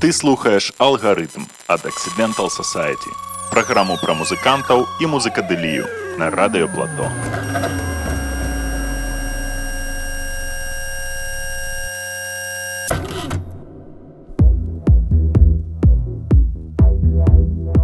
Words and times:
Ты 0.00 0.12
слухаеш 0.12 0.72
алгарытм 0.78 1.42
ад 1.68 1.86
Accidental 1.86 2.48
Society. 2.48 3.10
Праграму 3.50 3.96
пра 4.02 4.14
музыкантаў 4.14 4.86
і 5.00 5.06
музыкадылію 5.06 5.86
на 6.18 6.30
радыёплато. 6.30 7.10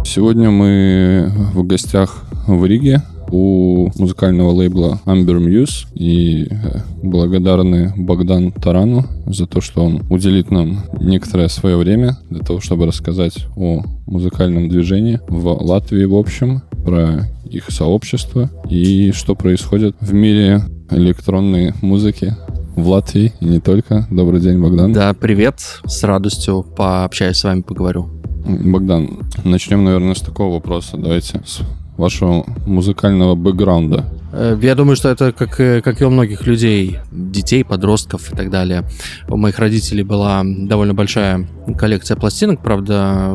Сегодня 0.05 0.51
мы 0.51 1.31
в 1.53 1.63
гостях 1.63 2.23
в 2.47 2.65
Риге 2.65 3.01
у 3.30 3.90
музыкального 3.98 4.50
лейбла 4.50 5.00
Amber 5.04 5.38
Muse 5.38 5.86
и 5.94 6.48
э, 6.50 6.80
благодарны 7.02 7.92
Богдан 7.96 8.52
Тарану 8.52 9.04
за 9.26 9.46
то, 9.46 9.60
что 9.60 9.84
он 9.84 10.02
уделит 10.10 10.50
нам 10.50 10.84
некоторое 11.00 11.48
свое 11.48 11.76
время 11.76 12.18
для 12.30 12.40
того, 12.40 12.60
чтобы 12.60 12.86
рассказать 12.86 13.46
о 13.56 13.82
музыкальном 14.06 14.68
движении 14.68 15.20
в 15.28 15.48
Латвии 15.48 16.04
в 16.04 16.14
общем, 16.14 16.62
про 16.84 17.28
их 17.50 17.70
сообщество 17.70 18.50
и 18.68 19.12
что 19.12 19.34
происходит 19.34 19.96
в 20.00 20.12
мире 20.12 20.62
электронной 20.90 21.72
музыки 21.82 22.34
в 22.76 22.88
Латвии 22.88 23.32
и 23.40 23.44
не 23.44 23.60
только. 23.60 24.06
Добрый 24.10 24.40
день, 24.40 24.60
Богдан. 24.60 24.92
Да, 24.92 25.12
привет. 25.14 25.60
С 25.84 26.04
радостью 26.04 26.62
пообщаюсь 26.62 27.38
с 27.38 27.44
вами, 27.44 27.62
поговорю. 27.62 28.08
Богдан, 28.46 29.18
начнем, 29.44 29.84
наверное, 29.84 30.14
с 30.14 30.20
такого 30.20 30.54
вопроса. 30.54 30.96
Давайте 30.96 31.40
с 31.44 31.62
вашего 31.96 32.44
музыкального 32.66 33.34
бэкграунда. 33.34 34.04
Э, 34.36 34.58
я 34.60 34.74
думаю, 34.74 34.96
что 34.96 35.08
это 35.08 35.32
как, 35.32 35.58
э, 35.60 35.80
как 35.80 36.00
и 36.00 36.04
у 36.04 36.10
многих 36.10 36.46
людей, 36.46 36.98
детей, 37.10 37.64
подростков 37.64 38.32
и 38.32 38.36
так 38.36 38.50
далее. 38.50 38.84
У 39.28 39.36
моих 39.36 39.58
родителей 39.58 40.02
была 40.02 40.42
довольно 40.44 40.92
большая 40.94 41.48
коллекция 41.78 42.16
пластинок, 42.16 42.62
правда, 42.62 43.32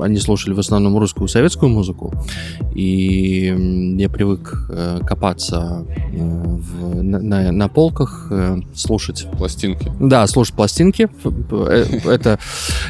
они 0.00 0.18
слушали 0.18 0.54
в 0.54 0.58
основном 0.58 0.98
русскую 0.98 1.28
советскую 1.28 1.70
музыку, 1.70 2.12
и 2.74 3.94
я 3.98 4.08
привык 4.08 4.66
э, 4.70 5.00
копаться 5.06 5.84
в, 6.12 7.02
на, 7.02 7.20
на, 7.20 7.52
на 7.52 7.68
полках, 7.68 8.32
слушать... 8.74 9.26
Пластинки. 9.36 9.92
Да, 10.00 10.26
слушать 10.26 10.54
пластинки. 10.54 11.08
Это, 12.08 12.38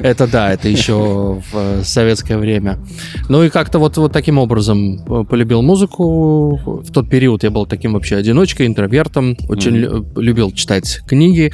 это 0.00 0.26
да, 0.26 0.52
это 0.52 0.68
еще 0.68 1.42
в 1.52 1.84
советское 1.84 2.38
время. 2.38 2.78
Ну 3.28 3.42
и 3.42 3.50
как-то 3.50 3.78
вот, 3.78 3.96
вот 3.96 4.12
таким 4.12 4.38
образом 4.38 5.26
полюбил 5.26 5.62
музыку. 5.62 6.56
В 6.56 6.92
тот 6.92 7.10
период 7.10 7.42
я 7.42 7.47
был 7.50 7.66
таким 7.66 7.94
вообще 7.94 8.16
одиночкой, 8.16 8.66
интровертом, 8.66 9.36
очень 9.48 9.76
mm-hmm. 9.76 10.20
любил 10.20 10.50
читать 10.52 11.00
книги, 11.06 11.52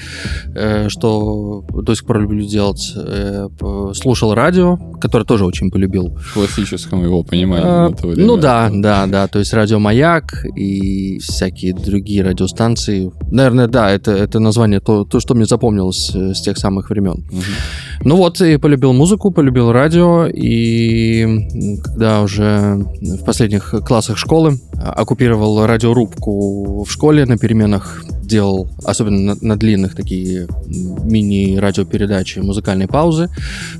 э, 0.55 0.89
что 0.89 1.65
до 1.73 1.95
сих 1.95 2.07
пор 2.07 2.21
люблю 2.21 2.47
делать. 2.47 2.93
Э, 2.97 3.49
слушал 3.95 4.35
радио, 4.35 4.77
которое 5.01 5.25
тоже 5.25 5.45
очень 5.45 5.71
полюбил. 5.71 6.17
В 6.17 6.35
классическом 6.35 7.03
его 7.03 7.23
понимании. 7.23 7.67
А, 7.67 7.95
ну 8.03 8.37
да, 8.37 8.71
да, 8.73 9.07
да, 9.07 9.29
то 9.29 9.39
есть 9.39 9.53
радио 9.53 9.79
«Маяк» 9.79 10.45
и 10.57 11.19
всякие 11.19 11.75
другие 11.75 12.23
радиостанции. 12.23 13.13
Наверное, 13.31 13.69
да, 13.69 13.91
это, 13.91 14.13
это 14.13 14.41
название 14.41 14.81
то, 14.81 15.05
то, 15.05 15.21
что 15.21 15.35
мне 15.35 15.47
запомнилось 15.47 16.13
э, 16.15 16.35
с 16.35 16.41
тех 16.41 16.59
самых 16.59 16.91
времен. 16.91 17.27
Mm-hmm. 17.31 18.03
Ну 18.05 18.17
вот, 18.17 18.41
и 18.41 18.57
полюбил 18.57 18.93
музыку, 18.93 19.31
полюбил 19.31 19.73
радио, 19.73 20.27
и 20.27 21.25
когда 21.83 22.23
уже 22.23 22.85
в 23.01 23.25
последних 23.25 23.75
классах 23.87 24.19
школы 24.19 24.59
оккупировал 24.83 25.67
радиорубку 25.85 26.85
в 26.85 26.91
школе 26.91 27.27
на 27.27 27.37
переменах, 27.37 28.05
делал, 28.23 28.69
особенно 28.85 29.35
на, 29.35 29.37
на 29.41 29.57
длинных 29.57 29.95
такие 29.95 30.49
мини-радиопередачи, 30.67 32.39
музыкальные 32.39 32.89
паузы 32.89 33.29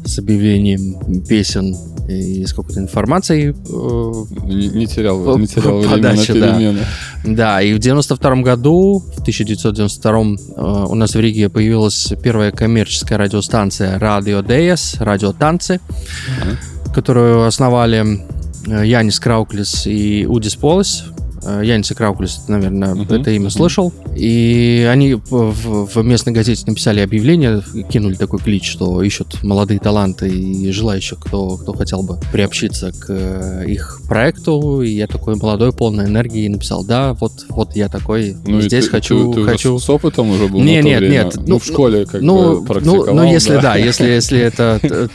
с 0.05 0.19
объявлением 0.19 1.25
песен 1.25 1.75
и 2.09 2.45
с 2.45 2.53
какой-то 2.53 2.81
информацией. 2.81 3.51
Э, 3.53 4.75
не, 4.77 4.87
терял, 4.87 5.39
не 5.39 5.47
терял 5.47 5.79
время 5.79 5.97
подачи, 5.97 6.33
на 6.33 6.47
перемены. 6.47 6.81
Да. 7.25 7.35
да, 7.35 7.63
и 7.63 7.73
в 7.73 7.79
92 7.79 8.37
году, 8.43 9.03
в 9.17 9.21
1992 9.23 10.13
э, 10.13 10.87
у 10.91 10.95
нас 10.95 11.15
в 11.15 11.21
Риге 11.21 11.49
появилась 11.49 12.13
первая 12.23 12.51
коммерческая 12.51 13.19
радиостанция 13.19 13.99
«Радио 13.99 14.43
ДС», 14.43 14.97
«Радио 15.01 15.33
Танцы», 15.33 15.81
uh-huh. 15.81 16.95
которую 16.95 17.47
основали 17.47 18.21
Э, 18.67 18.83
Янис 18.85 19.21
Крауклис 19.21 19.87
и 19.87 20.27
Удис 20.27 20.57
Полис. 20.57 21.05
Э, 21.47 21.63
Янис 21.65 21.91
и 21.91 21.95
Крауклис, 21.95 22.45
наверное, 22.49 22.95
uh-huh, 22.95 23.21
это 23.21 23.31
имя 23.31 23.47
uh-huh. 23.47 23.51
слышал. 23.51 23.93
И 24.17 24.89
они 24.91 25.15
в, 25.15 25.87
в 25.87 26.03
местной 26.03 26.33
газете 26.33 26.65
написали 26.67 27.01
объявление, 27.01 27.63
кинули 27.91 28.15
такой 28.15 28.39
клич, 28.39 28.71
что 28.71 29.03
ищут 29.03 29.43
молодые 29.43 29.79
таланты 29.79 30.29
и 30.29 30.71
желающих, 30.71 31.19
кто, 31.21 31.57
кто 31.57 31.73
хотел 31.73 32.03
бы 32.03 32.19
приобщиться 32.33 32.93
к 32.93 33.07
э, 33.09 33.65
их 33.67 34.01
проекту. 34.09 34.83
И 34.83 34.91
я 34.91 35.07
такой 35.07 35.37
молодой, 35.37 35.73
полной 35.73 36.07
энергии 36.07 36.49
написал, 36.49 36.85
да, 36.85 37.15
вот, 37.15 37.33
вот 37.49 37.77
я 37.77 37.89
такой, 37.89 38.37
ну, 38.47 38.61
здесь 38.61 38.87
ты, 38.87 38.91
хочу... 38.91 39.33
Ты, 39.33 39.41
ты 39.41 39.47
хочу... 39.47 39.79
с 39.79 39.91
опытом 39.91 40.31
уже 40.31 40.49
был 40.49 40.61
не, 40.61 40.81
нет, 40.83 41.01
время? 41.01 41.13
нет. 41.13 41.37
Ну, 41.37 41.43
ну, 41.47 41.59
в 41.59 41.65
школе 41.65 42.07
как 42.07 42.23
ну, 42.23 42.61
бы 42.61 42.67
практиковал, 42.67 43.07
ну, 43.07 43.15
ну, 43.15 43.33
если 43.33 43.55
да, 43.55 43.63
да 43.63 43.77
если, 43.77 44.07
если 44.07 44.41
это 44.41 45.11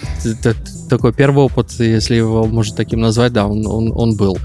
такой 0.90 1.13
первый 1.13 1.46
опыт, 1.46 1.72
если 1.79 2.16
его 2.16 2.46
можно 2.46 2.75
таким 2.75 3.00
назвать, 3.00 3.31
да, 3.31 3.47
он, 3.47 3.66
он, 3.66 3.94
он 3.96 4.17
был. 4.17 4.38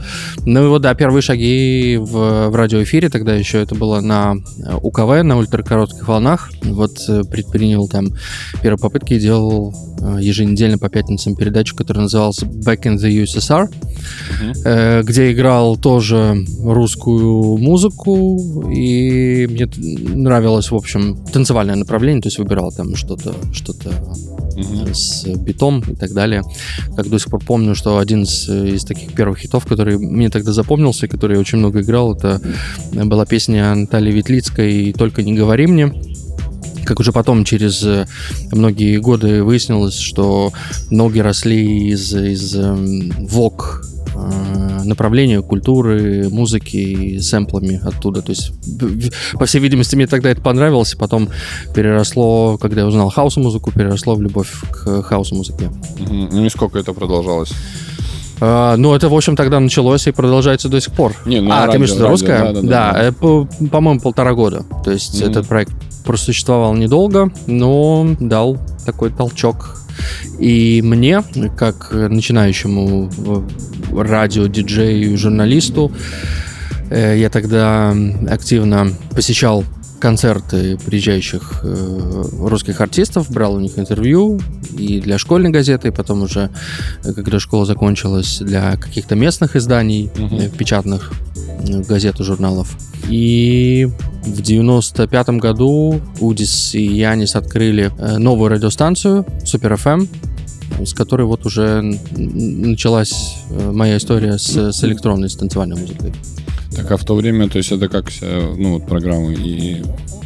Ну 0.45 0.67
и 0.67 0.69
вот, 0.69 0.83
да, 0.83 0.95
первые 0.95 1.23
шаги 1.23 1.74
в, 1.97 2.49
в 2.49 2.55
радиоэфире, 2.55 3.09
тогда 3.09 3.35
еще 3.35 3.61
это 3.61 3.75
было 3.75 4.01
на 4.01 4.35
э, 4.35 4.75
УКВ, 4.83 5.23
на 5.23 5.37
ультракоротких 5.39 6.07
волнах. 6.09 6.51
Вот 6.63 6.99
э, 7.09 7.23
предпринял 7.25 7.89
там 7.89 8.09
первые 8.63 8.79
попытки 8.79 9.15
и 9.15 9.21
делал 9.21 9.75
э, 10.01 10.19
еженедельно 10.21 10.79
по 10.79 10.89
пятницам 10.89 11.37
передачу, 11.37 11.77
которая 11.77 12.05
называлась 12.05 12.43
Back 12.43 12.83
in 12.83 12.97
the 12.97 13.23
USSR, 13.23 13.69
uh-huh. 14.41 15.03
где 15.03 15.33
играл 15.33 15.77
тоже 15.77 16.37
русскую 16.63 17.57
музыку, 17.59 18.71
и 18.71 19.47
мне 19.51 19.69
нравилось, 20.15 20.71
в 20.71 20.75
общем, 20.75 21.17
танцевальное 21.33 21.77
направление, 21.77 22.23
то 22.23 22.29
есть 22.29 22.39
выбирал 22.39 22.73
там 22.73 22.97
что-то, 22.97 23.35
что-то 23.53 23.91
uh-huh. 23.91 24.95
с 24.95 25.27
битом 25.39 25.81
и 25.81 25.95
так 25.95 26.13
далее. 26.13 26.43
Как 26.97 27.09
до 27.09 27.19
сих 27.19 27.31
пор 27.31 27.45
помню, 27.45 27.75
что 27.75 27.99
один 27.99 28.23
из, 28.23 28.49
из 28.49 28.85
таких 28.85 29.13
первых 29.13 29.39
хитов, 29.39 29.67
который 29.67 29.99
мне 29.99 30.31
тогда 30.31 30.53
запомнился, 30.53 31.09
который 31.09 31.35
я 31.35 31.41
очень 31.41 31.59
много 31.59 31.81
играл, 31.83 32.15
это 32.15 32.41
была 32.93 33.27
песня 33.27 33.75
Натальи 33.75 34.13
Ветлицкой 34.13 34.93
«Только 34.93 35.23
не 35.23 35.35
говори 35.35 35.67
мне». 35.67 35.93
Как 36.85 37.01
уже 37.01 37.13
потом, 37.13 37.45
через 37.45 37.83
э, 37.83 38.07
многие 38.53 38.99
годы 38.99 39.43
выяснилось, 39.43 39.97
что 39.99 40.53
ноги 40.91 41.19
росли 41.19 41.89
из, 41.89 42.15
из 42.15 42.55
vogue 42.55 43.87
э, 44.15 44.83
направления 44.85 45.43
культуры, 45.43 46.29
музыки, 46.31 47.19
сэмплами 47.19 47.81
оттуда. 47.83 48.23
То 48.23 48.31
есть, 48.31 48.53
по 49.35 49.47
всей 49.47 49.61
видимости, 49.61 49.97
мне 49.97 50.07
тогда 50.07 50.31
это 50.31 50.41
понравилось, 50.41 50.95
и 50.95 50.97
потом 50.97 51.29
переросло, 51.75 52.59
когда 52.59 52.83
я 52.83 52.87
узнал 52.87 53.11
хаус-музыку, 53.11 53.73
переросло 53.73 54.15
в 54.15 54.23
любовь 54.23 54.51
к 54.71 55.03
хаус-музыке. 55.03 55.71
Ну 56.09 56.45
и 56.45 56.49
сколько 56.49 56.79
это 56.79 56.93
продолжалось? 56.93 57.53
Uh, 58.41 58.77
ну, 58.77 58.95
это, 58.95 59.09
в 59.09 59.15
общем, 59.15 59.37
тогда 59.37 59.61
началось 59.61 60.07
и 60.09 60.11
продолжается 60.11 60.69
до 60.69 60.81
сих 60.81 60.93
пор. 60.93 61.15
Не, 61.25 61.41
ну, 61.41 61.53
а, 61.53 61.67
радио, 61.67 61.79
в 61.79 61.83
виду 61.83 62.09
русская? 62.09 62.41
Да, 62.41 62.53
да, 62.53 62.61
да, 62.61 62.93
да. 62.93 63.03
Э, 63.05 63.13
по, 63.13 63.49
по-моему, 63.71 64.01
полтора 64.01 64.35
года. 64.35 64.65
То 64.85 64.91
есть 64.91 65.23
mm-hmm. 65.23 65.31
этот 65.31 65.47
проект 65.47 65.73
просуществовал 66.05 66.75
недолго, 66.75 67.33
но 67.47 68.07
дал 68.19 68.59
такой 68.85 69.11
толчок. 69.11 69.84
И 70.39 70.83
мне, 70.83 71.23
как 71.57 71.93
начинающему 71.93 73.11
радио-диджею, 73.93 75.17
журналисту, 75.17 75.93
э, 76.91 77.19
я 77.19 77.31
тогда 77.31 77.95
активно 78.29 78.89
посещал 79.11 79.65
концерты 80.01 80.77
приезжающих 80.85 81.61
э, 81.63 82.23
русских 82.41 82.83
артистов, 82.83 83.31
брал 83.31 83.55
у 83.55 83.61
них 83.61 83.79
интервью 83.79 84.39
и 84.77 85.01
для 85.01 85.17
школьной 85.17 85.49
газеты, 85.49 85.89
и 85.89 85.91
потом 85.91 86.23
уже, 86.23 86.51
когда 87.03 87.41
школа 87.41 87.65
закончилась, 87.65 88.39
для 88.39 88.77
каких-то 88.77 89.15
местных 89.15 89.57
изданий, 89.57 90.11
uh-huh. 90.15 90.55
печатных 90.59 91.13
газет 91.89 92.21
и 92.21 92.23
журналов. 92.23 92.77
И 93.09 93.89
в 94.27 94.43
95 94.43 95.29
году 95.31 96.01
Удис 96.21 96.75
и 96.75 96.83
Янис 96.83 97.37
открыли 97.37 97.91
новую 98.19 98.51
радиостанцию 98.51 99.25
Super 99.43 99.77
FM, 99.77 100.09
с 100.85 100.93
которой 100.93 101.27
вот 101.27 101.47
уже 101.47 101.83
началась 101.83 103.37
моя 103.51 103.97
история 103.97 104.39
с, 104.39 104.73
с 104.73 104.85
электронной, 104.85 105.29
с 105.29 105.37
танцевальной 105.37 105.77
музыкой. 105.77 106.13
Так, 106.75 106.91
а 106.91 106.97
в 106.97 107.05
то 107.05 107.15
время, 107.15 107.49
то 107.49 107.59
есть 107.59 107.71
это 107.71 107.89
как, 107.89 108.07
ну, 108.21 108.75
вот 108.75 108.87
программы 108.87 109.35
и 109.35 109.83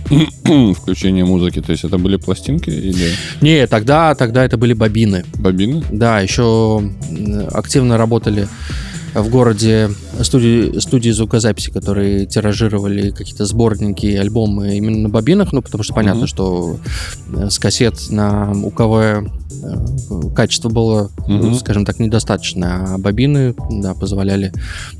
включение 0.74 1.24
музыки, 1.24 1.60
то 1.60 1.72
есть 1.72 1.84
это 1.84 1.98
были 1.98 2.16
пластинки 2.16 2.70
или... 2.70 3.10
Не, 3.42 3.66
тогда, 3.66 4.14
тогда 4.14 4.44
это 4.44 4.56
были 4.56 4.72
бобины. 4.72 5.24
Бобины? 5.34 5.82
Да, 5.92 6.20
еще 6.20 6.82
активно 7.52 7.98
работали 7.98 8.48
в 9.14 9.28
городе 9.31 9.90
студии, 10.22 10.78
студии 10.78 11.10
звукозаписи, 11.10 11.70
которые 11.70 12.26
тиражировали 12.26 13.10
какие-то 13.10 13.44
сборники, 13.46 14.06
альбомы 14.06 14.76
именно 14.76 14.99
на 14.99 15.08
бобинах, 15.08 15.52
ну, 15.52 15.62
потому 15.62 15.82
что 15.82 15.94
понятно, 15.94 16.20
Мгм. 16.20 16.26
что 16.28 16.78
э, 17.34 17.50
с 17.50 17.58
кассет 17.58 18.10
на 18.10 18.52
УКВ 18.52 18.93
э, 18.93 19.25
качество 20.34 20.69
было, 20.69 21.10
Мгм. 21.26 21.55
скажем 21.55 21.84
так, 21.84 21.99
недостаточно, 21.99 22.94
а 22.94 22.99
бобины, 22.99 23.55
да, 23.70 23.94
позволяли 23.94 24.52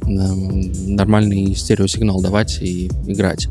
эм, 0.02 0.72
нормальный 0.96 1.55
стереосигнал 1.55 2.20
давать 2.22 2.58
и 2.62 2.90
играть. 3.06 3.49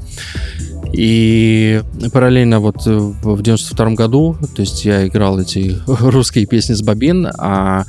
И 0.94 1.82
параллельно 2.12 2.60
вот 2.60 2.88
э, 2.88 2.92
в 2.98 3.38
в 3.38 3.42
92 3.44 3.92
году, 3.92 4.36
то 4.56 4.62
есть 4.62 4.84
я 4.86 5.08
играл 5.08 5.40
эти 5.40 5.78
русские 5.88 6.46
песни 6.48 6.74
с 6.74 6.82
бобин, 6.82 7.28
а 7.38 7.86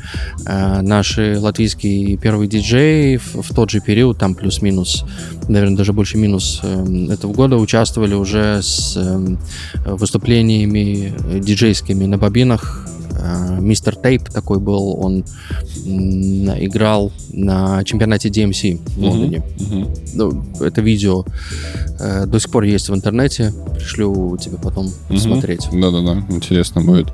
наши 0.83 1.39
латвийские 1.41 2.17
первые 2.19 2.49
диджеи 2.59 3.17
в, 3.17 3.43
в 3.43 3.55
тот 3.55 3.71
же 3.71 3.81
период, 3.81 4.19
там 4.19 4.35
плюс-минус, 4.35 5.05
наверное, 5.49 5.77
даже 5.77 5.93
больше 5.93 6.19
минус 6.19 6.61
э, 6.63 7.07
этого 7.13 7.33
года, 7.33 7.57
участвовали 7.57 8.15
уже 8.15 8.61
с 8.63 8.97
э, 8.97 9.37
выступлениями 9.87 11.15
диджейскими 11.41 12.07
на 12.07 12.19
бобинах. 12.19 12.87
Э, 13.21 13.59
Мистер 13.61 13.97
Тейп 13.97 14.29
такой 14.31 14.59
был, 14.59 14.99
он 15.01 15.25
играл 15.87 17.13
на 17.33 17.83
чемпионате 17.85 18.29
DMC 18.29 18.81
в 18.97 18.99
Лондоне 19.03 19.43
Мгм. 19.61 19.89
ну, 20.15 20.45
это 20.61 20.81
видео 20.81 21.25
э, 22.01 22.27
до 22.27 22.39
сих 22.39 22.51
пор 22.51 22.65
есть 22.65 22.89
в 22.89 22.95
интернете. 22.95 23.53
Пришлю 23.75 24.37
тебе 24.37 24.57
потом 24.63 24.87
Мгм. 24.87 25.17
посмотреть. 25.17 25.69
Да-да-да, 25.73 26.25
интересно 26.35 26.83
будет. 26.83 27.09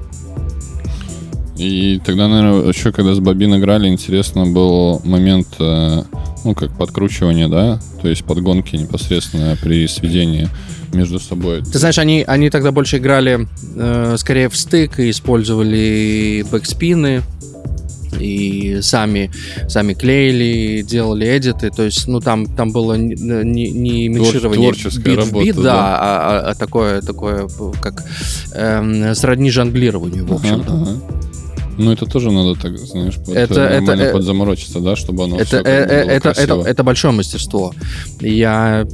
И 1.56 2.00
тогда, 2.04 2.26
наверное, 2.28 2.68
еще 2.68 2.90
когда 2.92 3.14
с 3.14 3.20
Бобин 3.20 3.56
играли, 3.56 3.88
интересно 3.88 4.46
был 4.46 5.00
момент, 5.04 5.46
э, 5.60 6.02
ну, 6.44 6.54
как 6.54 6.76
подкручивания, 6.76 7.48
да? 7.48 7.80
То 8.02 8.08
есть 8.08 8.24
подгонки 8.24 8.74
непосредственно 8.76 9.56
при 9.62 9.86
сведении 9.86 10.48
между 10.92 11.20
собой. 11.20 11.62
Ты 11.62 11.78
знаешь, 11.78 11.98
они, 11.98 12.24
они 12.26 12.50
тогда 12.50 12.72
больше 12.72 12.98
играли 12.98 13.46
э, 13.76 14.16
скорее 14.18 14.48
в 14.48 14.56
стык 14.56 14.98
и 14.98 15.10
использовали 15.10 16.44
бэкспины 16.50 17.22
и 18.20 18.78
сами, 18.80 19.30
сами 19.68 19.94
клеили, 19.94 20.82
делали 20.82 21.36
эдиты, 21.36 21.70
то 21.70 21.82
есть, 21.82 22.06
ну, 22.06 22.20
там, 22.20 22.46
там 22.46 22.70
было 22.70 22.94
не, 22.94 23.14
не, 23.16 23.70
не 23.70 24.08
микширование 24.08 24.70
творческая 24.70 25.02
бит 25.02 25.14
в 25.14 25.18
работа, 25.26 25.44
бит, 25.44 25.56
да, 25.56 25.62
да. 25.62 25.74
А, 25.74 25.98
а- 26.46 26.50
а 26.50 26.54
такое, 26.54 27.00
такое, 27.00 27.48
как 27.82 28.04
эм, 28.54 29.14
сродни 29.16 29.50
жонглированию, 29.50 30.24
в 30.26 30.32
Ага, 30.32 30.40
общем-то. 30.40 30.72
ага. 30.72 30.90
Ну, 31.78 31.90
это 31.92 32.06
тоже 32.06 32.30
надо, 32.30 32.54
так, 32.60 32.78
знаешь, 32.78 33.14
под, 33.16 33.36
Это- 33.36 33.54
нормально 33.70 34.02
это, 34.02 34.10
э, 34.10 34.12
подзаморочиться, 34.12 34.80
да, 34.80 34.96
чтобы 34.96 35.24
оно 35.24 35.38
Это, 35.38 35.62
бы 35.62 35.68
э, 35.68 35.72
э, 35.72 35.84
это, 35.84 35.94
это, 36.10 36.20
красиво. 36.34 36.64
это 36.66 36.84
большое 36.84 37.12
мастерство. 37.14 37.72
Я 38.20 38.86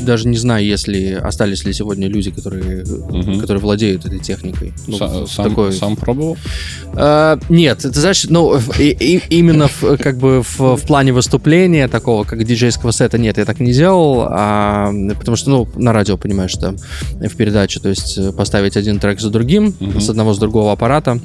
даже 0.00 0.28
не 0.28 0.36
знаю, 0.36 0.64
если 0.64 1.12
остались 1.12 1.64
ли 1.64 1.72
сегодня 1.72 2.08
люди, 2.08 2.30
которые, 2.30 2.84
Мгм. 2.84 3.40
которые 3.40 3.60
владеют 3.60 4.04
этой 4.06 4.18
техникой. 4.18 4.72
Ну, 4.86 4.96
Са- 4.98 5.26
сам, 5.26 5.48
такой- 5.48 5.72
сам 5.72 5.96
пробовал? 5.96 6.36
Э, 6.94 7.38
нет, 7.48 7.78
ты 7.78 7.90
знаешь, 7.92 8.24
ну, 8.28 8.56
и- 8.78 8.96
и- 8.98 9.22
именно 9.30 9.68
в, 9.68 9.96
как 9.98 10.18
бы 10.18 10.42
в, 10.42 10.76
в 10.76 10.86
плане 10.86 11.12
выступления 11.12 11.88
такого, 11.88 12.24
как 12.24 12.44
диджейского 12.44 12.90
сета, 12.92 13.18
нет, 13.18 13.38
я 13.38 13.44
так 13.44 13.60
не 13.60 13.72
делал, 13.72 14.26
а, 14.28 14.90
потому 15.18 15.36
что, 15.36 15.50
ну, 15.50 15.68
на 15.76 15.92
радио, 15.92 16.16
понимаешь, 16.16 16.52
там, 16.54 16.76
в 17.14 17.36
передаче, 17.36 17.80
то 17.80 17.88
есть 17.88 18.18
поставить 18.36 18.76
один 18.76 18.98
трек 18.98 19.20
за 19.20 19.30
другим, 19.30 19.74
Мгм. 19.80 20.00
с 20.00 20.08
одного, 20.08 20.34
с 20.34 20.38
другого 20.38 20.72
аппарата, 20.72 21.20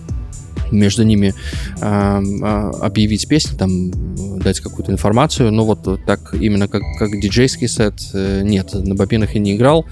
между 0.72 1.04
ними 1.04 1.34
а, 1.82 2.22
а, 2.44 2.70
объявить 2.82 3.28
песни, 3.28 3.56
там, 3.58 3.92
дать 4.40 4.60
какую-то 4.60 4.92
информацию, 4.92 5.52
но 5.52 5.66
вот 5.66 6.00
так 6.06 6.34
именно 6.34 6.68
как, 6.68 6.82
как 7.00 7.10
диджейский 7.20 7.68
сет, 7.68 7.96
э, 8.14 8.42
нет, 8.44 8.74
на 8.74 8.96
бобинах 8.96 9.34
я 9.36 9.40
не 9.40 9.56
играл, 9.56 9.86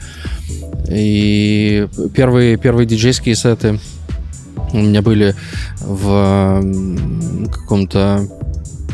и 0.90 1.88
первые, 2.14 2.58
первые 2.58 2.86
диджейские 2.86 3.36
сеты 3.36 3.80
у 4.74 4.78
меня 4.78 5.02
были 5.02 5.36
в 5.82 6.64
каком-то 7.52 8.28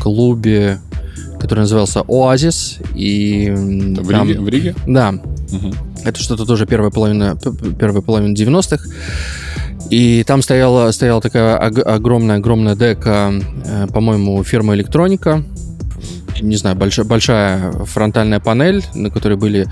клубе, 0.00 0.80
который 1.40 1.60
назывался 1.60 2.00
Оазис, 2.08 2.78
и 2.94 3.50
В, 3.54 4.08
там- 4.10 4.28
Риге, 4.28 4.40
в 4.40 4.48
Риге? 4.48 4.74
да, 4.86 5.12
Мгм. 5.12 5.74
это 6.04 6.18
что-то 6.20 6.44
тоже 6.46 6.66
первая 6.66 6.90
половина, 6.90 7.36
первая 7.78 8.00
половина 8.02 8.34
90-х. 8.34 8.84
И 9.92 10.24
там 10.24 10.40
стояла, 10.40 10.90
стояла 10.90 11.20
такая 11.20 11.54
огромная-огромная 11.58 12.74
дека, 12.74 13.30
э, 13.66 13.86
по-моему, 13.92 14.42
фирмы 14.42 14.74
Электроника. 14.74 15.44
Не 16.42 16.56
знаю, 16.56 16.76
большая, 16.76 17.06
большая 17.06 17.72
фронтальная 17.86 18.40
панель, 18.40 18.82
на 18.94 19.10
которой 19.10 19.36
были 19.36 19.66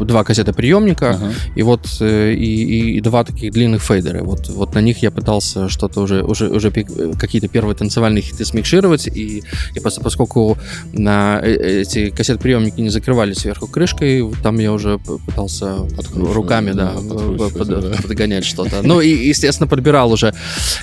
два 0.00 0.22
кассетоприемника, 0.24 1.10
Ага. 1.10 1.32
и 1.56 1.62
вот 1.62 1.86
э, 2.00 2.32
и, 2.34 2.96
и- 2.96 3.00
два 3.00 3.24
таких 3.24 3.52
длинных 3.52 3.82
фейдера. 3.82 4.22
Вот, 4.22 4.48
вот 4.48 4.74
на 4.74 4.78
них 4.80 5.02
я 5.02 5.10
пытался 5.10 5.68
что-то 5.68 6.00
уже, 6.00 6.22
уже, 6.22 6.48
уже 6.48 6.70
пи- 6.70 6.86
какие-то 7.18 7.48
первые 7.48 7.74
танцевальные 7.76 8.22
хиты 8.22 8.44
смикшировать, 8.44 9.08
и, 9.08 9.42
и 9.74 9.78
пос- 9.80 10.00
поскольку 10.02 10.56
на 10.92 11.40
э- 11.42 11.80
эти 11.82 12.10
кассет-приемники 12.10 12.80
не 12.80 12.90
закрывали 12.90 13.32
сверху 13.34 13.66
крышкой, 13.66 14.22
там 14.42 14.58
я 14.60 14.72
уже 14.72 14.98
пытался 14.98 15.74
Подкручивать, 15.96 16.34
руками, 16.34 16.72
да, 16.72 16.92
да, 16.94 17.48
под- 17.48 17.68
да. 17.68 17.96
подгонять 18.02 18.44
что-то. 18.44 18.82
Ну 18.82 19.00
и, 19.00 19.08
естественно, 19.28 19.66
подбирал 19.66 20.12
уже 20.12 20.32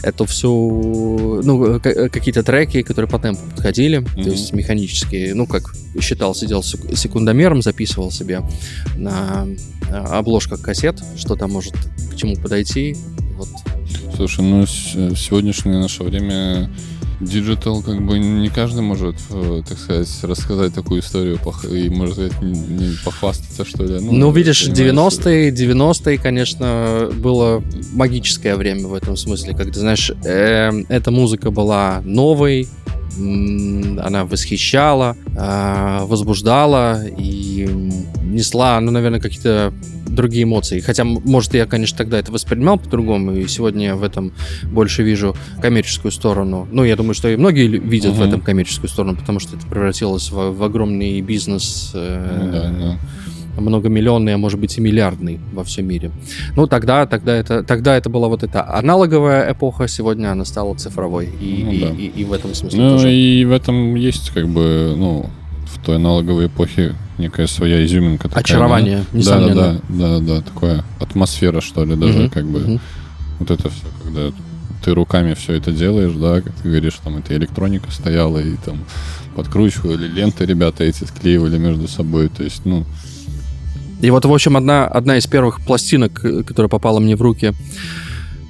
эту 0.03 0.25
всю, 0.25 1.41
ну, 1.44 1.80
какие-то 1.80 2.44
треки, 2.44 2.81
которые 2.81 3.09
по 3.09 3.19
темпу 3.19 3.41
подходили, 3.56 4.03
то 4.15 4.30
есть 4.30 4.53
механические, 4.53 5.28
ну, 5.33 5.45
как 5.45 5.73
считал, 6.01 6.33
сидел 6.35 6.63
сек- 6.63 6.95
секундомером, 6.97 7.61
записывал 7.61 8.11
себе 8.11 8.41
на 8.95 9.47
э, 9.89 9.93
обложках 9.93 10.61
кассет, 10.61 11.01
что 11.17 11.35
там 11.35 11.51
может 11.51 11.73
к 12.11 12.15
чему 12.15 12.35
подойти. 12.35 12.95
Вот. 13.37 13.49
Слушай, 14.15 14.43
ну 14.43 14.61
в 14.63 15.15
сегодняшнее 15.17 15.77
наше 15.79 16.03
время 16.03 16.69
digital 17.21 17.81
как 17.81 18.01
бы 18.05 18.17
не 18.17 18.47
каждый 18.49 18.81
может, 18.81 19.15
э, 19.29 19.61
так 19.67 19.77
сказать, 19.77 20.09
рассказать 20.23 20.73
такую 20.73 21.01
историю 21.01 21.37
и, 21.69 21.89
может 21.89 22.15
сказать, 22.15 22.41
не- 22.41 22.59
не 22.59 22.95
похвастаться, 23.03 23.65
что 23.65 23.83
ли. 23.83 23.99
Ну, 23.99 24.31
видишь, 24.31 24.63
понимаешь, 24.69 25.13
90-е, 25.15 25.51
90-е, 25.51 26.17
конечно, 26.17 27.09
было 27.15 27.61
магическое 27.93 28.55
время 28.55 28.87
в 28.87 28.93
этом 28.93 29.17
смысле, 29.17 29.53
когда, 29.53 29.79
знаешь, 29.79 30.11
эм, 30.23 30.85
эта 30.87 31.11
музыка 31.11 31.51
была 31.51 32.01
новой, 32.05 32.69
она 33.17 34.25
восхищала, 34.25 35.15
а, 35.38 36.06
возбуждала 36.06 37.03
и 37.06 37.67
несла, 38.23 38.79
ну, 38.79 38.91
наверное, 38.91 39.19
какие-то 39.19 39.73
другие 40.07 40.44
эмоции. 40.44 40.79
Хотя, 40.79 41.03
может, 41.03 41.53
я, 41.53 41.65
конечно, 41.65 41.97
тогда 41.97 42.19
это 42.19 42.31
воспринимал 42.31 42.77
по-другому, 42.77 43.34
и 43.36 43.48
сегодня 43.48 43.86
я 43.88 43.95
в 43.95 44.03
этом 44.03 44.34
больше 44.63 45.03
вижу 45.03 45.36
коммерческую 45.62 46.12
сторону. 46.12 46.67
Ну, 46.72 46.84
я 46.84 46.95
думаю, 46.95 47.13
что 47.13 47.29
и 47.29 47.36
многие 47.38 47.67
видят 47.67 48.13
в 48.13 48.19
Мгм. 48.19 48.27
этом 48.27 48.41
коммерческую 48.41 48.89
сторону, 48.89 49.15
потому 49.17 49.39
что 49.39 49.55
это 49.55 49.65
превратилось 49.67 50.29
в, 50.31 50.51
в 50.51 50.63
огромный 50.63 51.22
бизнес. 51.22 51.91
э, 51.93 52.38
Ну 52.39 52.51
да, 52.51 52.69
да. 52.69 53.00
Многомиллионный, 53.60 54.34
а 54.34 54.38
может 54.38 54.60
быть 54.60 54.78
и 54.78 54.82
миллиардный 54.82 55.39
во 55.54 55.63
всем 55.63 55.88
мире. 55.88 56.12
Ну, 56.56 56.68
тогда, 56.68 57.06
тогда, 57.06 57.36
это, 57.36 57.63
тогда 57.63 57.96
это 57.96 58.10
была 58.10 58.28
вот 58.28 58.44
эта 58.44 58.68
аналоговая 58.78 59.51
эпоха, 59.51 59.88
сегодня 59.88 60.32
она 60.32 60.46
стала 60.46 60.75
цифровой. 60.75 61.30
И, 61.39 61.63
Ну 61.66 61.72
и, 61.72 61.80
да. 61.82 61.89
и, 61.89 62.06
и 62.22 62.24
в 62.25 62.34
этом 62.34 62.54
смысле 62.56 62.80
Ну 62.82 62.89
тоже. 62.92 63.13
и 63.13 63.46
в 63.46 63.51
этом 63.51 63.96
есть 63.96 64.30
как 64.32 64.48
бы, 64.48 64.94
ну, 64.98 65.30
в 65.66 65.86
той 65.86 65.98
аналоговой 65.98 66.48
эпохе 66.48 66.96
некая 67.18 67.48
своя 67.48 67.86
изюминка. 67.86 68.28
такая, 68.30 68.44
Очарование, 68.44 69.04
да? 69.12 69.18
несомненно. 69.18 69.56
Да, 69.56 69.74
да, 69.89 70.20
да, 70.20 70.36
да, 70.36 70.42
такая 70.42 70.84
атмосфера, 71.00 71.62
что 71.62 71.86
ли, 71.86 71.96
даже 71.96 72.20
Мгм, 72.20 72.30
как 72.30 72.46
бы. 72.46 72.60
мгм. 72.60 72.80
Вот 73.39 73.51
это 73.51 73.70
все, 73.70 73.84
когда 74.04 74.32
ты 74.84 74.94
руками 74.94 75.34
все 75.34 75.54
это 75.54 75.72
делаешь, 75.72 76.13
да, 76.13 76.42
как 76.42 76.54
ты 76.56 76.70
говоришь, 76.70 77.00
там 77.04 77.18
это 77.18 77.36
электроника 77.36 77.92
стояла 77.92 78.39
и 78.39 78.56
там 78.66 78.78
подкручивали 79.36 80.08
ленты 80.08 80.46
ребята 80.46 80.84
эти 80.84 81.04
склеивали 81.04 81.58
между 81.58 81.88
собой, 81.88 82.30
то 82.30 82.44
есть, 82.44 82.62
ну, 82.66 82.86
И 84.01 84.10
вот, 84.12 84.25
в 84.25 84.34
общем, 84.34 84.56
одна, 84.56 84.88
одна 84.88 85.18
из 85.18 85.27
первых 85.27 85.62
пластинок, 85.62 86.24
э, 86.24 86.44
которая 86.44 86.70
попала 86.70 87.00
мне 87.00 87.15
в 87.15 87.22
руки, 87.22 87.53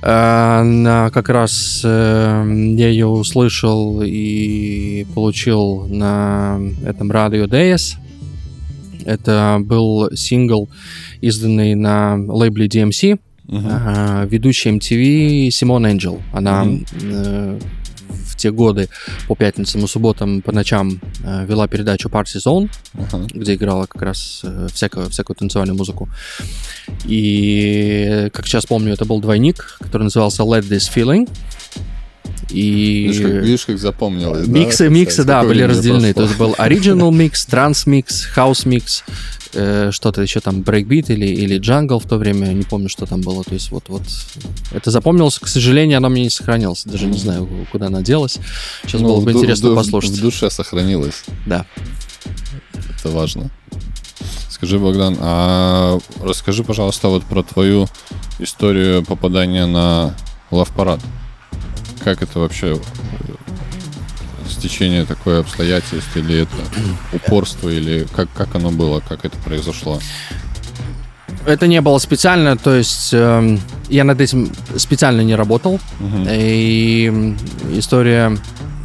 э, 0.01 0.63
на, 0.63 1.09
как 1.09 1.29
раз 1.29 1.81
э, 1.83 2.73
я 2.77 2.89
ее 2.89 3.07
услышал 3.07 4.01
и 4.03 5.05
получил 5.15 5.87
на 5.87 6.59
этом 6.85 7.11
радио 7.11 7.45
DS. 7.45 7.95
Это 9.05 9.57
был 9.59 10.09
сингл, 10.15 10.69
изданный 11.21 11.73
на 11.73 12.15
лейбле 12.15 12.67
DMC. 12.67 13.19
А, 13.51 14.27
ведущая 14.29 14.69
MTV 14.77 15.49
Симон 15.49 15.87
Энджел. 15.87 16.21
Она 16.31 16.65
Мгм. 16.65 17.59
Те 18.39 18.51
годы 18.51 18.89
по 19.27 19.35
пятницам 19.35 19.83
и 19.83 19.87
субботам 19.87 20.41
по 20.41 20.51
ночам 20.51 20.99
э, 21.23 21.45
вела 21.45 21.67
передачу 21.67 22.09
Party 22.09 22.37
Zone, 22.37 22.69
ага. 22.93 23.27
где 23.33 23.55
играла 23.55 23.85
как 23.85 24.01
раз 24.01 24.41
э, 24.43 24.67
всякую, 24.73 25.09
всякую 25.09 25.35
танцевальную 25.35 25.77
музыку. 25.77 26.09
И, 27.05 28.29
как 28.33 28.47
сейчас 28.47 28.65
помню, 28.65 28.93
это 28.93 29.05
был 29.05 29.19
двойник, 29.19 29.77
который 29.79 30.03
назывался 30.03 30.43
Let 30.43 30.67
This 30.67 30.89
Feeling. 30.93 31.29
И 32.49 33.07
Видишь, 33.07 33.21
как, 33.21 33.31
видишь, 33.43 33.65
как 33.65 33.77
запомнилось. 33.79 34.47
да, 34.47 34.51
миксы, 34.51 34.85
это 34.85 34.93
миксы, 34.93 35.23
да, 35.23 35.43
были 35.43 35.61
разделены. 35.63 36.13
То 36.13 36.23
есть 36.23 36.37
был 36.37 36.53
original 36.57 37.11
микс, 37.13 37.45
trance 37.45 37.85
mix, 37.85 38.25
house 38.25 38.65
mix, 38.65 39.03
э, 39.53 39.91
что-то 39.91 40.21
еще 40.21 40.39
там, 40.39 40.61
брейкбит 40.63 41.09
или, 41.11 41.27
или 41.27 41.57
джангл 41.59 41.99
в 41.99 42.05
то 42.05 42.17
время, 42.17 42.47
не 42.47 42.63
помню, 42.63 42.89
что 42.89 43.05
там 43.05 43.21
было. 43.21 43.43
То 43.43 43.53
есть 43.53 43.69
вот, 43.71 43.85
вот 43.87 44.01
это 44.71 44.89
запомнилось, 44.89 45.37
к 45.37 45.47
сожалению, 45.47 45.97
оно 45.97 46.09
мне 46.09 46.23
не 46.23 46.29
сохранилось. 46.29 46.83
Даже 46.85 47.05
не 47.05 47.17
знаю, 47.17 47.47
куда 47.71 47.87
она 47.87 48.01
делась. 48.01 48.39
Сейчас 48.83 49.01
Ну, 49.01 49.09
было 49.09 49.21
бы 49.21 49.31
интересно 49.31 49.75
послушать. 49.75 50.11
В 50.11 50.21
душе 50.21 50.49
сохранилось. 50.49 51.23
Да. 51.45 51.65
Это 52.99 53.09
важно. 53.09 53.49
Скажи, 54.49 54.77
Богдан, 54.77 55.15
а 55.21 55.99
расскажи, 56.21 56.63
пожалуйста, 56.65 57.07
вот 57.07 57.23
про 57.23 57.43
твою 57.43 57.87
историю 58.39 59.05
попадания 59.05 59.65
на 59.65 60.15
лав-парад. 60.51 60.99
Как 62.03 62.21
это 62.21 62.39
вообще 62.39 62.75
э, 62.77 63.33
стечение 64.49 65.05
такое 65.05 65.39
обстоятельств, 65.39 66.15
или 66.15 66.43
это 66.43 66.55
упорство, 67.13 67.69
или 67.69 68.07
как, 68.15 68.31
как 68.33 68.55
оно 68.55 68.71
было, 68.71 68.99
как 68.99 69.25
это 69.25 69.37
произошло? 69.37 69.99
Это 71.45 71.67
не 71.67 71.81
было 71.81 71.97
специально, 71.99 72.57
то 72.57 72.75
есть 72.75 73.13
эм, 73.13 73.59
я 73.89 74.03
над 74.03 74.19
этим 74.21 74.51
специально 74.75 75.21
не 75.21 75.35
работал. 75.35 75.79
Мгм. 75.99 76.27
И 76.29 77.35
история 77.71 78.37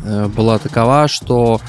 э, 0.04 0.26
была 0.28 0.59
такова, 0.59 1.09
что 1.09 1.61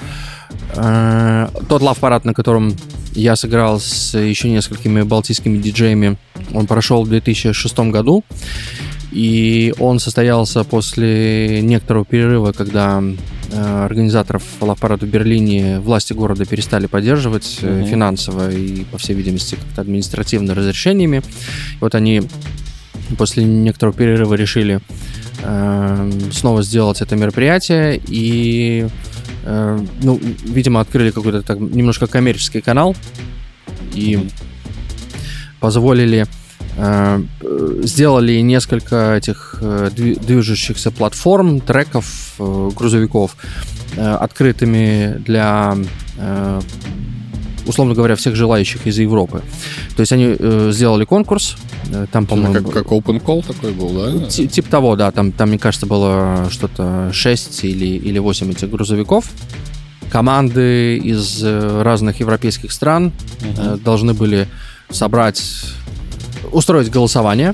э, 0.76 1.48
тот 1.68 1.82
лав-парад, 1.82 2.26
на 2.26 2.34
котором 2.34 2.76
я 3.14 3.36
сыграл 3.36 3.80
с 3.80 4.18
еще 4.18 4.50
несколькими 4.50 5.02
балтийскими 5.02 5.58
диджеями, 5.58 6.18
он 6.54 6.68
прошел 6.68 7.04
в 7.04 7.10
2006 7.10 7.78
году. 7.80 8.24
И 9.12 9.74
он 9.80 10.00
состоялся 10.00 10.64
после 10.64 11.62
некоторого 11.62 12.06
перерыва, 12.06 12.52
когда 12.52 13.02
э, 13.52 13.86
организаторов 13.86 14.44
лав-парада 14.60 15.06
в 15.06 15.10
Берлине 15.10 15.80
власти 15.80 16.14
города 16.14 16.46
перестали 16.46 16.88
поддерживать 16.88 17.60
Мгм. 17.62 17.86
финансово 17.86 18.52
и, 18.52 18.84
по 18.86 18.98
всей 18.98 19.14
видимости, 19.16 19.56
как-то 19.56 19.82
административно 19.82 20.54
разрешениями. 20.54 21.22
Вот 21.80 21.96
они 21.96 22.24
после 23.18 23.44
некоторого 23.44 23.96
перерыва 23.96 24.34
решили 24.34 24.82
э, 25.44 26.12
снова 26.32 26.64
сделать 26.64 27.02
это 27.02 27.16
мероприятие 27.16 28.02
и, 28.08 28.88
э, 29.44 29.80
ну, 30.02 30.20
видимо, 30.44 30.82
открыли 30.82 31.12
какой-то 31.12 31.42
так 31.42 31.60
немножко 31.60 32.08
коммерческий 32.08 32.62
канал 32.62 32.96
и 33.94 34.18
Мгм. 34.18 34.30
позволили 35.60 36.26
сделали 37.84 38.40
несколько 38.42 39.16
этих 39.16 39.58
э, 39.62 39.90
дви- 39.96 40.20
движущихся 40.26 40.92
платформ, 40.92 41.60
треков, 41.62 42.34
э, 42.40 42.70
грузовиков 42.76 43.36
э, 43.96 44.02
открытыми 44.16 45.18
для 45.26 45.78
э, 46.18 46.62
условно 47.68 47.96
говоря, 47.96 48.16
всех 48.16 48.36
желающих 48.36 48.86
из 48.88 49.00
Европы. 49.00 49.42
То 49.96 50.02
есть 50.02 50.12
они 50.12 50.36
э, 50.38 50.70
сделали 50.72 51.06
конкурс, 51.06 51.56
э, 51.92 52.06
там, 52.12 52.26
по-моему, 52.28 52.54
как, 52.54 52.72
как 52.72 52.88
open 52.88 53.20
call 53.24 53.44
такой 53.46 53.72
был, 53.72 53.90
да? 53.90 54.28
Ти- 54.28 54.48
Типа 54.48 54.70
того, 54.70 54.96
да. 54.96 55.12
Там, 55.12 55.32
там, 55.32 55.50
мне 55.50 55.58
кажется, 55.58 55.86
было 55.88 56.48
что-то 56.52 57.10
6 57.12 57.64
или, 57.64 57.86
или 57.86 58.20
8 58.20 58.52
этих 58.52 58.70
грузовиков. 58.70 59.26
Команды 60.12 60.98
из 60.98 61.42
э, 61.44 61.82
разных 61.82 62.20
европейских 62.20 62.72
стран 62.72 63.12
э, 63.58 63.78
должны 63.84 64.14
были 64.14 64.48
собрать, 64.92 65.42
устроить 66.56 66.90
голосование, 66.90 67.54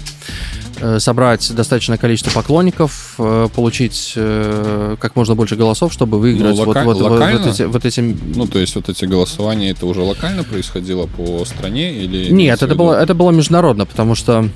э, 0.79 0.99
собрать 0.99 1.53
достаточное 1.53 1.97
количество 1.97 2.31
поклонников, 2.31 3.15
э, 3.17 3.49
получить 3.55 4.13
э, 4.15 4.95
как 4.99 5.15
можно 5.15 5.35
больше 5.35 5.55
голосов, 5.55 5.91
чтобы 5.91 6.19
выиграть 6.19 6.55
Ну, 6.57 6.65
вот, 6.65 6.67
лока- 6.67 6.83
вот, 6.85 6.97
вот, 7.01 7.11
локально? 7.11 7.39
вот 7.41 7.47
эти, 7.53 7.63
вот 7.63 7.85
эти 7.85 7.99
Ну, 8.35 8.47
то 8.47 8.59
есть 8.59 8.75
вот 8.75 8.89
эти 8.89 9.05
голосования, 9.05 9.71
это 9.71 9.85
уже 9.85 10.01
локально 10.01 10.43
происходило 10.43 11.07
по 11.07 11.43
стране 11.45 11.93
или... 11.93 12.31
Нет, 12.31 12.61
это 12.61 12.75
было, 12.75 12.93
это 12.93 13.13
было 13.13 13.31
международно, 13.31 13.85
потому 13.85 14.15
что 14.15 14.47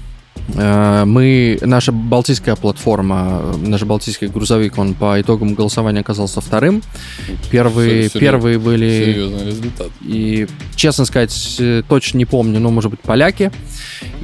мы, 0.47 1.57
наша 1.61 1.91
балтийская 1.91 2.55
платформа, 2.55 3.41
э, 3.41 3.57
наш 3.67 3.81
балтийский 3.83 4.27
грузовик, 4.27 4.77
он 4.77 4.93
по 4.93 5.19
итогам 5.19 5.55
голосования 5.55 6.01
оказался 6.01 6.39
вторым. 6.39 6.81
Первые, 7.51 8.03
Серьезно- 8.09 8.19
первые 8.19 8.59
были, 8.59 9.05
Серьезный 9.05 9.45
результат. 9.47 9.87
и, 10.03 10.47
честно 10.75 11.05
сказать, 11.05 11.55
э, 11.59 11.81
точно 11.87 12.19
не 12.19 12.25
помню, 12.25 12.59
но, 12.59 12.69
может 12.69 12.91
быть, 12.91 12.99
поляки. 12.99 13.51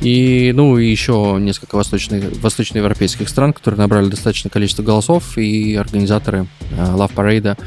И, 0.02 0.52
ну, 0.56 0.78
и 0.78 0.88
еще 0.90 1.38
несколько 1.40 1.76
восточных, 1.76 2.24
восточноевропейских 2.42 3.28
стран, 3.28 3.54
которые 3.54 3.80
набрали 3.80 4.08
достаточное 4.10 4.52
количество 4.52 4.84
голосов, 4.84 5.38
и 5.38 5.76
организаторы 5.76 6.48
э, 6.72 6.76
Love 6.96 7.14
Parade 7.16 7.58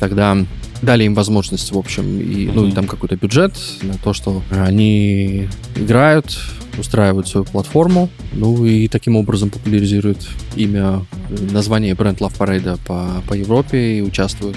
тогда 0.00 0.36
дали 0.84 1.04
им 1.04 1.14
возможность, 1.14 1.72
в 1.72 1.78
общем, 1.78 2.20
и, 2.20 2.46
ну, 2.46 2.66
и 2.66 2.72
там 2.72 2.86
какой-то 2.86 3.16
бюджет 3.16 3.54
на 3.82 3.94
то, 3.94 4.12
что 4.12 4.42
они 4.50 5.48
играют, 5.76 6.38
устраивают 6.78 7.28
свою 7.28 7.44
платформу, 7.44 8.08
ну 8.32 8.64
и 8.64 8.88
таким 8.88 9.16
образом 9.16 9.50
популяризируют 9.50 10.28
имя, 10.56 11.04
э, 11.30 11.52
название 11.52 11.94
бренд 11.94 12.20
Love 12.20 12.36
Parade 12.38 12.78
по, 12.86 13.22
по 13.28 13.34
Европе 13.34 13.98
и 13.98 14.02
участвуют. 14.02 14.56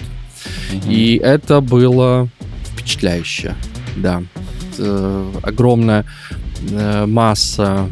И 0.88 1.20
это 1.24 1.62
было 1.62 2.30
впечатляюще, 2.66 3.56
да. 3.98 4.24
Э, 4.78 5.32
огромная 5.44 6.06
э, 6.72 7.06
масса 7.06 7.90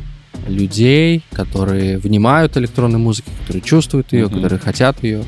людей, 0.47 1.23
которые 1.31 1.97
внимают 1.97 2.57
электронной 2.57 2.99
музыке, 2.99 3.31
которые 3.41 3.63
чувствуют 3.63 4.13
ее, 4.13 4.25
Мгм. 4.25 4.35
которые 4.35 4.59
хотят 4.59 5.03
ее. 5.03 5.23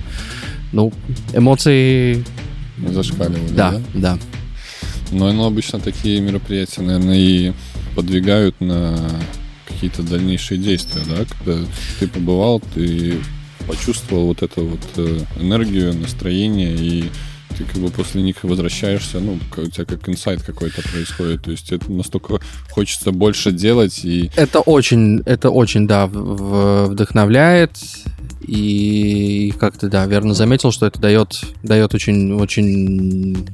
Ну, 0.74 0.92
эмоции, 1.34 2.24
Зашкаливали, 2.78 3.50
да, 3.50 3.72
да? 3.72 3.82
да. 3.94 4.20
Но 5.12 5.32
ну, 5.32 5.46
обычно 5.46 5.80
такие 5.80 6.20
мероприятия, 6.22 6.82
наверное, 6.82 7.18
и 7.18 7.54
подвигают 7.96 8.60
на 8.60 8.98
какие-то 9.68 10.04
дальнейшие 10.04 10.58
действия, 10.58 11.02
да? 11.08 11.26
Когда 11.26 11.66
ты 12.00 12.08
побывал, 12.08 12.62
ты 12.74 13.18
почувствовал 13.68 14.28
вот 14.28 14.42
эту 14.42 14.66
вот 14.66 14.80
э, 14.98 15.20
энергию, 15.40 15.94
настроение, 15.94 16.76
и 16.76 17.10
ты 17.58 17.64
как 17.64 17.78
бы 17.78 17.90
после 17.90 18.22
них 18.22 18.44
возвращаешься, 18.44 19.20
ну, 19.20 19.40
у 19.58 19.68
тебя 19.68 19.86
как 19.86 20.08
инсайт 20.08 20.44
какой-то 20.44 20.82
происходит, 20.84 21.44
то 21.44 21.52
есть 21.52 21.72
это 21.72 21.92
настолько 21.92 22.40
хочется 22.70 23.12
больше 23.12 23.52
делать, 23.52 24.06
и 24.06 24.30
Это 24.36 24.60
очень, 24.62 25.22
это 25.26 25.50
очень, 25.50 25.88
да, 25.88 26.08
вдохновляет. 26.08 27.72
И 28.42 29.54
как 29.60 29.78
ты, 29.78 29.88
да, 29.88 30.06
верно 30.06 30.34
заметил, 30.34 30.72
что 30.72 30.86
это 30.86 31.00
дает, 31.00 31.42
дает 31.64 31.94
очень, 31.94 32.34
очень 32.34 33.48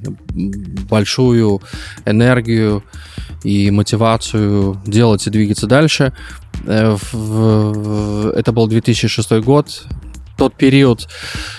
большую 0.90 1.62
энергию 2.06 2.84
и 3.44 3.72
мотивацию 3.72 4.82
делать 4.86 5.26
и 5.28 5.30
двигаться 5.30 5.68
дальше. 5.68 6.14
Э, 6.66 6.98
Это 8.36 8.52
был 8.52 8.68
2006 8.68 9.32
год. 9.40 9.86
Тот 10.38 10.56
период 10.56 11.08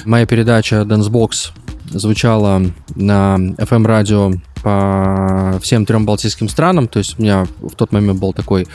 моя 0.05 0.27
передача 0.27 0.77
Dancebox 0.77 1.53
звучала 1.91 2.63
на 2.95 3.37
FM-радио 3.37 4.33
по 4.63 5.59
всем 5.63 5.85
трем 5.85 6.07
балтийским 6.07 6.49
странам. 6.49 6.89
То 6.89 6.99
есть 6.99 7.19
у 7.19 7.23
меня 7.23 7.47
в 7.61 7.75
тот 7.77 7.93
момент 7.93 8.19
был 8.19 8.33
такой 8.33 8.67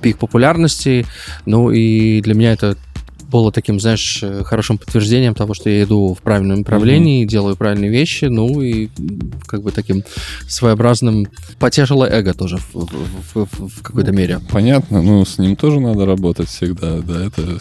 пик 0.00 0.18
популярности. 0.18 1.06
Ну 1.44 1.70
и 1.70 2.20
для 2.20 2.34
меня 2.34 2.52
это 2.52 2.76
было 3.30 3.50
таким, 3.52 3.80
знаешь, 3.80 4.20
э, 4.22 4.42
хорошим 4.44 4.78
подтверждением 4.78 5.34
того, 5.34 5.54
что 5.54 5.68
я 5.70 5.82
иду 5.82 6.14
в 6.14 6.22
правильном 6.22 6.58
направлении, 6.58 7.24
делаю 7.24 7.56
правильные 7.56 7.90
вещи, 7.90 8.26
ну 8.26 8.60
и 8.62 8.88
как 9.46 9.62
бы 9.62 9.70
таким 9.72 10.02
своеобразным 10.48 11.26
потешило 11.58 12.04
эго 12.04 12.34
тоже 12.34 12.58
в, 12.58 12.74
в- 12.74 13.34
в- 13.34 13.68
в 13.68 13.82
какой-то 13.82 14.12
мере. 14.12 14.40
понятно, 14.50 15.02
ну, 15.02 15.24
с 15.24 15.38
ним 15.38 15.56
тоже 15.56 15.80
надо 15.80 16.06
работать 16.06 16.48
всегда, 16.48 16.98
да, 17.00 17.26
это, 17.26 17.58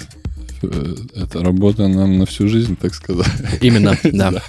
это 1.15 1.43
работа 1.43 1.87
нам 1.87 2.17
на 2.17 2.25
всю 2.25 2.47
жизнь, 2.47 2.75
так 2.79 2.93
сказать. 2.93 3.27
Именно, 3.61 3.97
да. 4.03 4.41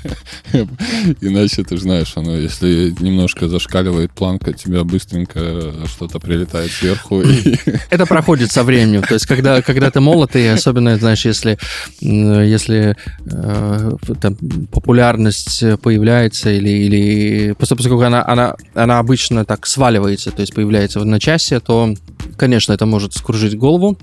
Иначе 1.21 1.65
ты 1.65 1.77
знаешь, 1.77 2.13
оно, 2.17 2.37
если 2.37 2.95
немножко 3.01 3.49
зашкаливает 3.49 4.13
планка, 4.13 4.53
тебя 4.53 4.85
быстренько 4.85 5.73
что-то 5.87 6.19
прилетает 6.21 6.71
сверху. 6.71 7.23
И... 7.23 7.57
Это 7.91 8.07
проходит 8.07 8.53
со 8.53 8.65
временем. 8.65 9.03
То 9.03 9.15
есть, 9.15 9.27
когда, 9.27 9.63
когда 9.63 9.91
ты 9.91 10.01
молод, 10.01 10.37
и 10.37 10.47
особенно, 10.47 10.97
знаешь, 10.97 11.25
если, 11.25 11.59
если 12.01 12.97
э, 13.27 13.93
там, 14.21 14.37
популярность 14.71 15.65
появляется, 15.83 16.51
или, 16.51 16.71
или 16.71 17.53
просто 17.53 17.77
поскольку 17.77 18.03
она, 18.03 18.25
она, 18.27 18.57
она 18.75 18.99
обычно 18.99 19.45
так 19.45 19.67
сваливается, 19.67 20.31
то 20.31 20.41
есть 20.41 20.55
появляется 20.55 20.99
в 20.99 21.03
одночасье, 21.03 21.61
то, 21.61 21.95
конечно, 22.37 22.73
это 22.73 22.87
может 22.87 23.15
скружить 23.15 23.57
голову. 23.57 23.99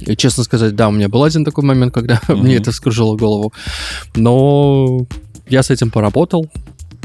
И, 0.00 0.16
честно 0.16 0.44
сказать, 0.44 0.74
да, 0.76 0.88
у 0.88 0.92
меня 0.92 1.08
был 1.08 1.22
один 1.24 1.44
такой 1.44 1.64
момент, 1.64 1.92
когда 1.94 2.20
Мгм. 2.28 2.40
мне 2.40 2.56
это 2.56 2.72
скружило 2.72 3.16
голову. 3.16 3.52
Но 4.14 5.06
я 5.48 5.62
с 5.62 5.70
этим 5.70 5.90
поработал. 5.90 6.48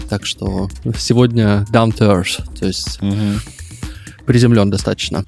Так 0.09 0.25
что 0.25 0.69
сегодня 0.97 1.65
down 1.71 1.95
to 1.97 2.09
earth, 2.21 2.43
то 2.59 2.65
есть 2.67 3.01
Мгм. 3.01 3.39
приземлен 4.25 4.69
достаточно. 4.69 5.23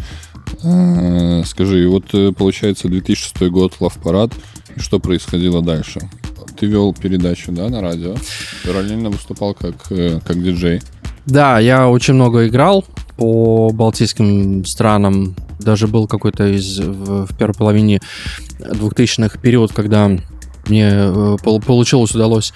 А, 0.63 1.43
Скажи, 1.45 1.87
вот 1.87 2.05
э, 2.13 2.31
получается 2.31 2.87
2006 2.89 3.49
год, 3.49 3.73
Лав 3.79 3.97
Парад, 3.97 4.31
Что 4.77 4.99
происходило 4.99 5.61
дальше? 5.61 5.99
Ты 6.59 6.65
вел 6.65 6.93
передачу, 6.93 7.51
да, 7.51 7.69
на 7.69 7.79
радио. 7.81 8.15
Параллельно 8.65 9.09
выступал 9.09 9.53
как, 9.53 9.91
э, 9.91 10.19
как 10.25 10.41
диджей. 10.43 10.81
Да, 11.25 11.59
я 11.59 11.87
очень 11.89 12.15
много 12.15 12.47
играл 12.47 12.83
по 13.17 13.69
балтийским 13.71 14.65
странам. 14.65 15.35
Даже 15.63 15.87
был 15.87 16.07
какой-то 16.07 16.47
из 16.47 16.79
в, 16.79 17.27
в 17.27 17.37
первой 17.37 17.53
половине 17.53 18.01
2000-х 18.59 19.39
период, 19.39 19.73
когда 19.73 20.11
мне 20.67 20.89
э, 20.91 21.35
получилось, 21.43 22.15
удалось... 22.15 22.53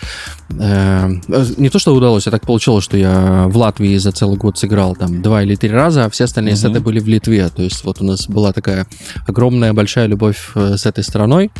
Э, 0.58 1.10
не 1.58 1.70
то, 1.70 1.80
что 1.80 1.94
удалось, 1.94 2.28
а 2.28 2.32
так 2.32 2.46
получилось, 2.46 2.84
что 2.84 2.98
я 2.98 3.48
в 3.48 3.58
Латвии 3.58 3.98
за 3.98 4.12
целый 4.12 4.38
год 4.38 4.58
сыграл 4.58 4.96
там 4.96 5.22
два 5.22 5.44
или 5.44 5.56
три 5.56 5.70
раза, 5.70 6.06
а 6.06 6.10
все 6.10 6.24
остальные 6.24 6.54
mm-hmm. 6.54 6.74
сеты 6.74 6.80
были 6.80 7.00
в 7.00 7.08
Литве. 7.08 7.50
То 7.50 7.64
есть 7.64 7.84
вот 7.84 8.02
у 8.02 8.06
нас 8.06 8.28
была 8.28 8.54
такая 8.54 8.88
огромная, 9.28 9.74
большая 9.74 10.08
любовь 10.08 10.52
э, 10.56 10.78
с 10.78 10.86
этой 10.86 11.04
страной. 11.04 11.52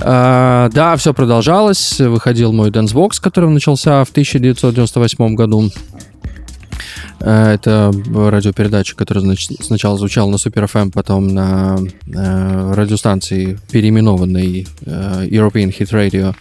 Uh, 0.00 0.72
да, 0.72 0.96
все 0.96 1.14
продолжалось. 1.14 2.00
Выходил 2.00 2.52
мой 2.52 2.70
Dancebox, 2.70 3.20
который 3.20 3.48
начался 3.48 4.02
в 4.02 4.10
1998 4.10 5.36
году. 5.36 5.70
Э, 7.20 7.54
это 7.54 7.92
радиопередача, 8.14 8.96
которая 8.96 9.24
значит, 9.24 9.64
сначала 9.64 9.98
звучала 9.98 10.30
на 10.30 10.36
Super 10.36 10.70
FM, 10.70 10.92
потом 10.92 11.28
на 11.28 11.78
э, 12.06 12.72
радиостанции, 12.74 13.58
переименованной 13.70 14.66
э, 14.84 15.26
European 15.26 15.76
Hit 15.76 15.90
Radio. 15.90 16.34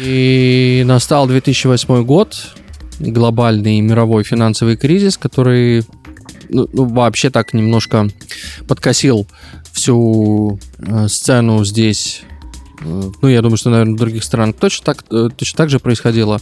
И 0.00 0.82
настал 0.86 1.26
2008 1.26 2.04
год, 2.04 2.36
глобальный 3.00 3.80
мировой 3.80 4.24
финансовый 4.24 4.76
кризис, 4.76 5.16
который 5.16 5.84
ну, 6.48 6.68
ну, 6.72 6.84
вообще 6.84 7.30
так 7.30 7.54
немножко 7.54 8.08
подкосил 8.68 9.26
всю 9.72 10.58
э, 10.78 11.08
сцену 11.08 11.64
здесь. 11.64 12.22
Э, 12.84 13.10
ну, 13.20 13.28
я 13.28 13.42
думаю, 13.42 13.56
что, 13.56 13.70
наверное, 13.70 13.94
в 13.94 13.98
других 13.98 14.22
странах 14.22 14.56
точно 14.56 14.84
так, 14.84 15.04
э, 15.10 15.28
точно 15.36 15.56
так 15.56 15.70
же 15.70 15.78
происходило. 15.80 16.40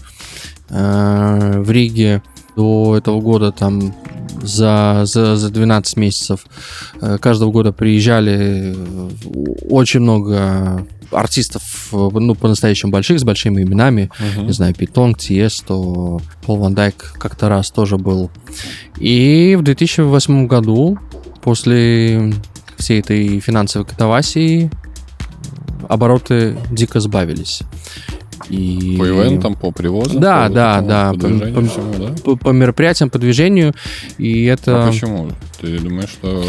В 0.68 1.68
Риге 1.68 2.22
до 2.56 2.96
этого 2.96 3.20
года 3.20 3.52
там 3.52 3.94
за, 4.42 5.02
за, 5.04 5.36
за 5.36 5.50
12 5.50 5.96
месяцев 5.96 6.46
э, 7.00 7.18
каждого 7.18 7.50
года 7.50 7.72
приезжали 7.72 8.74
э, 8.74 9.10
очень 9.68 10.00
много 10.00 10.86
артистов, 11.12 11.88
э, 11.92 12.08
ну, 12.12 12.34
по-настоящему 12.34 12.92
больших, 12.92 13.20
с 13.20 13.24
большими 13.24 13.62
именами. 13.62 14.10
Uh-huh. 14.18 14.46
Не 14.46 14.52
знаю, 14.52 14.74
Питонг, 14.74 15.18
Тиесто, 15.18 15.74
Пол 15.74 16.56
Ван 16.56 16.74
Дайк 16.74 17.14
как-то 17.18 17.48
раз 17.48 17.70
тоже 17.70 17.98
был. 17.98 18.30
И 18.98 19.56
в 19.58 19.62
2008 19.62 20.46
году, 20.46 20.98
после 21.42 22.32
всей 22.78 23.00
этой 23.00 23.40
финансовой 23.40 23.86
катавасии, 23.86 24.70
обороты 25.88 26.56
дико 26.70 27.00
сбавились. 27.00 27.62
И... 28.48 28.96
По 28.98 29.08
ивентам, 29.08 29.54
по 29.54 29.70
привозам? 29.70 30.20
Да, 30.20 30.46
по, 30.48 30.54
да, 30.54 30.80
да. 30.80 31.12
По, 31.12 31.18
по, 31.18 31.62
всему, 31.66 31.94
да? 31.98 32.14
По, 32.24 32.36
по 32.36 32.48
мероприятиям, 32.50 33.10
по 33.10 33.18
движению. 33.18 33.74
И 34.18 34.44
это... 34.44 34.84
А 34.84 34.90
почему? 34.90 35.30
Ты 35.60 35.78
думаешь, 35.78 36.10
что... 36.10 36.42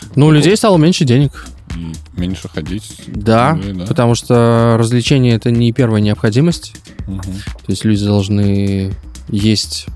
Типа, 0.00 0.12
ну, 0.16 0.26
у 0.26 0.30
людей 0.30 0.56
стало 0.56 0.78
меньше 0.78 1.04
денег. 1.04 1.46
И 1.76 2.20
меньше 2.20 2.48
ходить? 2.48 3.02
Да, 3.06 3.54
людей, 3.54 3.72
да, 3.74 3.86
потому 3.86 4.14
что 4.14 4.76
развлечение 4.78 5.34
это 5.34 5.50
не 5.50 5.72
первая 5.72 6.00
необходимость. 6.00 6.74
Угу. 7.06 7.20
То 7.20 7.68
есть 7.68 7.84
люди 7.84 8.04
должны 8.04 8.92
есть, 9.28 9.86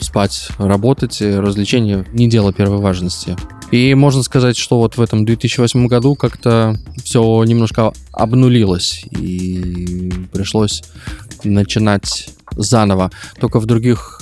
спать, 0.00 0.48
работать. 0.58 1.20
Развлечение 1.20 2.06
не 2.12 2.28
дело 2.28 2.52
первой 2.52 2.78
важности. 2.78 3.36
И 3.72 3.94
можно 3.94 4.22
сказать, 4.22 4.58
что 4.58 4.78
вот 4.78 4.98
в 4.98 5.00
этом 5.00 5.24
2008 5.24 5.86
году 5.86 6.14
как-то 6.14 6.78
все 7.02 7.42
немножко 7.44 7.92
обнулилось, 8.12 9.04
и 9.18 10.12
пришлось 10.30 10.82
начинать 11.42 12.28
заново, 12.54 13.10
только 13.40 13.60
в 13.60 13.66
других 13.66 14.20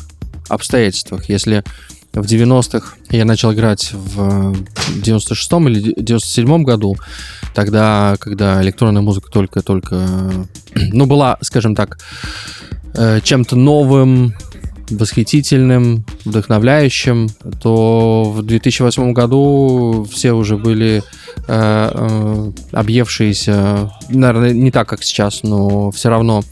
обстоятельствах. 0.48 1.28
Если 1.28 1.64
в 2.12 2.20
90-х 2.20 2.94
я 3.10 3.24
начал 3.24 3.52
играть 3.52 3.92
в 3.92 4.54
96-м 5.02 5.68
или 5.68 5.94
97-м 6.00 6.62
году, 6.62 6.96
тогда, 7.52 8.16
когда 8.20 8.62
электронная 8.62 9.02
музыка 9.02 9.32
только-только, 9.32 10.06
ну, 10.74 11.06
была, 11.06 11.38
скажем 11.40 11.74
так, 11.74 11.98
э, 12.94 13.20
чем-то 13.22 13.56
новым, 13.56 14.34
восхитительным, 14.90 16.04
вдохновляющим, 16.24 17.28
то 17.62 18.24
в 18.34 18.42
2008 18.42 19.12
году 19.12 20.06
все 20.10 20.32
уже 20.32 20.56
были 20.56 21.02
э, 21.46 21.90
э, 21.92 22.52
объевшиеся, 22.72 23.92
наверное, 24.08 24.52
не 24.52 24.70
так, 24.70 24.88
как 24.88 25.02
сейчас, 25.02 25.42
но 25.42 25.90
все 25.90 26.08
равно 26.08 26.42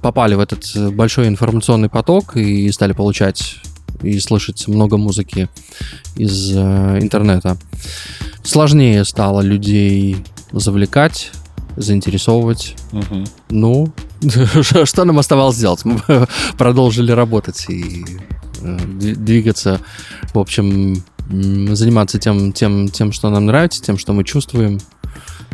попали 0.00 0.34
в 0.34 0.40
этот 0.40 0.94
большой 0.94 1.28
информационный 1.28 1.88
поток 1.88 2.36
и 2.36 2.70
стали 2.70 2.92
получать 2.92 3.56
и 4.02 4.18
слышать 4.18 4.66
много 4.68 4.96
музыки 4.96 5.48
из 6.16 6.56
э, 6.56 6.98
интернета. 7.00 7.58
Сложнее 8.42 9.04
стало 9.04 9.40
людей 9.42 10.16
завлекать, 10.52 11.30
заинтересовывать. 11.80 12.76
Угу. 12.92 13.24
Ну, 13.50 13.92
что 14.84 15.04
нам 15.04 15.18
оставалось 15.18 15.56
сделать? 15.56 15.84
Мы 15.84 16.00
продолжили 16.58 17.12
работать 17.12 17.66
и 17.68 18.04
э, 18.62 18.78
двигаться, 18.86 19.80
в 20.34 20.38
общем, 20.38 21.02
заниматься 21.30 22.18
тем, 22.18 22.52
тем, 22.52 22.88
тем, 22.88 23.12
что 23.12 23.30
нам 23.30 23.46
нравится, 23.46 23.82
тем, 23.82 23.98
что 23.98 24.12
мы 24.12 24.24
чувствуем, 24.24 24.80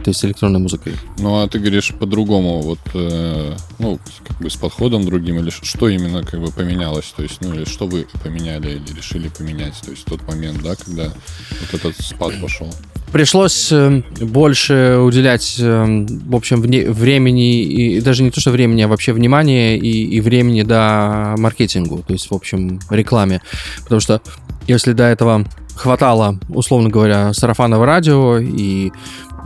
то 0.02 0.10
есть 0.10 0.24
электронной 0.24 0.58
музыкой. 0.58 0.94
Ну, 1.18 1.42
а 1.42 1.48
ты 1.48 1.58
говоришь 1.58 1.92
по-другому, 1.92 2.62
вот, 2.62 2.78
э, 2.94 3.56
ну, 3.78 3.98
как 4.26 4.38
бы 4.38 4.48
с 4.48 4.56
подходом 4.56 5.04
другим, 5.04 5.38
или 5.38 5.50
что 5.50 5.88
именно 5.88 6.22
как 6.22 6.40
бы 6.40 6.50
поменялось, 6.50 7.12
то 7.14 7.22
есть, 7.22 7.40
ну, 7.40 7.54
или 7.54 7.64
что 7.64 7.86
вы 7.86 8.06
поменяли 8.22 8.76
или 8.76 8.96
решили 8.96 9.28
поменять, 9.28 9.78
то 9.84 9.90
есть 9.90 10.04
тот 10.06 10.22
момент, 10.26 10.62
да, 10.62 10.76
когда 10.76 11.12
вот 11.60 11.74
этот 11.74 12.00
спад 12.00 12.32
пошел? 12.40 12.72
Пришлось 13.12 13.70
э, 13.72 14.02
больше 14.20 14.98
уделять, 14.98 15.56
э, 15.58 16.06
в 16.26 16.34
общем, 16.34 16.60
времени, 16.60 17.62
и 17.62 18.00
даже 18.00 18.22
не 18.22 18.30
то, 18.30 18.40
что 18.40 18.50
времени, 18.50 18.82
а 18.82 18.88
вообще 18.88 19.12
внимания 19.12 19.76
и, 19.76 20.04
и 20.04 20.20
времени, 20.20 20.62
да, 20.62 21.34
маркетингу, 21.38 22.02
то 22.06 22.12
есть, 22.12 22.30
в 22.30 22.34
общем, 22.34 22.80
рекламе. 22.90 23.40
Потому 23.82 24.00
что 24.00 24.20
если 24.66 24.92
до 24.92 25.04
этого 25.04 25.44
хватало, 25.74 26.38
условно 26.48 26.88
говоря, 26.88 27.32
сарафанного 27.32 27.86
радио, 27.86 28.38
и 28.38 28.90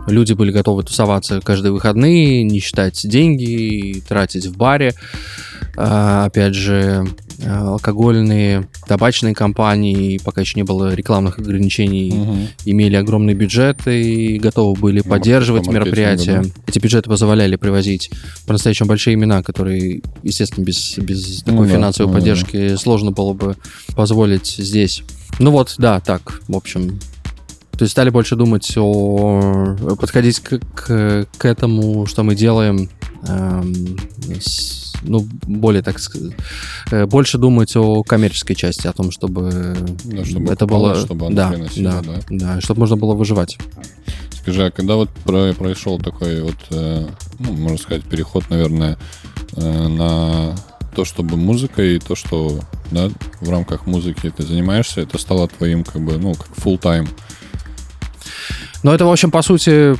люди 0.07 0.33
были 0.33 0.51
готовы 0.51 0.83
тусоваться 0.83 1.41
каждые 1.41 1.71
выходные, 1.71 2.43
не 2.43 2.59
считать 2.59 2.99
деньги, 3.07 4.01
тратить 4.07 4.47
в 4.47 4.57
баре, 4.57 4.93
а, 5.77 6.25
опять 6.25 6.55
же, 6.55 7.07
алкогольные, 7.45 8.67
табачные 8.87 9.33
компании, 9.33 10.19
пока 10.23 10.41
еще 10.41 10.57
не 10.57 10.63
было 10.63 10.93
рекламных 10.93 11.39
ограничений, 11.39 12.11
угу. 12.11 12.37
имели 12.65 12.95
огромные 12.95 13.35
бюджеты 13.35 14.01
и 14.01 14.39
готовы 14.39 14.79
были 14.79 15.01
поддерживать 15.01 15.67
мероприятия. 15.67 16.41
Да. 16.43 16.49
Эти 16.67 16.79
бюджеты 16.79 17.09
позволяли 17.09 17.55
привозить 17.55 18.11
по-настоящему 18.45 18.89
большие 18.89 19.15
имена, 19.15 19.43
которые, 19.43 20.01
естественно, 20.23 20.63
без, 20.63 20.97
без 20.97 21.43
такой 21.43 21.67
ну, 21.67 21.73
финансовой 21.73 22.11
да, 22.11 22.19
поддержки 22.19 22.69
да. 22.69 22.77
сложно 22.77 23.11
было 23.11 23.33
бы 23.33 23.55
позволить 23.95 24.47
здесь. 24.47 25.03
Ну 25.39 25.51
вот, 25.51 25.75
да, 25.77 25.99
так, 25.99 26.41
в 26.47 26.55
общем, 26.55 26.99
то 27.71 27.83
есть 27.83 27.93
стали 27.93 28.11
больше 28.11 28.35
думать 28.35 28.71
о... 28.77 29.75
подходить 29.99 30.39
к, 30.39 30.59
к, 30.75 31.27
к 31.37 31.45
этому, 31.45 32.05
что 32.05 32.21
мы 32.21 32.35
делаем, 32.35 32.89
эм, 33.27 33.97
с, 34.39 34.90
ну, 35.01 35.27
более, 35.43 35.81
так 35.81 35.99
сказать, 35.99 36.33
э, 36.91 37.05
больше 37.05 37.37
думать 37.37 37.75
о 37.75 38.03
коммерческой 38.03 38.55
части, 38.55 38.87
о 38.87 38.93
том, 38.93 39.11
чтобы, 39.11 39.75
да, 40.03 40.25
чтобы 40.25 40.51
это 40.53 40.65
было... 40.65 40.95
Чтобы 40.95 41.33
да, 41.33 41.49
приносило, 41.49 42.01
да, 42.01 42.01
да, 42.01 42.21
да, 42.29 42.61
чтобы 42.61 42.81
можно 42.81 42.97
было 42.97 43.13
выживать. 43.13 43.57
Скажи, 44.31 44.65
а 44.65 44.71
когда 44.71 44.95
вот 44.95 45.09
произошел 45.09 45.99
такой 45.99 46.41
вот, 46.41 46.57
э, 46.71 47.07
ну, 47.39 47.53
можно 47.53 47.77
сказать, 47.77 48.03
переход, 48.03 48.49
наверное, 48.49 48.97
э, 49.55 49.87
на 49.87 50.55
то, 50.95 51.05
чтобы 51.05 51.37
музыка 51.37 51.83
и 51.83 51.99
то, 51.99 52.15
что 52.15 52.59
да, 52.91 53.09
в 53.39 53.49
рамках 53.49 53.85
музыки 53.85 54.31
ты 54.35 54.43
занимаешься, 54.43 55.01
это 55.01 55.17
стало 55.17 55.47
твоим 55.47 55.83
как 55.83 56.03
бы, 56.03 56.17
ну, 56.17 56.33
как 56.33 56.49
full 56.57 56.79
time 56.79 57.07
но 58.83 58.93
это, 58.93 59.05
в 59.05 59.11
общем, 59.11 59.31
по 59.31 59.41
сути, 59.41 59.95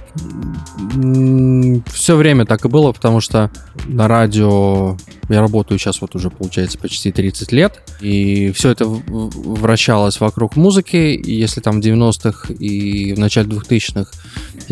все 1.92 2.16
время 2.16 2.46
так 2.46 2.66
и 2.66 2.68
было, 2.68 2.92
потому 2.92 3.22
что 3.22 3.52
на 3.86 4.08
радио 4.08 4.98
я 5.30 5.40
работаю 5.40 5.80
сейчас 5.80 6.02
вот 6.02 6.16
уже, 6.16 6.30
получается, 6.30 6.78
почти 6.78 7.12
30 7.12 7.52
лет, 7.52 7.82
и 8.02 8.52
все 8.52 8.70
это 8.70 8.86
вращалось 8.86 10.20
вокруг 10.20 10.56
музыки, 10.56 10.96
и 10.96 11.34
если 11.34 11.62
там 11.62 11.82
в 11.82 11.86
90-х 11.86 12.54
и 12.54 13.14
в 13.14 13.20
начале 13.20 13.48
2000-х 13.48 14.12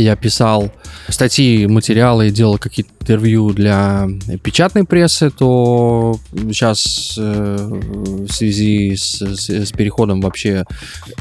я 0.02 0.16
писал 0.16 0.72
статьи, 1.08 1.68
материалы, 1.68 2.30
делал 2.30 2.58
какие-то 2.58 2.92
интервью 3.02 3.52
для 3.52 4.08
печатной 4.44 4.84
прессы, 4.86 5.30
то 5.30 6.16
сейчас 6.32 7.16
э, 7.18 7.58
в 8.28 8.32
связи 8.32 8.96
с, 8.96 9.22
с, 9.22 9.50
с 9.50 9.72
переходом 9.72 10.22
вообще 10.22 10.66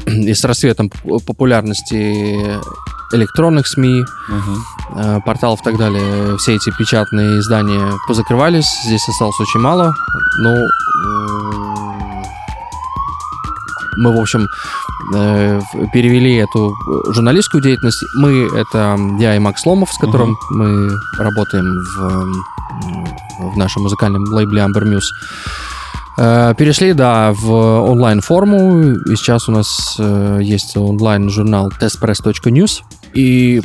и 0.05 0.33
с 0.33 0.43
рассветом 0.43 0.91
популярности 1.25 2.59
электронных 3.11 3.67
СМИ, 3.67 4.03
э, 4.95 5.19
порталов 5.25 5.61
и 5.61 5.63
так 5.63 5.77
далее. 5.77 6.37
Все 6.37 6.55
эти 6.55 6.69
печатные 6.77 7.39
издания 7.39 7.93
позакрывались, 8.07 8.69
здесь 8.85 9.07
осталось 9.09 9.39
очень 9.39 9.59
мало. 9.59 9.95
Ну, 10.41 10.55
м, 10.55 11.88
мы, 13.99 14.15
в 14.15 14.19
общем, 14.19 14.47
э, 15.15 15.61
перевели 15.93 16.35
эту 16.35 16.69
э, 16.69 17.13
журналистскую 17.13 17.61
деятельность. 17.61 18.03
Мы, 18.15 18.47
это 18.57 18.97
я 19.19 19.35
и 19.35 19.39
Макс 19.39 19.65
Ломов, 19.65 19.91
с 19.91 19.97
которым 19.97 20.37
мы 20.51 20.89
работаем 21.17 21.65
в, 21.65 22.01
м, 22.01 23.51
в 23.53 23.57
нашем 23.57 23.83
музыкальном 23.83 24.23
лейбле 24.23 24.61
Amber 24.61 24.83
Muse. 24.83 25.11
Э, 26.17 26.53
Перешли, 26.57 26.93
да, 26.93 27.31
в 27.33 27.51
онлайн-форму. 27.51 28.95
И 29.05 29.15
сейчас 29.15 29.47
у 29.47 29.51
нас 29.51 29.95
э, 29.99 30.39
есть 30.41 30.75
онлайн-журнал 30.75 31.71
testpress.news. 31.79 32.81
И 33.13 33.61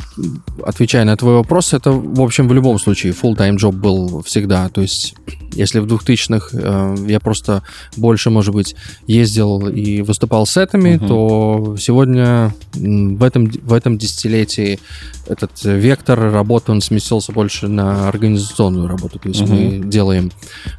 отвечая 0.63 1.05
на 1.05 1.15
твой 1.17 1.35
вопрос, 1.35 1.73
это, 1.73 1.91
в 1.91 2.21
общем, 2.21 2.47
в 2.47 2.53
любом 2.53 2.79
случае 2.79 3.13
full-time 3.13 3.57
job 3.57 3.71
был 3.73 4.21
всегда. 4.23 4.69
То 4.69 4.81
есть, 4.81 5.15
если 5.53 5.79
в 5.79 5.85
2000-х 5.85 6.49
э, 6.53 6.95
я 7.07 7.19
просто 7.19 7.63
больше, 7.95 8.29
может 8.29 8.53
быть, 8.53 8.75
ездил 9.07 9.67
и 9.67 10.01
выступал 10.01 10.45
с 10.45 10.51
сетами, 10.51 10.95
Мгм. 10.95 11.07
то 11.07 11.75
сегодня 11.79 12.53
в 12.73 13.23
этом, 13.23 13.45
в 13.49 13.73
этом 13.73 13.97
десятилетии 13.97 14.79
этот 15.27 15.51
вектор 15.63 16.19
работы, 16.19 16.71
он 16.71 16.81
сместился 16.81 17.31
больше 17.31 17.67
на 17.67 18.07
организационную 18.07 18.87
работу. 18.87 19.19
То 19.19 19.29
есть 19.29 19.41
Мгм. 19.41 19.51
мы 19.55 19.89
делаем 19.89 20.31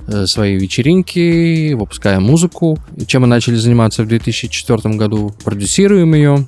э, 0.07 0.26
свои 0.26 0.57
вечеринки, 0.57 1.72
выпускаем 1.74 2.22
музыку. 2.24 2.79
Чем 3.07 3.22
мы 3.22 3.29
начали 3.29 3.57
заниматься 3.57 4.02
в 4.02 4.09
2004 4.09 4.96
году? 4.96 5.35
Продюсируем 5.44 6.14
ее, 6.14 6.46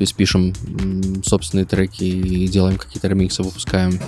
то 0.00 0.04
есть 0.04 0.14
пишем 0.14 0.54
собственные 1.22 1.66
треки 1.66 2.04
и 2.04 2.48
делаем 2.48 2.78
какие-то 2.78 3.06
ремиксы, 3.06 3.42
выпускаем. 3.42 4.00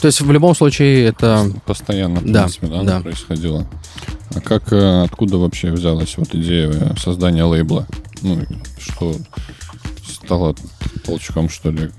То 0.00 0.06
есть 0.06 0.22
в 0.22 0.32
любом 0.32 0.54
случае 0.54 1.04
это... 1.04 1.52
Постоянно, 1.66 2.20
в 2.20 2.32
Да, 2.32 2.44
принципе, 2.44 2.66
да, 2.68 2.82
да. 2.82 3.00
происходило. 3.00 3.66
А 4.34 4.40
как, 4.40 4.72
э, 4.72 5.02
откуда 5.02 5.36
вообще 5.36 5.70
взялась 5.70 6.16
вот 6.16 6.34
идея 6.34 6.70
э, 6.70 6.96
создания 6.96 7.44
лейбла? 7.44 7.86
Ну, 8.22 8.40
что 8.78 9.16
стало 10.08 10.54
толчком, 11.04 11.50
что 11.50 11.70
ли, 11.70 11.90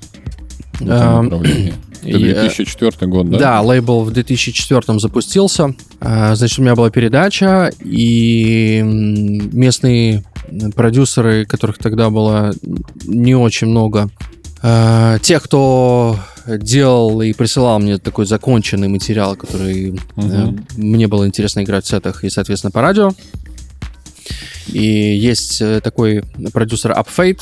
в 0.80 0.82
этом 0.82 1.18
Эм, 1.20 1.24
направлении? 1.26 1.74
Это 2.04 2.18
и, 2.18 2.24
э, 2.30 2.34
2004 2.34 3.12
год, 3.12 3.30
да? 3.32 3.38
Да, 3.40 3.62
лейбл 3.62 4.04
в 4.04 4.12
2004 4.12 5.00
запустился. 5.00 5.74
А, 6.00 6.36
Значит, 6.36 6.60
у 6.60 6.62
меня 6.62 6.76
была 6.76 6.90
передача, 6.92 7.72
и 7.84 8.82
местные 8.84 10.24
продюсеры, 10.76 11.46
которых 11.46 11.78
тогда 11.80 12.10
было 12.12 12.54
не 13.06 13.36
очень 13.36 13.68
много, 13.68 14.10
а, 14.62 15.18
тех, 15.20 15.42
кто 15.44 16.20
делал 16.48 17.22
и 17.24 17.34
присылал 17.34 17.80
мне 17.80 17.98
такой 17.98 18.28
законченный 18.28 18.88
материал, 18.88 19.36
который 19.36 19.96
э, 19.96 20.00
Мгм. 20.16 20.66
мне 20.78 21.08
было 21.08 21.26
интересно 21.26 21.64
играть 21.64 21.86
в 21.86 21.88
сетах 21.88 22.24
и, 22.24 22.30
соответственно, 22.30 22.70
по 22.70 22.82
радио. 22.82 23.12
И 24.68 24.84
есть 24.84 25.62
э, 25.62 25.82
такой 25.82 26.24
продюсер 26.54 26.92
Upfade. 26.92 27.40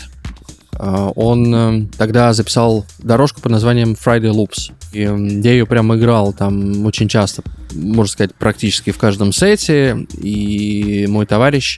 А, 0.77 1.09
Он 1.15 1.53
э, 1.55 1.85
тогда 1.97 2.33
записал 2.33 2.85
дорожку 2.99 3.41
под 3.41 3.51
названием 3.51 3.93
Friday 3.93 4.31
Loops. 4.33 4.71
И 4.93 5.01
м, 5.01 5.41
я 5.41 5.51
ее 5.51 5.65
прям 5.65 5.93
играл 5.95 6.33
там 6.33 6.85
очень 6.85 7.07
часто, 7.07 7.43
можно 7.73 8.11
сказать, 8.11 8.33
практически 8.35 8.91
в 8.91 8.97
каждом 8.97 9.31
сете. 9.33 10.05
И 10.21 11.05
мой 11.09 11.25
товарищ 11.25 11.77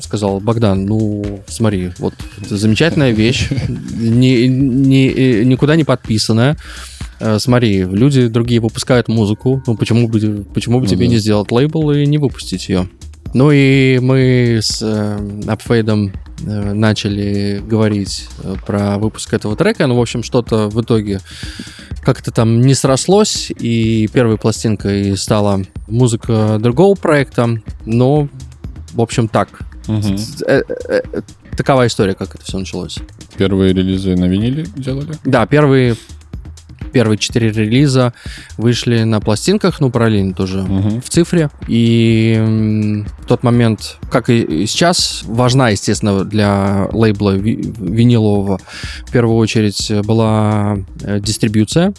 сказал, 0.00 0.40
Богдан, 0.40 0.84
ну, 0.86 1.40
смотри, 1.46 1.90
вот 1.98 2.14
это 2.42 2.56
замечательная 2.56 3.12
вещь, 3.12 3.48
ни- 3.68 4.46
ни- 4.46 5.08
э, 5.12 5.44
никуда 5.44 5.76
не 5.76 5.84
подписанная. 5.84 6.56
Э, 7.18 7.38
Смотри, 7.38 7.82
люди 7.84 8.26
другие 8.28 8.60
выпускают 8.60 9.08
музыку, 9.08 9.62
ну 9.66 9.74
почему 9.74 10.06
бы, 10.08 10.44
почему 10.52 10.80
бы 10.80 10.84
Ну 10.84 10.90
тебе 10.90 11.06
да. 11.06 11.12
не 11.12 11.18
сделать 11.18 11.50
лейбл 11.50 11.90
и 11.92 12.04
не 12.06 12.18
выпустить 12.18 12.68
ее? 12.68 12.88
Ну 13.36 13.50
и 13.52 13.98
мы 13.98 14.60
с 14.62 14.80
э, 14.80 15.18
Апфейдом 15.46 16.10
э, 16.46 16.72
начали 16.72 17.62
говорить 17.62 18.30
э, 18.42 18.54
про 18.64 18.96
выпуск 18.96 19.34
этого 19.34 19.54
трека. 19.56 19.86
Ну, 19.86 19.94
в 19.94 20.00
общем, 20.00 20.22
что-то 20.22 20.70
в 20.70 20.80
итоге 20.80 21.20
как-то 22.02 22.30
там 22.30 22.62
не 22.62 22.72
срослось, 22.72 23.50
и 23.50 24.08
первой 24.10 24.38
пластинкой 24.38 25.18
стала 25.18 25.60
музыка 25.86 26.56
другого 26.58 26.94
проекта. 26.94 27.60
Но, 27.84 28.30
в 28.94 29.02
общем, 29.02 29.28
так. 29.28 29.50
Такова 31.58 31.86
история, 31.86 32.14
как 32.14 32.36
это 32.36 32.42
все 32.42 32.58
началось. 32.58 32.98
Первые 33.36 33.74
релизы 33.74 34.16
на 34.16 34.24
виниле 34.24 34.64
делали? 34.76 35.12
Да, 35.26 35.46
первые, 35.46 35.96
первые 36.92 37.18
четыре 37.18 37.50
релиза 37.50 38.12
вышли 38.56 39.02
на 39.04 39.20
пластинках, 39.20 39.80
ну, 39.80 39.90
параллельно 39.90 40.34
тоже 40.34 40.62
Мгм. 40.62 41.00
в 41.00 41.08
цифре. 41.08 41.50
И 41.68 43.04
в 43.20 43.26
тот 43.26 43.42
момент, 43.42 43.98
как 44.10 44.30
и 44.30 44.66
сейчас, 44.66 45.22
важна, 45.26 45.70
естественно, 45.70 46.24
для 46.24 46.88
лейбла 46.92 47.32
ви- 47.36 47.74
винилового 47.78 48.58
в 49.06 49.10
первую 49.12 49.36
очередь 49.36 49.90
была 50.04 50.78
э, 51.02 51.20
дистрибьюция. 51.20 51.92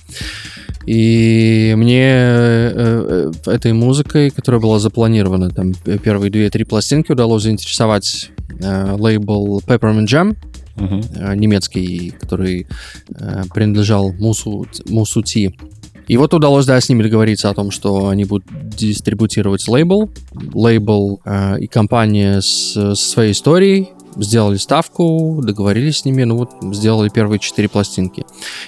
И 0.85 1.73
мне 1.77 2.01
э, 2.01 3.31
э, 3.45 3.51
этой 3.51 3.73
музыкой, 3.73 4.29
которая 4.29 4.61
была 4.61 4.79
запланирована, 4.79 5.49
там 5.49 5.73
первые 6.03 6.31
две-три 6.31 6.63
пластинки 6.63 7.11
удалось 7.11 7.43
заинтересовать 7.43 8.31
лейбл 8.59 9.61
Peppermint 9.67 10.05
Jam, 10.07 10.35
Э, 10.77 11.35
немецкий, 11.35 12.11
который 12.19 12.67
э, 13.09 13.43
принадлежал 13.53 14.13
Мусу, 14.13 14.67
Мусу 14.87 15.23
Ти. 15.23 15.55
И 16.07 16.15
вот 16.15 16.33
удалось, 16.33 16.65
да, 16.65 16.79
с 16.79 16.87
ними 16.87 17.03
договориться 17.03 17.49
о 17.49 17.53
том, 17.53 17.69
что 17.71 18.07
они 18.07 18.23
будут 18.25 18.45
дистрибутировать 18.75 19.67
лейбл. 19.67 20.09
Лейбл 20.53 21.21
э, 21.25 21.59
и 21.59 21.67
компания 21.67 22.41
с, 22.41 22.73
со 22.73 22.95
своей 22.95 23.31
историей 23.31 23.89
сделали 24.15 24.57
ставку, 24.57 25.41
договорились 25.43 25.99
с 25.99 26.05
ними, 26.05 26.23
ну 26.23 26.37
вот 26.37 26.51
сделали 26.75 27.09
первые 27.09 27.39
четыре 27.39 27.69
пластинки. 27.69 28.25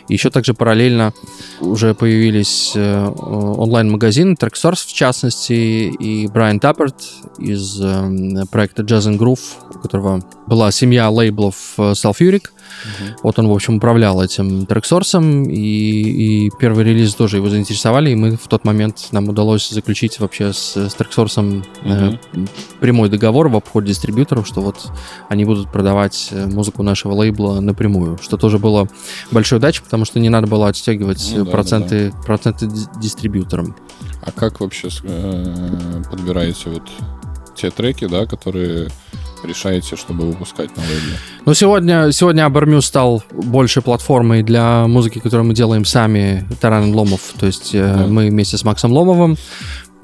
Еще 0.08 0.30
также 0.30 0.54
параллельно 0.54 1.14
уже 1.62 1.94
появились 1.94 2.74
э, 2.76 3.08
онлайн-магазины, 3.08 4.36
Tracksource 4.36 4.88
в 4.88 4.94
частности, 4.94 5.54
и 5.54 6.28
Брайан 6.28 6.60
Тапперт 6.60 6.96
из 7.38 7.80
э, 7.82 8.46
проекта 8.52 8.84
Jazz 8.84 9.12
and 9.12 9.18
Groove, 9.18 9.42
у 9.76 9.80
которого 9.80 10.24
была 10.48 10.72
семья 10.72 11.10
лейблов 11.10 11.74
э, 11.78 11.94
Sulfuric. 12.70 13.20
Вот 13.24 13.40
он, 13.40 13.48
в 13.48 13.52
общем, 13.52 13.76
управлял 13.76 14.22
этим 14.22 14.66
трексорсом, 14.66 15.44
и, 15.50 15.56
и 15.56 16.52
первый 16.60 16.84
релиз 16.86 17.16
тоже 17.16 17.38
его 17.38 17.50
заинтересовали, 17.50 18.12
и 18.12 18.16
мы 18.16 18.38
в 18.38 18.48
тот 18.48 18.66
момент 18.66 19.08
нам 19.12 19.30
удалось 19.30 19.70
заключить 19.70 20.20
вообще 20.20 20.54
с, 20.54 20.76
с 20.76 20.94
трексорсом 20.94 21.64
э, 21.84 22.14
прямой 22.80 23.10
договор 23.10 23.50
в 23.50 23.56
обход 23.56 23.86
дистрибьюторов, 23.86 24.48
что 24.48 24.62
вот 24.62 24.92
они 25.30 25.46
будут 25.46 25.72
продавать 25.72 26.30
э, 26.32 26.46
музыку 26.46 26.84
нашего 26.84 27.14
лейбла 27.14 27.60
напрямую, 27.60 28.18
что 28.22 28.38
тоже 28.38 28.60
было 28.60 28.88
большой 29.32 29.58
удачей, 29.58 29.84
потому 29.84 30.06
что 30.06 30.20
не 30.20 30.30
надо 30.30 30.48
было 30.48 30.68
отстегивать 30.68 31.34
Ну 31.36 31.46
да, 31.46 31.52
проценты, 31.52 32.14
проценты 32.26 32.68
ди- 32.68 32.88
дистрибьюторам. 33.02 33.76
А 34.22 34.32
как 34.32 34.60
вообще 34.60 34.90
э, 35.04 36.04
подбираете 36.10 36.70
вот 36.70 36.84
те 37.56 37.72
треки, 37.72 38.08
да, 38.08 38.26
которые 38.26 38.90
решаете, 39.48 39.96
чтобы 39.96 40.26
выпускать 40.26 40.76
на 40.78 40.82
лейбле? 40.84 41.18
Ну, 41.46 41.54
сегодня, 41.54 42.12
сегодня 42.12 42.46
Абермю 42.46 42.82
стал 42.82 43.24
больше 43.32 43.82
платформой 43.82 44.44
для 44.44 44.88
музыки, 44.88 45.20
которую 45.20 45.48
мы 45.48 45.54
делаем 45.54 45.86
сами, 45.86 46.46
Таран 46.62 46.94
Ломов. 46.94 47.22
То 47.40 47.46
есть 47.46 47.72
э, 47.74 47.94
Да. 47.98 48.08
мы 48.08 48.30
вместе 48.30 48.58
с 48.58 48.64
Максом 48.64 48.92
Ломовым. 48.94 49.38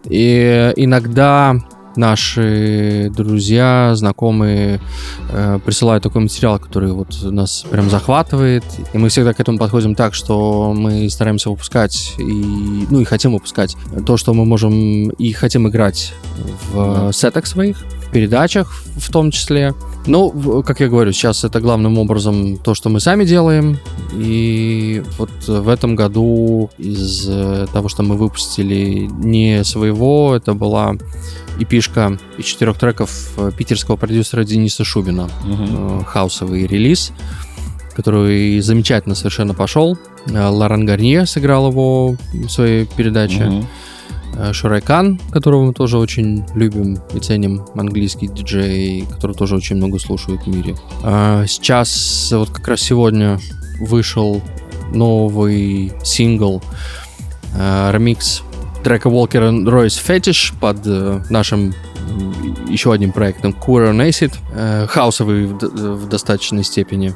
И 0.06 0.72
иногда 0.76 1.56
наши 1.98 3.10
друзья, 3.16 3.92
знакомые 3.96 4.82
э, 5.30 5.60
присылают 5.66 6.04
такой 6.04 6.22
материал, 6.24 6.60
который 6.60 6.92
вот 6.92 7.16
нас 7.24 7.66
прям 7.72 7.90
захватывает. 7.90 8.64
И 8.94 8.98
мы 8.98 9.08
всегда 9.10 9.34
к 9.34 9.40
этому 9.40 9.58
подходим 9.58 9.96
так, 9.96 10.14
что 10.14 10.74
мы 10.76 11.10
стараемся 11.10 11.50
выпускать 11.50 12.14
и, 12.20 12.86
ну, 12.90 13.00
и 13.00 13.06
хотим 13.06 13.32
выпускать 13.34 13.76
то, 14.06 14.18
что 14.18 14.34
мы 14.34 14.46
можем 14.46 15.10
и 15.10 15.32
хотим 15.32 15.68
играть 15.70 16.14
в 16.74 16.76
Да. 17.06 17.12
сетах 17.14 17.48
своих, 17.48 17.78
в 18.08 18.12
передачах 18.12 18.72
в 18.98 19.12
том 19.12 19.32
числе. 19.32 19.74
Ну, 20.08 20.64
как 20.64 20.80
я 20.80 20.88
говорю, 20.88 21.12
сейчас 21.12 21.44
это 21.44 21.60
главным 21.60 21.98
образом 21.98 22.58
то, 22.58 22.76
что 22.76 22.90
мы 22.90 23.00
сами 23.00 23.26
делаем. 23.26 23.80
И 24.14 25.04
вот 25.18 25.32
в 25.48 25.68
этом 25.68 25.96
году 25.96 26.70
из 26.78 27.28
э, 27.28 27.66
того, 27.74 27.90
что 27.90 28.04
мы 28.04 28.16
выпустили 28.16 29.10
не 29.12 29.64
своего, 29.64 30.36
это 30.36 30.54
была 30.54 30.96
эпишка 31.60 32.20
из 32.38 32.46
четырех 32.46 32.78
треков 32.78 33.34
э, 33.38 33.52
питерского 33.58 33.96
продюсера 33.96 34.44
Дениса 34.44 34.84
Шубина. 34.84 35.28
Мгм. 35.44 36.02
Э, 36.02 36.04
Хаусовый 36.06 36.68
релиз, 36.68 37.12
который 37.96 38.60
замечательно 38.60 39.16
совершенно 39.16 39.54
пошел. 39.54 39.98
Лоран 40.28 40.86
Гарнье 40.86 41.26
сыграл 41.26 41.72
его 41.72 42.16
в 42.34 42.50
своей 42.50 42.86
передаче. 42.86 43.46
Мгм. 43.46 43.68
Э, 44.38 44.54
Шурайкан, 44.54 45.20
которого 45.32 45.66
мы 45.66 45.74
тоже 45.74 45.98
очень 45.98 46.46
любим 46.56 47.00
и 47.14 47.20
ценим, 47.20 47.66
английский 47.76 48.28
диджей, 48.28 49.06
который 49.12 49.36
тоже 49.36 49.56
очень 49.56 49.78
много 49.78 50.00
слушают 50.00 50.44
в 50.44 50.48
мире. 50.48 50.76
А 51.04 51.46
сейчас, 51.48 52.30
вот 52.32 52.50
как 52.50 52.68
раз 52.68 52.82
сегодня 52.82 53.40
вышел 53.80 54.42
новый 54.94 55.94
сингл, 56.04 56.62
э, 57.56 57.92
ремикс 57.94 58.44
трека 58.84 59.10
Walker 59.10 59.50
and 59.50 59.66
Royce 59.66 60.00
Fetish 60.00 60.54
под 60.60 60.86
э, 60.86 61.22
нашим 61.30 61.74
еще 62.68 62.92
одним 62.92 63.12
проектом 63.12 63.52
Queer 63.52 63.96
Acid, 63.96 64.34
э, 64.54 64.88
хаусовый 64.88 65.48
в, 65.48 65.58
в 65.60 66.10
достаточной 66.10 66.64
степени. 66.64 67.14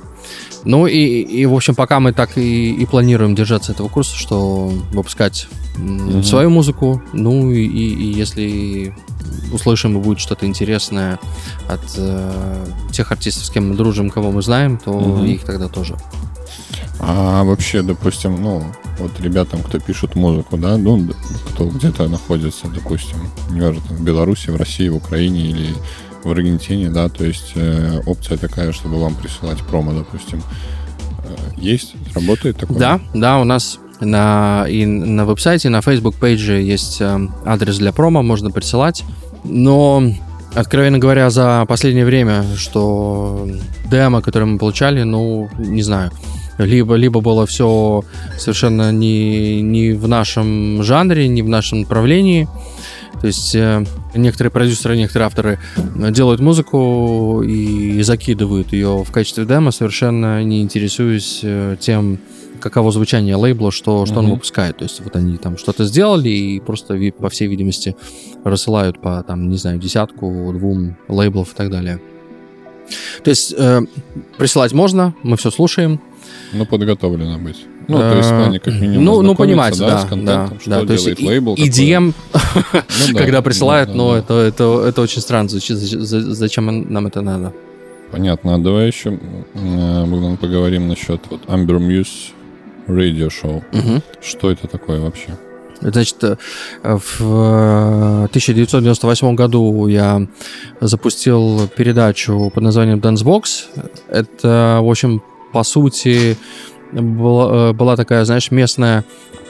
Ну 0.64 0.88
и, 0.88 1.22
и, 1.22 1.46
в 1.46 1.54
общем, 1.54 1.76
пока 1.76 2.00
мы 2.00 2.12
так 2.12 2.38
и, 2.38 2.74
и 2.74 2.86
планируем 2.86 3.36
держаться 3.36 3.72
этого 3.72 3.88
курса, 3.88 4.16
что 4.16 4.72
выпускать 4.92 5.48
mm-hmm. 5.78 6.24
свою 6.24 6.50
музыку, 6.50 7.02
ну 7.14 7.52
и, 7.52 7.66
и 7.66 8.14
если 8.14 8.94
услышим 9.54 9.98
и 9.98 10.02
будет 10.02 10.20
что-то 10.20 10.46
интересное 10.46 11.20
от 11.68 11.82
э, 11.98 12.66
тех 12.92 13.12
артистов, 13.12 13.46
с 13.46 13.50
кем 13.50 13.70
мы 13.70 13.76
дружим, 13.76 14.10
кого 14.10 14.32
мы 14.32 14.42
знаем, 14.42 14.78
то 14.78 14.92
mm-hmm. 14.92 15.28
их 15.28 15.44
тогда 15.44 15.68
тоже. 15.68 15.96
А 17.00 17.44
вообще, 17.44 17.82
допустим, 17.82 18.42
ну, 18.42 18.64
вот 19.00 19.20
ребятам, 19.22 19.64
кто 19.64 19.80
пишет 19.80 20.16
музыку, 20.16 20.58
да, 20.58 20.78
ну, 20.78 21.08
кто 21.50 21.66
где-то 21.68 22.08
находится, 22.10 22.68
допустим, 22.68 23.18
неважно, 23.52 23.82
в 23.90 24.04
Беларуси, 24.04 24.50
в 24.50 24.58
России, 24.58 24.90
в 24.90 24.98
Украине 24.98 25.42
или 25.46 25.76
в 26.24 26.30
Аргентине, 26.30 26.90
да, 26.90 27.08
то 27.08 27.24
есть 27.24 27.54
э, 27.56 28.02
опция 28.06 28.38
такая, 28.38 28.74
чтобы 28.74 29.00
вам 29.00 29.16
присылать 29.16 29.60
промо, 29.60 29.94
допустим. 29.94 30.44
Э, 31.24 31.36
есть? 31.56 31.96
Работает 32.14 32.58
такое? 32.58 32.78
Да, 32.78 33.00
да, 33.14 33.40
у 33.40 33.46
нас 33.46 33.80
на, 34.02 34.66
и 34.68 34.86
на 34.86 35.26
веб-сайте, 35.26 35.70
на 35.70 35.82
Facebook-пейдже 35.82 36.62
есть 36.62 37.00
э, 37.00 37.28
адрес 37.46 37.78
для 37.78 37.94
промо, 37.94 38.22
можно 38.22 38.52
присылать. 38.52 39.06
Но, 39.46 40.04
откровенно 40.54 41.00
говоря, 41.00 41.30
за 41.30 41.66
последнее 41.68 42.06
время, 42.06 42.44
что 42.58 43.48
демо, 43.90 44.22
которое 44.22 44.46
мы 44.46 44.58
получали, 44.58 45.04
ну, 45.04 45.50
не 45.58 45.82
знаю, 45.82 46.12
либо, 46.60 46.96
либо 46.96 47.22
было 47.22 47.46
все 47.46 48.04
совершенно 48.38 48.92
не, 48.92 49.62
не 49.62 49.94
в 49.94 50.08
нашем 50.08 50.84
жанре, 50.84 51.28
не 51.28 51.42
в 51.42 51.50
нашем 51.50 51.82
направлении. 51.82 52.48
То 53.22 53.28
есть 53.28 53.56
э, 53.56 53.86
некоторые 54.14 54.52
продюсеры, 54.52 54.96
некоторые 54.96 55.26
авторы 55.26 55.60
делают 56.12 56.40
музыку 56.40 57.42
и 57.44 58.02
закидывают 58.02 58.72
ее 58.72 59.04
в 59.04 59.12
качестве 59.12 59.46
демо, 59.46 59.72
совершенно 59.72 60.44
не 60.44 60.62
интересуясь 60.62 61.42
э, 61.44 61.76
тем, 61.80 62.20
каково 62.60 62.92
звучание 62.92 63.36
лейбла, 63.36 63.72
что, 63.72 64.06
что 64.06 64.16
mm-hmm. 64.16 64.20
он 64.20 64.30
выпускает. 64.32 64.78
То 64.78 64.84
есть 64.84 65.02
вот 65.02 65.16
они 65.16 65.38
там 65.38 65.58
что-то 65.58 65.86
сделали 65.86 66.30
и 66.30 66.60
просто, 66.60 66.98
по 67.18 67.30
всей 67.30 67.48
видимости, 67.48 67.96
рассылают 68.44 69.02
по, 69.02 69.24
там, 69.24 69.50
не 69.50 69.58
знаю, 69.58 69.80
десятку, 69.80 70.52
двум 70.54 70.98
лейблов 71.08 71.54
и 71.54 71.56
так 71.56 71.70
далее. 71.70 72.00
То 73.24 73.30
есть 73.30 73.54
э, 73.58 73.82
присылать 74.38 74.74
можно, 74.74 75.14
мы 75.24 75.38
все 75.38 75.52
слушаем, 75.52 76.02
ну, 76.54 76.66
подготовлено 76.66 77.38
быть. 77.38 77.66
Ну, 77.88 77.98
то 77.98 78.16
есть, 78.16 78.30
в 78.30 78.36
плане, 78.36 78.60
как 78.60 78.74
минимум, 78.74 79.04
ну, 79.04 79.22
ну, 79.22 79.36
понимаете, 79.36 79.80
да, 79.80 80.00
с 80.00 80.06
контентом, 80.06 80.58
да, 80.58 80.60
что 80.60 80.70
да, 80.70 80.82
делает 80.82 81.04
то 81.04 81.10
есть 81.10 81.22
лейбл. 81.22 81.56
EDM, 81.56 82.14
ну, 82.34 83.14
да, 83.14 83.18
когда 83.18 83.42
присылают, 83.42 83.90
да, 83.90 83.96
но 83.96 84.14
да. 84.14 84.20
Это, 84.20 84.34
это, 84.34 84.84
это 84.88 85.02
очень 85.02 85.22
странно. 85.22 85.50
Зачем 85.50 86.94
нам 86.94 87.08
это 87.08 87.22
надо? 87.22 87.54
Понятно. 88.12 88.56
А 88.56 88.58
давай 88.58 88.88
еще, 88.88 89.20
э, 89.54 90.06
Богдан, 90.06 90.38
поговорим 90.38 90.88
насчет 90.88 91.22
вот 91.30 91.42
Amber 91.46 91.80
Muse 91.80 92.32
Radio 92.88 93.30
Show. 93.30 93.64
Угу. 93.72 94.02
Что 94.22 94.52
это 94.52 94.68
такое 94.68 95.00
вообще? 95.00 95.38
Значит, 95.82 96.24
э, 96.24 96.38
в 96.84 98.28
1998 98.30 99.36
году 99.36 99.88
я 99.88 100.28
запустил 100.82 101.68
передачу 101.76 102.52
под 102.54 102.64
названием 102.64 103.00
Dance 103.00 103.24
Box. 103.24 103.66
Это, 104.10 104.80
в 104.82 104.90
общем, 104.90 105.22
по 105.52 105.64
сути, 105.64 106.38
была, 106.92 107.70
э, 107.70 107.74
была 107.74 107.96
такая, 107.96 108.26
знаешь, 108.26 108.52
местная 108.52 109.04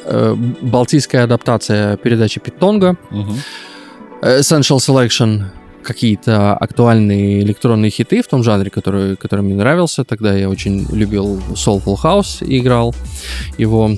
э, 0.05 0.35
балтийская 0.61 1.23
адаптация 1.23 1.97
передачи 1.97 2.39
Питонга. 2.39 2.97
Угу. 3.11 3.33
Essential 4.21 4.77
Selection 4.77 5.45
какие-то 5.83 6.55
актуальные 6.55 7.41
электронные 7.41 7.89
хиты 7.89 8.21
в 8.21 8.27
том 8.27 8.43
жанре, 8.43 8.69
который, 8.69 9.15
который 9.15 9.41
мне 9.41 9.55
нравился. 9.55 10.03
Тогда 10.03 10.35
я 10.35 10.49
очень 10.49 10.85
любил 10.91 11.41
Soulful 11.53 11.97
House 12.03 12.45
и 12.45 12.59
играл 12.59 12.93
его 13.57 13.91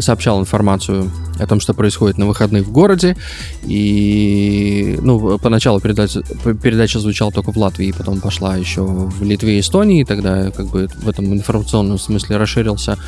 сообщал 0.00 0.40
информацию 0.40 1.10
о 1.38 1.46
том, 1.46 1.60
что 1.60 1.74
происходит 1.74 2.18
на 2.18 2.26
выходных 2.26 2.66
в 2.66 2.72
городе. 2.72 3.16
И, 3.64 4.98
ну, 5.02 5.38
поначалу 5.38 5.80
передача, 5.80 6.22
передача 6.62 6.98
звучала 6.98 7.32
только 7.32 7.52
в 7.52 7.56
Латвии, 7.56 7.92
потом 7.96 8.20
пошла 8.20 8.56
еще 8.56 8.82
в 8.82 9.22
Литве 9.22 9.56
и 9.56 9.60
Эстонии. 9.60 10.04
Тогда 10.04 10.50
как 10.50 10.66
бы 10.68 10.88
в 11.02 11.08
этом 11.08 11.32
информационном 11.32 11.98
смысле 11.98 12.36
расширился 12.36 12.98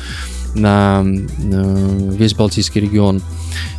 на 0.55 1.03
весь 1.03 2.33
Балтийский 2.33 2.81
регион. 2.81 3.21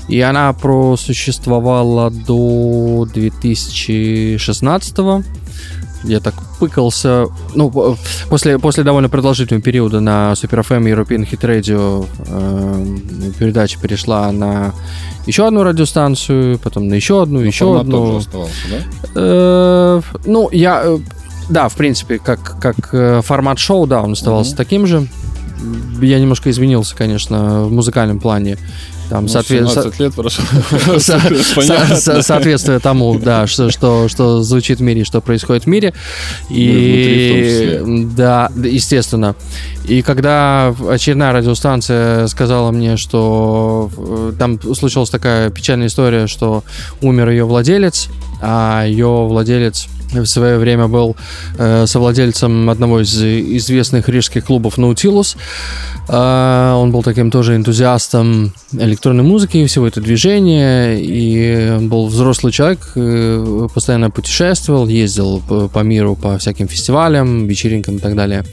И 0.09 0.21
она 0.21 0.53
просуществовала 0.53 2.11
до 2.11 3.07
2016 3.13 4.99
-го 4.99 5.25
я 6.05 6.21
так 6.21 6.35
пыкался. 6.59 7.27
Ну, 7.55 7.97
после, 8.29 8.59
после 8.59 8.85
довольно 8.85 9.09
продолжительного 9.09 9.63
периода 9.63 10.01
на 10.01 10.33
Super 10.33 10.67
FM 10.67 10.85
European 10.85 11.29
Hit 11.29 11.41
Radio 11.41 12.07
э, 12.27 13.33
передача 13.39 13.79
перешла 13.79 14.31
на 14.33 14.73
еще 15.27 15.47
одну 15.47 15.63
радиостанцию, 15.63 16.59
потом 16.59 16.89
на 16.89 16.95
еще 16.95 17.23
одну, 17.23 17.41
Но 17.41 17.45
еще 17.45 17.79
одну. 17.79 18.17
оставался, 18.17 18.53
да? 18.71 18.79
Э, 19.15 20.01
ну, 20.25 20.49
я... 20.53 20.83
Э, 20.85 20.99
да, 21.49 21.69
в 21.69 21.75
принципе, 21.75 22.19
как, 22.19 22.61
как 22.61 22.77
э, 22.93 23.23
формат 23.23 23.59
шоу, 23.59 23.87
да, 23.87 24.03
он 24.03 24.13
оставался 24.13 24.55
mm-hmm. 24.55 24.57
таким 24.57 24.87
же. 24.87 25.07
Я 26.01 26.19
немножко 26.21 26.49
изменился, 26.51 26.97
конечно, 26.97 27.65
в 27.65 27.73
музыкальном 27.73 28.21
плане. 28.21 28.57
Там, 29.11 29.25
ну, 29.25 29.29
соответ... 29.29 29.99
лет 29.99 30.15
прошло. 30.15 30.45
Соответствуя 32.23 32.79
тому, 32.79 33.19
да, 33.19 33.49
что, 33.49 33.69
что, 33.69 34.09
что 34.09 34.41
звучит 34.43 34.79
в 34.79 34.83
мире, 34.83 35.03
что 35.03 35.21
происходит 35.21 35.65
в 35.65 35.67
мире. 35.67 35.93
И, 36.49 37.81
да, 38.17 38.53
естественно. 38.55 39.35
И 39.89 40.03
когда 40.03 40.73
очередная 40.89 41.33
радиостанция 41.33 42.29
сказала 42.29 42.71
мне, 42.71 42.97
что 42.97 43.91
э, 43.97 44.33
там 44.39 44.61
случилась 44.77 45.11
такая 45.11 45.51
печальная 45.51 45.89
история, 45.89 46.29
что 46.29 46.63
умер 47.01 47.31
ее 47.31 47.45
владелец, 47.45 48.09
а 48.41 48.85
ее 48.87 49.27
владелец 49.27 49.89
в 50.13 50.27
свое 50.27 50.59
время 50.59 50.89
был 50.89 51.17
э, 51.59 51.87
совладельцем 51.87 52.69
одного 52.71 53.01
из 53.01 53.23
известных 53.23 54.09
рижских 54.09 54.45
клубов 54.47 54.79
Nautilus. 54.79 55.37
Э, 56.09 56.73
он 56.75 56.91
был 56.91 57.03
таким 57.03 57.31
тоже 57.31 57.57
энтузиастом 57.57 58.53
электронной 58.73 59.25
музыки 59.25 59.59
и 59.59 59.67
всего 59.67 59.87
этого 59.87 60.05
движения. 60.05 60.97
И 60.99 61.79
был 61.87 62.07
взрослый 62.09 62.53
человек, 62.53 62.93
э, 62.97 63.69
постоянно 63.73 64.11
путешествовал, 64.11 64.89
ездил 64.89 65.41
по, 65.49 65.69
по 65.69 65.81
миру 65.81 66.17
по 66.17 66.39
всяким 66.39 66.69
фестивалям, 66.69 67.47
вечеринкам 67.47 67.97
и 67.97 68.01
так 68.01 68.17
далее. 68.17 68.45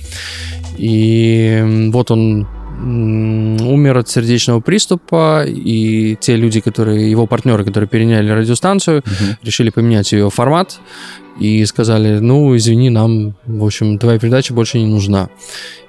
И 0.78 1.89
вот 1.91 2.12
он 2.12 2.48
умер 2.79 3.97
от 3.97 4.09
сердечного 4.09 4.59
приступа, 4.59 5.43
и 5.45 6.15
те 6.19 6.35
люди, 6.35 6.59
которые, 6.61 7.09
его 7.09 7.25
партнеры, 7.25 7.65
которые 7.65 7.87
переняли 7.87 8.29
радиостанцию, 8.29 9.01
uh-huh. 9.01 9.35
решили 9.43 9.69
поменять 9.69 10.11
ее 10.11 10.29
формат 10.29 10.79
и 11.39 11.65
сказали, 11.65 12.19
ну, 12.19 12.55
извини, 12.55 12.89
нам, 12.89 13.35
в 13.45 13.65
общем, 13.65 13.97
твоя 13.97 14.19
передача 14.19 14.53
больше 14.53 14.79
не 14.79 14.85
нужна. 14.85 15.29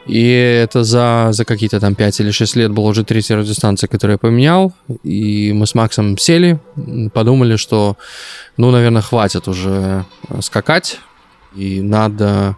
И 0.07 0.31
это 0.31 0.85
за, 0.85 1.29
за 1.33 1.45
какие-то 1.45 1.81
там 1.81 1.95
5 1.95 2.21
или 2.21 2.31
6 2.31 2.57
лет 2.57 2.73
была 2.73 2.91
уже 2.91 3.05
третья 3.05 3.37
радиостанция, 3.37 3.89
которую 3.89 4.15
я 4.15 4.19
поменял. 4.19 4.73
И 5.03 5.53
мы 5.53 5.67
с 5.67 5.75
Максом 5.75 6.17
сели, 6.17 6.59
подумали, 7.13 7.57
что, 7.57 7.97
ну, 8.57 8.71
наверное, 8.71 9.03
хватит 9.03 9.49
уже 9.49 10.07
скакать, 10.41 10.99
и 11.55 11.83
надо 11.83 12.57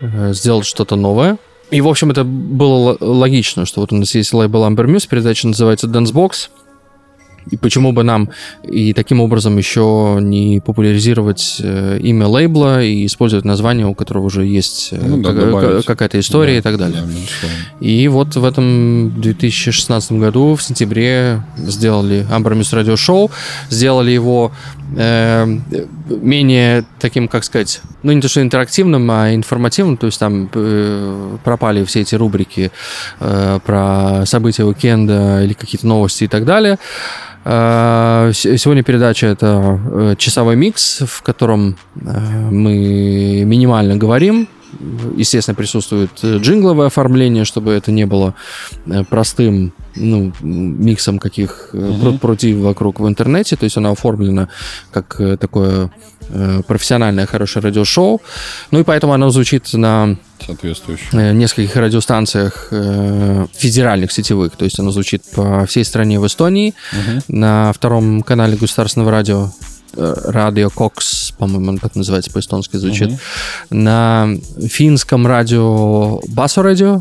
э, 0.00 0.32
сделать 0.32 0.66
что-то 0.66 0.96
новое. 0.96 1.36
И, 1.70 1.80
в 1.80 1.88
общем, 1.88 2.10
это 2.10 2.24
было 2.24 2.96
логично, 3.00 3.66
что 3.66 3.80
вот 3.80 3.92
у 3.92 3.96
нас 3.96 4.14
есть 4.14 4.32
лейбл 4.32 4.64
Amber 4.64 4.86
Muse, 4.86 5.06
передача 5.08 5.46
называется 5.46 5.86
Dance 5.86 6.12
Box, 6.12 6.48
и 7.50 7.56
почему 7.56 7.92
бы 7.92 8.02
нам 8.02 8.30
и 8.62 8.92
таким 8.92 9.20
образом 9.20 9.56
еще 9.56 10.18
не 10.20 10.60
популяризировать 10.60 11.60
э, 11.62 11.98
имя 12.02 12.26
лейбла 12.26 12.82
и 12.82 13.06
использовать 13.06 13.44
название, 13.44 13.86
у 13.86 13.94
которого 13.94 14.24
уже 14.24 14.44
есть 14.44 14.90
э, 14.92 15.00
ну, 15.00 15.22
да, 15.22 15.82
какая-то 15.82 16.18
история 16.18 16.54
да, 16.54 16.58
и 16.58 16.62
так 16.62 16.78
далее. 16.78 17.02
Да, 17.02 17.48
и 17.80 18.08
вот 18.08 18.36
в 18.36 18.44
этом 18.44 19.20
2016 19.20 20.12
году, 20.12 20.54
в 20.54 20.62
сентябре, 20.62 21.42
сделали 21.56 22.26
Muse 22.28 22.82
Radio 22.82 22.94
Show, 22.94 23.30
сделали 23.70 24.10
его 24.10 24.52
э, 24.96 25.46
менее 26.08 26.84
таким, 26.98 27.28
как 27.28 27.44
сказать, 27.44 27.80
ну 28.02 28.12
не 28.12 28.20
то 28.20 28.28
что 28.28 28.42
интерактивным, 28.42 29.10
а 29.10 29.34
информативным, 29.34 29.96
то 29.96 30.06
есть 30.06 30.18
там 30.18 30.50
э, 30.52 31.36
пропали 31.44 31.84
все 31.84 32.00
эти 32.00 32.14
рубрики 32.14 32.70
э, 33.20 33.60
про 33.64 34.24
события 34.26 34.64
уикенда 34.64 35.44
или 35.44 35.52
какие-то 35.52 35.86
новости 35.86 36.24
и 36.24 36.28
так 36.28 36.44
далее. 36.44 36.78
Э, 37.50 38.30
сегодня 38.34 38.82
передача 38.82 39.26
это 39.26 39.80
э, 39.82 40.14
часовой 40.18 40.54
микс, 40.54 41.00
в 41.06 41.22
котором 41.22 41.78
э, 41.96 42.50
мы 42.50 43.42
минимально 43.46 43.96
говорим, 43.96 44.48
естественно, 45.16 45.54
присутствует 45.54 46.10
джингловое 46.22 46.88
оформление, 46.88 47.46
чтобы 47.46 47.72
это 47.72 47.90
не 47.90 48.04
было 48.04 48.34
простым 49.08 49.72
ну, 49.96 50.30
миксом 50.42 51.18
каких 51.18 51.70
угу. 51.72 52.18
против 52.18 52.56
вокруг 52.56 53.00
в 53.00 53.08
интернете. 53.08 53.56
То 53.56 53.64
есть 53.64 53.78
она 53.78 53.90
оформлена 53.92 54.50
как 54.92 55.18
такое 55.40 55.90
профессиональное 56.66 57.24
хорошее 57.24 57.62
радиошоу. 57.62 58.20
Ну 58.70 58.80
и 58.80 58.84
поэтому 58.84 59.14
оно 59.14 59.30
звучит 59.30 59.72
на 59.72 60.18
соответствующих 60.44 61.12
нескольких 61.12 61.76
радиостанциях 61.76 62.68
федеральных 62.70 64.12
сетевых. 64.12 64.56
То 64.56 64.64
есть 64.64 64.78
оно 64.78 64.90
звучит 64.90 65.22
по 65.34 65.66
всей 65.66 65.84
стране 65.84 66.18
в 66.20 66.26
Эстонии, 66.26 66.74
угу. 66.92 67.22
на 67.28 67.72
втором 67.72 68.22
канале 68.22 68.56
государственного 68.56 69.10
радио 69.10 69.50
Радио 69.94 70.70
Кокс, 70.70 71.32
по-моему, 71.38 71.70
он 71.70 71.78
так 71.78 71.96
называется 71.96 72.30
по-эстонски 72.30 72.76
звучит, 72.76 73.08
uh-huh. 73.08 73.18
на 73.70 74.28
финском 74.68 75.26
радио 75.26 76.20
Басо 76.28 76.62
Радио, 76.62 77.00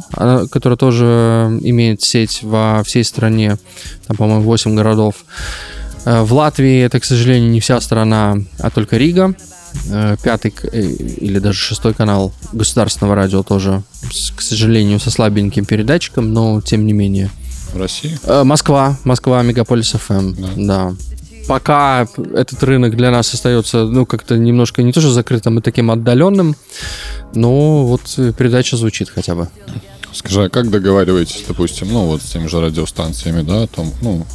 которое 0.49 0.77
тоже 0.77 1.59
имеет 1.61 2.01
сеть 2.01 2.39
во 2.43 2.83
всей 2.85 3.03
стране, 3.03 3.57
там, 4.07 4.15
по-моему, 4.17 4.41
8 4.43 4.73
городов. 4.75 5.15
В 6.05 6.33
Латвии 6.33 6.79
это, 6.81 6.99
к 7.01 7.05
сожалению, 7.05 7.51
не 7.51 7.59
вся 7.59 7.81
страна, 7.81 8.37
а 8.59 8.69
только 8.69 8.95
Рига. 8.97 9.35
Пятый 10.23 10.53
или 10.71 11.39
даже 11.39 11.57
шестой 11.57 11.93
канал 11.93 12.33
государственного 12.53 13.15
радио 13.15 13.43
тоже, 13.43 13.83
к 14.35 14.41
сожалению, 14.41 14.99
со 14.99 15.11
слабеньким 15.11 15.65
передатчиком, 15.65 16.33
но 16.33 16.61
тем 16.61 16.85
не 16.85 16.93
менее. 16.93 17.29
В 17.73 17.79
России? 17.79 18.17
Москва, 18.43 18.97
Москва, 19.03 19.41
Мегаполис 19.43 19.91
ФМ, 19.91 20.33
да. 20.35 20.49
да 20.55 20.93
пока 21.47 22.07
этот 22.33 22.61
рынок 22.63 22.95
для 22.95 23.09
нас 23.09 23.33
остается, 23.33 23.85
ну, 23.85 24.05
как-то 24.05 24.37
немножко 24.37 24.83
не 24.83 24.91
то, 24.91 24.99
что 25.01 25.11
закрытым, 25.11 25.57
а 25.57 25.61
таким 25.61 25.89
отдаленным, 25.89 26.55
но 27.33 27.85
вот 27.85 28.01
передача 28.37 28.77
звучит 28.77 29.09
хотя 29.09 29.33
бы. 29.33 29.47
Скажи, 30.13 30.45
а 30.45 30.49
как 30.49 30.69
договариваетесь, 30.69 31.43
допустим, 31.47 31.91
ну, 31.91 32.05
вот 32.05 32.21
с 32.21 32.25
теми 32.25 32.47
же 32.47 32.59
радиостанциями, 32.61 33.41
да, 33.41 33.63
о 33.63 33.67
том, 33.67 33.93
ну, 34.01 34.25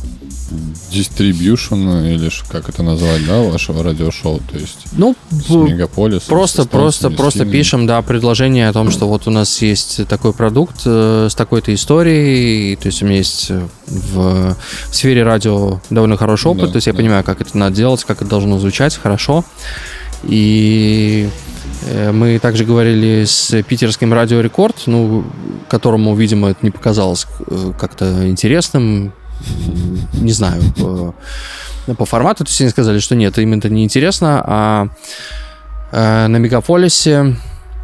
дистрибьюшн 0.90 1.74
или 1.74 2.30
как 2.48 2.68
это 2.68 2.82
назвать, 2.82 3.26
да, 3.26 3.40
вашего 3.40 3.82
радиошоу, 3.82 4.40
то 4.50 4.58
есть 4.58 4.78
ну, 4.92 5.16
с 5.30 5.48
мегаполис. 5.48 6.22
Просто, 6.22 6.66
просто, 6.66 7.10
просто 7.10 7.46
пишем, 7.46 7.86
да, 7.86 8.02
предложение 8.02 8.68
о 8.68 8.72
том, 8.72 8.90
что 8.90 9.08
вот 9.08 9.26
у 9.26 9.30
нас 9.30 9.62
есть 9.62 10.06
такой 10.08 10.32
продукт 10.32 10.82
э, 10.84 11.28
с 11.30 11.34
такой-то 11.34 11.72
историей, 11.74 12.76
то 12.76 12.86
есть 12.86 13.02
у 13.02 13.06
меня 13.06 13.18
есть 13.18 13.50
в, 13.86 14.56
в 14.56 14.56
сфере 14.94 15.22
радио 15.22 15.80
довольно 15.90 16.16
хороший 16.16 16.48
опыт, 16.48 16.66
да, 16.66 16.72
то 16.72 16.76
есть 16.76 16.86
я 16.86 16.94
понимаю, 16.94 17.24
как 17.24 17.40
это 17.40 17.56
надо 17.56 17.76
делать, 17.76 18.04
как 18.04 18.20
это 18.20 18.30
должно 18.30 18.58
звучать 18.58 18.96
хорошо, 18.96 19.44
и 20.24 21.28
э, 21.28 21.51
мы 22.12 22.38
также 22.38 22.64
говорили 22.64 23.24
с 23.24 23.62
питерским 23.62 24.12
радио 24.12 24.40
Рекорд, 24.40 24.82
ну, 24.86 25.24
которому, 25.68 26.14
видимо, 26.14 26.50
это 26.50 26.60
не 26.62 26.70
показалось 26.70 27.26
э, 27.46 27.72
как-то 27.78 28.28
интересным, 28.28 29.12
не 30.14 30.32
знаю, 30.32 30.62
по, 30.76 31.14
по 31.94 32.04
формату. 32.04 32.44
То 32.44 32.50
есть 32.50 32.60
они 32.60 32.70
сказали, 32.70 32.98
что 32.98 33.14
нет, 33.14 33.38
им 33.38 33.54
это 33.54 33.68
не 33.68 33.84
интересно, 33.84 34.42
а 34.46 34.88
э, 35.92 36.26
на 36.26 36.36
Мегаполисе 36.36 37.36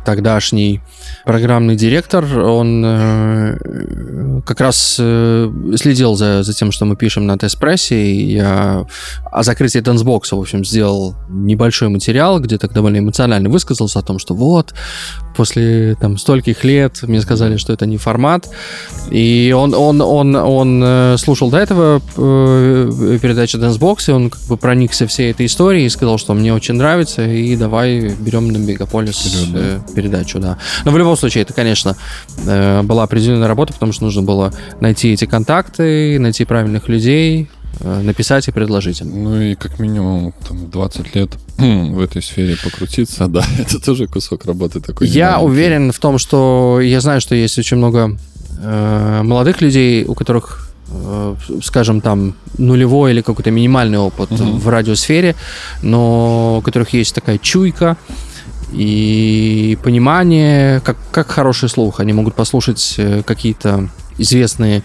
тогдашний 0.05 0.81
программный 1.25 1.77
директор, 1.77 2.25
он 2.39 2.83
э, 2.85 4.41
как 4.47 4.61
раз 4.61 4.97
э, 4.99 5.51
следил 5.77 6.15
за, 6.17 6.43
за 6.43 6.55
тем, 6.55 6.73
что 6.73 6.85
мы 6.85 6.97
пишем 6.97 7.27
на 7.27 7.39
Теспрессе, 7.39 7.97
и 7.97 8.33
я 8.33 8.87
о 9.31 9.43
закрытии 9.43 9.81
Дэнсбокса, 9.81 10.37
в 10.37 10.41
общем, 10.41 10.65
сделал 10.65 11.15
небольшой 11.29 11.89
материал, 11.89 12.41
где 12.41 12.59
так 12.59 12.73
довольно 12.73 12.99
эмоционально 12.99 13.49
высказался 13.49 13.99
о 13.99 14.03
том, 14.03 14.19
что 14.19 14.35
вот, 14.35 14.75
после 15.37 15.97
там 16.01 16.19
стольких 16.19 16.65
лет 16.65 17.03
мне 17.03 17.21
сказали, 17.21 17.57
что 17.57 17.73
это 17.73 17.87
не 17.87 17.97
формат, 17.97 18.49
и 19.11 19.55
он, 19.57 19.75
он, 19.75 20.01
он, 20.01 20.35
он 20.35 20.83
э, 20.85 21.17
слушал 21.19 21.51
до 21.51 21.59
этого 21.59 22.01
э, 22.17 23.19
передачу 23.23 23.59
Dancebox, 23.59 24.09
и 24.09 24.13
он 24.13 24.31
как 24.31 24.43
бы 24.43 24.57
проникся 24.57 25.07
всей 25.07 25.31
этой 25.31 25.47
историей 25.47 25.87
и 25.87 25.89
сказал, 25.89 26.19
что 26.19 26.35
мне 26.35 26.53
очень 26.55 26.75
нравится, 26.75 27.25
и 27.27 27.57
давай 27.57 28.15
берем 28.19 28.49
на 28.49 28.57
Мегаполис 28.57 29.49
э, 29.55 29.79
передачу, 29.95 30.39
да. 30.39 30.59
Но 30.85 30.91
в 30.99 31.01
любом 31.01 31.17
случае, 31.17 31.43
это, 31.43 31.53
конечно, 31.53 31.97
э, 32.45 32.83
была 32.83 33.05
определенная 33.05 33.47
работа, 33.47 33.73
потому 33.73 33.93
что 33.93 34.03
нужно 34.03 34.23
было 34.23 34.53
найти 34.81 35.13
эти 35.13 35.27
контакты, 35.27 36.19
найти 36.19 36.45
правильных 36.45 36.89
людей, 36.89 37.49
э, 37.79 38.01
написать 38.03 38.49
и 38.49 38.51
предложить 38.51 39.01
им. 39.01 39.23
Ну 39.23 39.41
и 39.41 39.55
как 39.55 39.79
минимум 39.79 40.35
там 40.47 40.69
20 40.69 41.15
лет 41.15 41.31
в 41.57 42.01
этой 42.01 42.21
сфере 42.21 42.57
покрутиться, 42.65 43.27
да, 43.29 43.45
это 43.61 43.81
тоже 43.81 44.09
кусок 44.09 44.45
работы 44.45 44.81
такой. 44.81 45.07
Я 45.07 45.39
уверен 45.39 45.93
в 45.93 46.01
том, 46.01 46.19
что 46.19 46.81
я 46.83 47.01
знаю, 47.01 47.21
что 47.21 47.37
есть 47.37 47.57
очень 47.59 47.77
много 47.77 48.19
э, 48.61 49.23
молодых 49.23 49.61
людей, 49.61 50.05
у 50.05 50.15
которых 50.15 50.69
э, 50.91 51.37
скажем, 51.63 52.01
там, 52.01 52.35
нулевой 52.59 53.13
или 53.13 53.21
какой-то 53.21 53.53
минимальный 53.53 53.99
опыт 53.99 54.33
uh-huh. 54.33 54.59
в 54.59 54.69
радиосфере, 54.69 55.37
но 55.83 56.59
у 56.59 56.63
которых 56.63 56.93
есть 56.93 57.15
такая 57.15 57.39
чуйка, 57.39 57.97
и 58.73 59.79
понимание, 59.83 60.81
как, 60.81 60.97
как 61.11 61.29
хороший 61.29 61.69
слух. 61.69 62.01
Они 62.01 62.13
могут 62.13 62.35
послушать 62.35 62.95
э, 62.99 63.23
какие-то 63.25 63.89
известные 64.19 64.83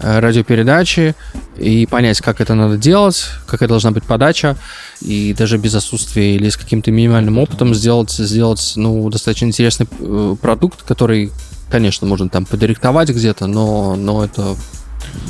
э, 0.00 0.20
радиопередачи 0.20 1.14
и 1.58 1.86
понять, 1.86 2.20
как 2.20 2.40
это 2.40 2.54
надо 2.54 2.76
делать, 2.76 3.26
какая 3.46 3.68
должна 3.68 3.90
быть 3.90 4.04
подача, 4.04 4.56
и 5.00 5.34
даже 5.36 5.58
без 5.58 5.74
отсутствия 5.74 6.36
или 6.36 6.48
с 6.48 6.56
каким-то 6.56 6.90
минимальным 6.90 7.38
опытом 7.38 7.74
сделать, 7.74 8.10
сделать 8.10 8.74
ну, 8.76 9.08
достаточно 9.10 9.46
интересный 9.46 9.86
э, 9.98 10.36
продукт, 10.40 10.82
который, 10.82 11.32
конечно, 11.70 12.06
можно 12.06 12.28
там 12.28 12.46
подиректовать 12.46 13.10
где-то, 13.10 13.46
но, 13.46 13.96
но 13.96 14.24
это 14.24 14.56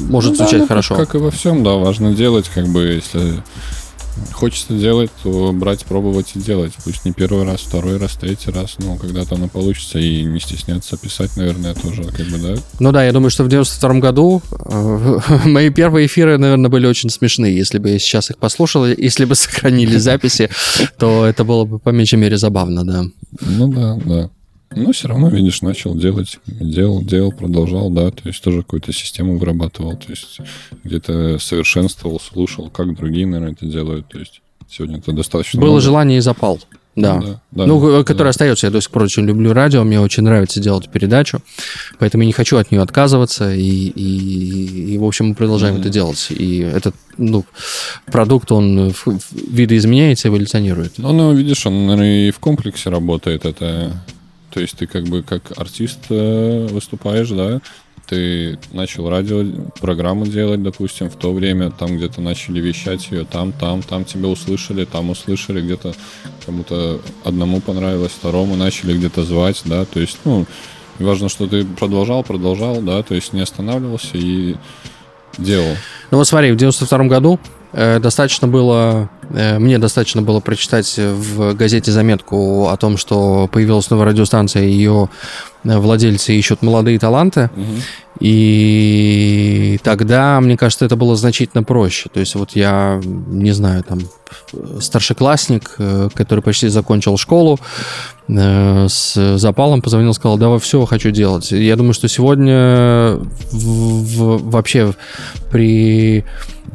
может 0.01 0.33
ну, 0.33 0.37
звучать 0.37 0.59
да, 0.59 0.63
ну, 0.63 0.69
хорошо. 0.69 0.97
Как 0.97 1.15
и 1.15 1.19
во 1.19 1.31
всем, 1.31 1.65
да, 1.65 1.73
важно 1.73 2.15
делать, 2.15 2.49
как 2.55 2.69
бы, 2.69 2.85
если 2.85 3.43
хочется 4.33 4.75
делать, 4.75 5.11
то 5.23 5.53
брать, 5.53 5.85
пробовать 5.85 6.33
и 6.35 6.39
делать. 6.39 6.73
Пусть 6.85 7.05
не 7.05 7.13
первый 7.13 7.45
раз, 7.45 7.61
второй 7.61 7.97
раз, 7.97 8.17
третий 8.17 8.51
раз, 8.51 8.77
но 8.79 8.97
когда-то 8.97 9.35
оно 9.35 9.49
получится, 9.49 9.99
и 9.99 10.25
не 10.25 10.41
стесняться 10.41 10.97
писать, 10.97 11.37
наверное, 11.37 11.75
тоже, 11.75 12.05
как 12.05 12.27
бы, 12.27 12.39
да. 12.39 12.55
Ну 12.81 12.93
да, 12.93 13.05
я 13.05 13.13
думаю, 13.13 13.31
что 13.31 13.45
в 13.45 13.49
92 13.49 13.95
году 13.95 14.43
э, 14.51 15.19
мои 15.45 15.71
первые 15.71 16.07
эфиры, 16.07 16.39
наверное, 16.39 16.71
были 16.71 16.87
очень 16.87 17.11
смешные. 17.11 17.57
Если 17.57 17.79
бы 17.79 17.91
я 17.91 17.99
сейчас 17.99 18.31
их 18.31 18.39
послушал, 18.39 18.87
если 18.87 19.25
бы 19.25 19.35
сохранили 19.35 19.97
записи, 19.97 20.51
то 20.99 21.25
это 21.25 21.45
было 21.45 21.65
бы 21.65 21.79
по 21.79 21.91
меньшей 21.91 22.19
мере 22.19 22.37
забавно, 22.37 22.85
да. 22.85 23.05
Ну 23.41 23.69
да, 23.69 23.99
да. 24.05 24.31
Но 24.75 24.93
все 24.93 25.09
равно, 25.09 25.29
видишь, 25.29 25.63
начал 25.63 25.95
делать, 25.95 26.39
делал, 26.47 27.03
делал, 27.03 27.33
продолжал, 27.33 27.89
да, 27.91 28.11
то 28.11 28.29
есть 28.29 28.43
тоже 28.43 28.63
какую-то 28.63 28.93
систему 28.93 29.39
вырабатывал, 29.39 29.97
то 29.97 30.11
есть 30.11 30.41
где-то 30.85 31.39
совершенствовал, 31.39 32.21
слушал, 32.21 32.69
как 32.69 32.95
другие, 32.97 33.27
наверное, 33.27 33.53
это 33.53 33.65
делают, 33.67 34.09
то 34.09 34.19
есть 34.19 34.43
сегодня 34.69 34.99
это 34.99 35.13
достаточно... 35.13 35.61
Было 35.61 35.71
много. 35.71 35.83
желание 35.83 36.19
и 36.19 36.21
запал. 36.21 36.61
Да. 36.97 37.21
да, 37.21 37.41
да 37.51 37.67
ну, 37.67 38.03
который 38.05 38.25
да. 38.25 38.31
остается. 38.31 38.67
Я 38.67 38.71
до 38.71 38.81
сих 38.81 38.91
пор 38.91 39.03
очень 39.03 39.27
люблю 39.27 39.53
радио, 39.53 39.85
мне 39.85 40.01
очень 40.01 40.23
нравится 40.23 40.61
делать 40.61 40.89
передачу, 40.89 41.43
поэтому 41.99 42.23
я 42.23 42.27
не 42.27 42.33
хочу 42.33 42.57
от 42.57 42.71
нее 42.71 42.81
отказываться, 42.81 43.53
и, 43.53 43.61
и, 43.61 44.95
и 44.95 44.99
в 44.99 45.05
общем, 45.05 45.27
мы 45.27 45.35
продолжаем 45.35 45.77
mm-hmm. 45.77 45.81
это 45.81 45.89
делать. 45.91 46.27
И 46.31 46.61
этот 46.61 46.95
ну, 47.19 47.45
продукт, 48.07 48.51
он 48.51 48.95
видоизменяется, 49.33 50.29
эволюционирует. 50.29 50.95
Ну, 50.97 51.13
ну, 51.13 51.35
видишь, 51.35 51.67
он, 51.67 51.87
наверное, 51.87 52.29
и 52.29 52.31
в 52.31 52.39
комплексе 52.39 52.89
работает. 52.89 53.45
Это 53.45 53.93
то 54.57 54.63
есть 54.63 54.79
ты 54.79 54.87
как 54.87 55.05
бы 55.05 55.23
как 55.23 55.53
артист 55.59 55.99
э, 56.09 56.67
выступаешь, 56.71 57.29
да, 57.29 57.61
ты 58.07 58.59
начал 58.73 59.11
радио 59.11 59.45
программу 59.83 60.25
делать, 60.25 60.63
допустим, 60.63 61.11
в 61.11 61.17
то 61.17 61.35
время, 61.35 61.71
там 61.71 61.99
где-то 61.99 62.23
начали 62.23 62.59
вещать 62.59 63.07
ее, 63.11 63.27
там, 63.27 63.53
там, 63.53 63.83
там 63.83 64.07
тебя 64.07 64.29
услышали, 64.31 64.87
там 64.87 65.11
услышали, 65.11 65.61
где-то 65.61 65.93
кому-то 66.47 67.03
одному 67.23 67.61
понравилось, 67.61 68.13
второму 68.13 68.57
начали 68.57 68.97
где-то 68.97 69.25
звать, 69.25 69.61
да, 69.67 69.85
то 69.85 70.01
есть, 70.01 70.21
ну, 70.25 70.47
важно, 70.99 71.29
что 71.29 71.47
ты 71.47 71.67
продолжал, 71.67 72.25
продолжал, 72.25 72.81
да, 72.81 73.03
то 73.03 73.15
есть 73.15 73.35
не 73.35 73.43
останавливался 73.43 74.17
и 74.17 74.57
делал. 75.37 75.77
Ну 76.11 76.17
вот 76.17 76.27
смотри, 76.27 76.51
в 76.51 76.57
92 76.57 77.05
году 77.09 77.39
Э, 77.79 77.99
достаточно 77.99 78.49
было, 78.49 79.11
мне 79.31 79.79
достаточно 79.79 80.23
было 80.23 80.41
прочитать 80.41 80.99
в 80.99 81.55
газете 81.55 81.91
заметку 81.91 82.69
о 82.69 82.77
том, 82.77 82.97
что 82.97 83.49
появилась 83.51 83.91
новая 83.91 84.07
радиостанция, 84.07 84.65
и 84.65 84.71
ее 84.71 85.09
э, 85.09 85.56
владельцы 85.67 86.35
ищут 86.35 86.63
молодые 86.63 86.99
таланты. 86.99 87.51
Угу. 87.57 87.83
И 88.21 89.79
тогда, 89.83 90.41
мне 90.41 90.57
кажется, 90.57 90.87
это 90.87 90.97
было 90.97 91.17
значительно 91.17 91.63
проще. 91.63 92.09
То 92.09 92.21
есть 92.21 92.35
вот 92.35 92.53
я, 92.53 93.01
не 93.05 93.53
знаю, 93.53 93.85
там, 93.85 94.01
старшеклассник, 94.81 95.75
э, 95.79 96.09
который 96.15 96.41
почти 96.41 96.69
закончил 96.69 97.19
школу, 97.19 97.59
э, 98.29 98.87
с 98.89 99.39
запалом 99.39 99.83
позвонил, 99.83 100.15
сказал, 100.15 100.39
давай 100.39 100.59
все, 100.61 100.85
хочу 100.87 101.11
делать. 101.11 101.53
Я 101.53 101.77
думаю, 101.77 101.93
что 101.93 102.09
сегодня 102.09 103.19
в, 103.53 104.05
в, 104.17 104.51
вообще 104.51 104.95
при 105.51 106.25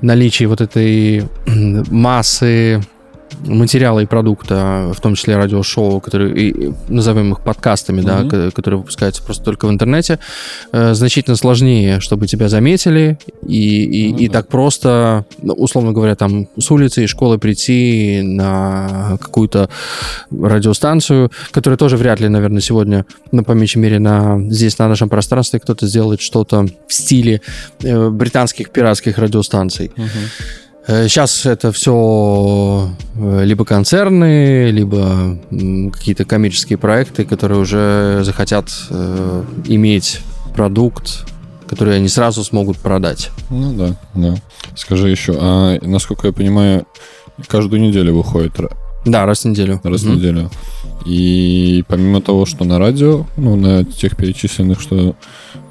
наличии 0.02 0.46
вот 0.46 0.62
этой 0.62 1.28
массы 1.90 2.82
материала 3.46 4.00
и 4.00 4.06
продукта, 4.06 4.92
в 4.96 5.00
том 5.02 5.16
числе 5.16 5.38
радиошоу, 5.38 6.00
которые, 6.00 6.36
и, 6.36 6.74
назовем 6.88 7.34
их 7.34 7.42
подкастами, 7.42 8.02
mm-hmm. 8.02 8.46
да, 8.46 8.52
которые 8.52 8.80
выпускаются 8.80 9.24
просто 9.24 9.44
только 9.44 9.68
в 9.68 9.72
интернете, 9.72 10.20
э, 10.72 10.94
значительно 10.94 11.36
сложнее, 11.36 12.00
чтобы 12.00 12.28
тебя 12.28 12.50
заметили, 12.50 13.18
и, 13.46 13.84
и, 13.84 14.12
mm-hmm. 14.12 14.20
и 14.20 14.30
так 14.30 14.48
просто, 14.48 15.26
ну, 15.42 15.54
условно 15.54 15.92
говоря, 15.92 16.16
там 16.16 16.48
с 16.58 16.70
улицы 16.72 17.04
и 17.04 17.08
школы 17.08 17.38
прийти 17.38 18.22
на 18.24 19.18
какую-то 19.22 19.70
радиостанцию, 20.32 21.32
которая 21.52 21.78
тоже 21.78 21.98
вряд 21.98 22.20
ли, 22.20 22.30
наверное, 22.30 22.62
сегодня, 22.62 23.06
ну, 23.32 23.44
по 23.44 23.52
меньшей 23.54 23.78
мере, 23.78 24.00
на, 24.00 24.40
здесь, 24.50 24.78
на 24.78 24.88
нашем 24.88 25.10
пространстве 25.10 25.60
кто-то 25.60 25.88
сделает 25.88 26.22
что-то 26.22 26.66
в 26.88 26.94
стиле 26.94 27.42
э, 27.82 28.10
британских 28.10 28.70
пиратских 28.72 29.18
радиостанций. 29.18 29.92
Mm-hmm. 29.96 30.68
Сейчас 30.88 31.46
э, 31.46 31.52
это 31.52 31.72
все 31.72 32.90
э, 33.16 33.44
либо 33.44 33.66
концерны, 33.66 34.72
либо 34.72 35.38
какие-то 35.94 36.26
коммерческие 36.26 36.78
проекты, 36.78 37.24
которые 37.24 37.60
уже 37.60 38.22
захотят 38.24 38.70
э, 38.90 39.44
иметь 39.66 40.22
продукт, 40.56 41.26
который 41.68 41.98
они 41.98 42.08
сразу 42.08 42.44
смогут 42.44 42.78
продать. 42.78 43.30
Ну 43.50 43.74
да, 43.74 43.96
да. 44.16 44.36
Скажи 44.76 45.10
еще, 45.10 45.36
а 45.40 45.78
насколько 45.82 46.28
я 46.28 46.34
понимаю, 46.34 46.88
каждую 47.48 47.82
неделю 47.82 48.16
выходит? 48.16 48.54
Да, 49.06 49.26
раз 49.26 49.44
в 49.44 49.46
неделю. 49.46 49.80
Раз 49.84 50.02
в 50.02 50.08
mm-hmm. 50.08 50.16
неделю. 50.16 50.52
И 51.06 51.84
помимо 51.88 52.22
того, 52.22 52.46
что 52.46 52.66
на 52.66 52.78
радио, 52.78 53.26
ну, 53.38 53.56
на 53.56 53.84
тех 53.84 54.16
перечисленных, 54.16 54.80
что 54.80 55.16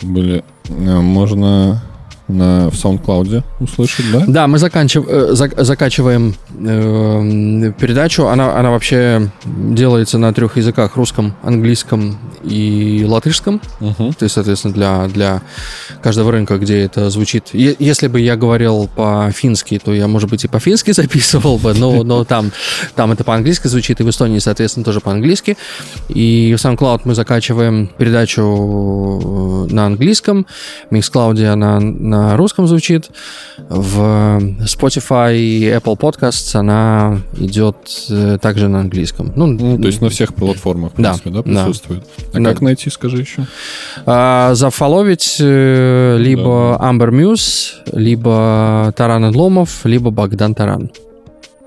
были, 0.03 0.45
можно 0.69 1.83
на, 2.31 2.71
в 2.71 2.75
SoundCloud 2.75 3.43
услышать, 3.61 4.07
да? 4.13 4.25
Да, 4.27 4.47
мы 4.47 4.59
заканчив, 4.59 5.05
э, 5.09 5.29
зак, 5.33 5.55
закачиваем 5.57 6.35
э, 6.59 7.73
передачу. 7.79 8.27
Она, 8.27 8.59
она 8.59 8.71
вообще 8.71 9.31
делается 9.45 10.19
на 10.19 10.33
трех 10.33 10.57
языках: 10.57 10.97
русском, 10.97 11.35
английском 11.43 12.19
и 12.43 13.05
латышском. 13.07 13.61
Угу. 13.81 14.15
То 14.19 14.25
есть, 14.25 14.35
соответственно, 14.35 14.75
для, 14.75 15.09
для 15.09 15.43
каждого 16.03 16.33
рынка, 16.33 16.59
где 16.59 16.81
это 16.83 17.11
звучит. 17.11 17.49
Е- 17.53 17.77
если 17.79 18.09
бы 18.09 18.21
я 18.21 18.37
говорил 18.37 18.89
по-фински, 18.95 19.81
то 19.85 19.93
я, 19.93 20.07
может 20.09 20.31
быть, 20.31 20.45
и 20.45 20.49
по-фински 20.49 20.91
записывал 20.93 21.59
бы, 21.59 21.75
но, 21.75 22.03
но 22.03 22.25
там, 22.25 22.53
там 22.95 23.13
это 23.13 23.25
по-английски 23.25 23.69
звучит, 23.69 24.01
и 24.01 24.03
в 24.03 24.11
Эстонии, 24.11 24.39
соответственно, 24.39 24.85
тоже 24.85 25.01
по-английски. 25.01 25.57
И 26.09 26.55
в 26.59 26.65
SoundCloud 26.65 27.03
мы 27.05 27.15
закачиваем 27.15 27.89
передачу 27.99 29.67
э, 29.69 29.73
на 29.73 29.87
английском, 29.87 30.47
в 30.91 30.95
Mixcloud 30.95 31.41
она 31.47 31.81
на 31.81 32.20
на 32.21 32.37
русском 32.37 32.67
звучит. 32.67 33.11
В 33.69 33.99
Spotify 34.65 35.37
и 35.37 35.65
Apple 35.65 35.99
Podcasts 35.99 36.55
она 36.57 37.21
идет 37.39 37.77
э, 38.11 38.39
также 38.41 38.69
на 38.69 38.81
английском. 38.81 39.33
Ну, 39.37 39.47
ну 39.47 39.79
то 39.79 39.87
есть 39.87 40.01
на 40.01 40.09
всех 40.09 40.35
платформах, 40.35 40.93
в 40.93 40.95
принципе, 40.97 41.31
да, 41.31 41.37
да 41.37 41.43
присутствует. 41.43 42.01
Да. 42.01 42.39
А 42.39 42.43
да. 42.43 42.51
как 42.51 42.61
найти, 42.61 42.91
скажи 42.91 43.19
еще? 43.19 43.47
А, 44.07 44.55
зафоловить 44.55 45.37
э, 45.41 46.17
либо 46.19 46.77
да. 46.79 46.91
Amber 46.91 47.11
Muse, 47.11 47.73
либо 47.93 48.93
Таран 48.97 49.25
Одломов, 49.25 49.85
либо 49.85 50.11
Богдан 50.11 50.55
Таран. 50.55 50.91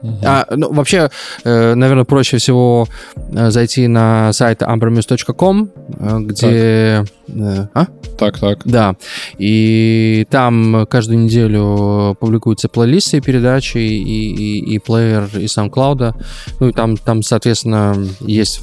Угу. 0.03 0.17
А, 0.23 0.45
ну, 0.55 0.71
вообще, 0.73 1.09
э, 1.45 1.73
наверное, 1.75 2.03
проще 2.03 2.37
всего 2.37 2.87
э, 3.31 3.51
зайти 3.51 3.87
на 3.87 4.33
сайт 4.33 4.61
ambermuse.com, 4.61 5.69
э, 5.99 6.17
где... 6.19 7.05
Так. 7.25 7.69
А? 7.73 7.87
Так, 8.17 8.39
так. 8.39 8.59
Да. 8.65 8.95
И 9.37 10.27
там 10.29 10.85
каждую 10.89 11.19
неделю 11.19 12.17
публикуются 12.19 12.67
плейлисты 12.67 13.21
передачи 13.21 13.77
и, 13.77 14.33
и, 14.33 14.75
и 14.75 14.79
плеер 14.79 15.29
из 15.37 15.57
SoundCloud. 15.57 16.13
Ну, 16.59 16.67
и 16.67 16.73
там, 16.73 16.97
там, 16.97 17.23
соответственно, 17.23 17.95
есть 18.19 18.59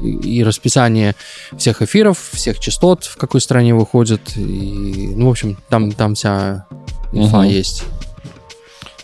и 0.00 0.44
расписание 0.44 1.14
всех 1.58 1.82
эфиров, 1.82 2.30
всех 2.32 2.60
частот, 2.60 3.04
в 3.04 3.16
какой 3.16 3.40
стране 3.40 3.74
выходят. 3.74 4.20
И, 4.36 5.12
ну, 5.16 5.26
в 5.26 5.30
общем, 5.30 5.58
там, 5.68 5.90
там 5.90 6.14
вся 6.14 6.66
инфа 7.12 7.40
угу. 7.40 7.48
есть 7.48 7.84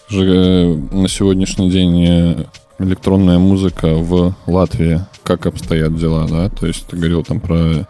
же 0.08 0.24
э, 0.24 0.74
на 0.94 1.08
сегодняшний 1.08 1.70
день 1.70 2.04
э, 2.08 2.44
электронная 2.78 3.38
музыка 3.38 3.94
в 3.94 4.34
Латвии, 4.46 5.00
как 5.22 5.46
обстоят 5.46 5.96
дела, 5.96 6.26
да? 6.28 6.48
То 6.48 6.66
есть 6.66 6.86
ты 6.86 6.96
говорил 6.96 7.24
там 7.24 7.40
про 7.40 7.86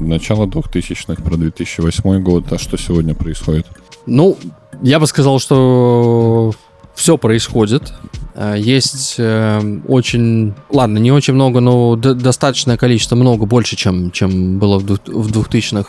начало 0.00 0.46
2000-х, 0.46 1.22
про 1.22 1.36
2008 1.36 2.22
год, 2.22 2.52
а 2.52 2.58
что 2.58 2.76
сегодня 2.76 3.14
происходит? 3.14 3.66
Ну, 4.06 4.36
я 4.82 4.98
бы 5.00 5.06
сказал, 5.06 5.38
что 5.38 6.52
все 6.94 7.18
происходит. 7.18 7.92
Э, 8.34 8.56
есть 8.58 9.16
э, 9.18 9.80
очень, 9.86 10.54
ладно, 10.70 10.98
не 10.98 11.12
очень 11.12 11.34
много, 11.34 11.60
но 11.60 11.96
достаточное 11.96 12.76
количество, 12.76 13.16
много 13.16 13.46
больше, 13.46 13.76
чем, 13.76 14.10
чем 14.10 14.58
было 14.58 14.78
в 14.78 14.84
2000-х 14.84 15.88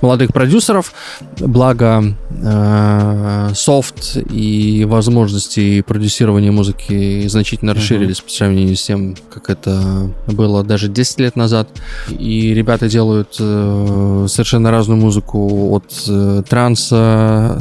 молодых 0.00 0.32
продюсеров. 0.32 0.92
Благо, 1.38 2.16
э, 2.30 3.50
софт 3.54 4.16
и 4.30 4.84
возможности 4.88 5.82
продюсирования 5.82 6.52
музыки 6.52 7.26
значительно 7.28 7.74
расширились 7.74 8.20
по 8.20 8.30
сравнению 8.30 8.76
с 8.76 8.82
тем, 8.82 9.16
как 9.32 9.50
это 9.50 10.10
было 10.26 10.64
даже 10.64 10.88
10 10.88 11.20
лет 11.20 11.36
назад. 11.36 11.68
И 12.08 12.54
ребята 12.54 12.88
делают 12.88 13.34
совершенно 13.34 14.70
разную 14.70 15.00
музыку 15.00 15.74
от 15.74 16.46
транса, 16.48 17.58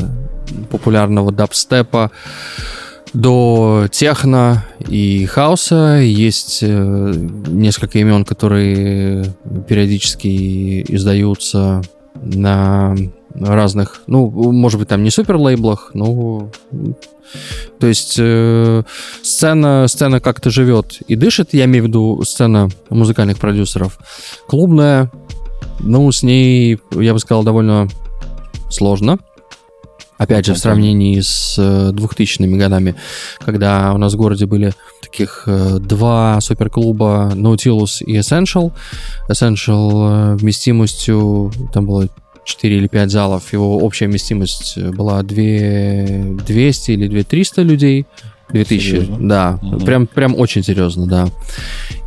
популярного 0.70 1.32
дабстепа, 1.32 2.12
до 3.14 3.88
техно 3.92 4.66
и 4.80 5.26
хаоса. 5.26 6.00
Есть 6.02 6.60
э, 6.64 7.14
несколько 7.48 8.00
имен, 8.00 8.26
которые 8.26 9.34
периодически 9.68 10.84
издаются 10.94 11.82
на 12.16 12.96
разных, 13.36 14.04
ну, 14.08 14.30
может 14.30 14.80
быть, 14.80 14.90
там 14.90 15.04
не 15.04 15.10
супер 15.10 15.38
лейблах, 15.38 15.92
но 15.94 16.52
то 17.80 17.88
есть 17.88 18.16
э, 18.20 18.84
сцена, 19.24 19.88
сцена 19.88 20.20
как-то 20.20 20.52
живет 20.52 21.00
и 21.08 21.16
дышит, 21.16 21.50
я 21.54 21.66
имею 21.66 21.86
в 21.86 21.88
виду 21.88 22.22
сцена 22.24 22.70
музыкальных 22.90 23.40
продюсеров. 23.40 23.98
Клубная, 24.48 25.12
ну, 25.80 26.12
с 26.12 26.22
ней, 26.22 26.80
я 26.92 27.14
бы 27.14 27.20
сказал, 27.20 27.44
довольно 27.44 27.88
сложно. 28.70 29.18
Опять 30.24 30.46
же, 30.46 30.54
в 30.54 30.58
сравнении 30.58 31.20
с 31.20 31.58
2000-ми 31.60 32.56
э, 32.56 32.58
годами, 32.58 32.96
когда 33.40 33.92
у 33.94 33.98
нас 33.98 34.14
в 34.14 34.18
городе 34.18 34.46
были 34.46 34.72
таких 35.02 35.44
э, 35.48 35.80
два 35.80 36.40
суперклуба 36.40 37.34
Nautilus 37.36 38.02
и 38.06 38.18
Essential. 38.18 38.72
Essential 39.30 40.34
э, 40.34 40.36
вместимостью, 40.36 41.52
там 41.74 41.88
было 41.88 42.08
4 42.46 42.78
или 42.78 42.88
5 42.88 43.12
залов, 43.12 43.52
его 43.52 43.80
общая 43.80 44.08
вместимость 44.08 44.78
была 44.78 45.24
2, 45.24 45.36
200 46.46 46.92
или 46.92 47.08
2300 47.08 47.62
людей. 47.62 48.06
2000, 48.50 48.82
серьезно? 48.82 49.28
да. 49.28 49.60
Угу. 49.62 49.86
Прям, 49.86 50.08
прям 50.08 50.36
очень 50.38 50.64
серьезно, 50.64 51.06
да. 51.06 51.28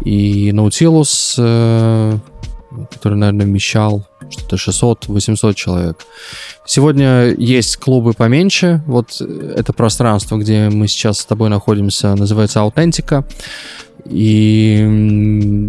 И 0.04 0.52
Nautilus, 0.52 2.20
который, 2.90 3.16
наверное, 3.16 3.46
вмещал 3.46 4.06
что-то 4.30 4.56
600-800 4.56 5.54
человек. 5.54 5.98
Сегодня 6.64 7.34
есть 7.36 7.76
клубы 7.76 8.12
поменьше. 8.12 8.82
Вот 8.86 9.20
это 9.20 9.72
пространство, 9.72 10.36
где 10.36 10.68
мы 10.68 10.88
сейчас 10.88 11.18
с 11.18 11.26
тобой 11.26 11.48
находимся, 11.48 12.14
называется 12.14 12.60
Аутентика. 12.60 13.24
И 14.10 14.84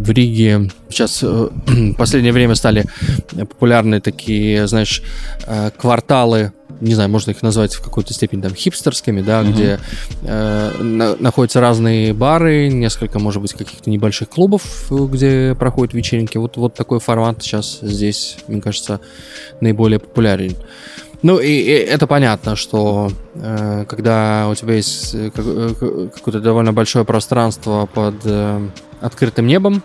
в 0.04 0.10
Риге 0.12 0.70
сейчас 0.90 1.24
э, 1.24 1.28
в 1.28 1.94
последнее 1.98 2.34
время 2.34 2.56
стали 2.56 2.86
популярны 3.32 4.02
такие, 4.02 4.68
знаешь, 4.68 5.02
э, 5.46 5.72
кварталы 5.78 6.52
не 6.82 6.94
знаю, 6.94 7.10
можно 7.10 7.32
их 7.32 7.42
назвать 7.42 7.74
в 7.74 7.82
какой-то 7.82 8.14
степени 8.14 8.42
там 8.42 8.54
хипстерскими, 8.54 9.22
да, 9.22 9.42
uh-huh. 9.42 9.52
где 9.52 9.80
э, 10.24 10.82
на, 10.82 11.16
находятся 11.16 11.60
разные 11.60 12.14
бары, 12.14 12.68
несколько, 12.70 13.20
может 13.20 13.42
быть, 13.42 13.54
каких-то 13.54 13.90
небольших 13.90 14.30
клубов, 14.30 14.92
где 14.92 15.56
проходят 15.58 15.94
вечеринки. 15.94 16.38
Вот, 16.38 16.58
вот 16.58 16.76
такой 16.76 17.00
формат 17.00 17.42
сейчас 17.42 17.80
здесь, 17.82 18.38
мне 18.48 18.62
кажется, 18.62 19.00
наиболее 19.60 20.00
популярен. 20.00 20.54
Ну, 21.24 21.40
и, 21.40 21.48
и 21.48 21.72
это 21.72 22.06
понятно, 22.06 22.56
что 22.56 23.12
э, 23.34 23.86
когда 23.88 24.48
у 24.50 24.56
тебя 24.56 24.76
есть 24.76 25.16
э, 25.16 25.32
э, 25.36 26.10
какое-то 26.14 26.40
довольно 26.40 26.74
большое 26.74 27.06
пространство 27.06 27.88
под 27.92 28.16
э, 28.24 28.70
открытым 29.02 29.48
небом, 29.48 29.84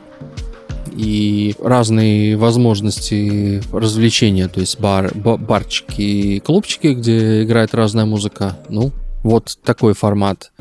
и 0.95 1.55
разные 1.59 2.37
возможности 2.37 3.63
развлечения, 3.73 4.49
то 4.49 4.61
есть 4.61 4.79
бар, 4.79 5.11
ба- 5.15 5.37
барчики 5.37 6.03
и 6.03 6.41
клубчики, 6.41 6.89
где 6.89 7.45
играет 7.45 7.75
разная 7.75 8.05
музыка. 8.05 8.59
Ну, 8.69 8.93
вот 9.23 9.59
такой 9.65 9.95
формат. 9.95 10.53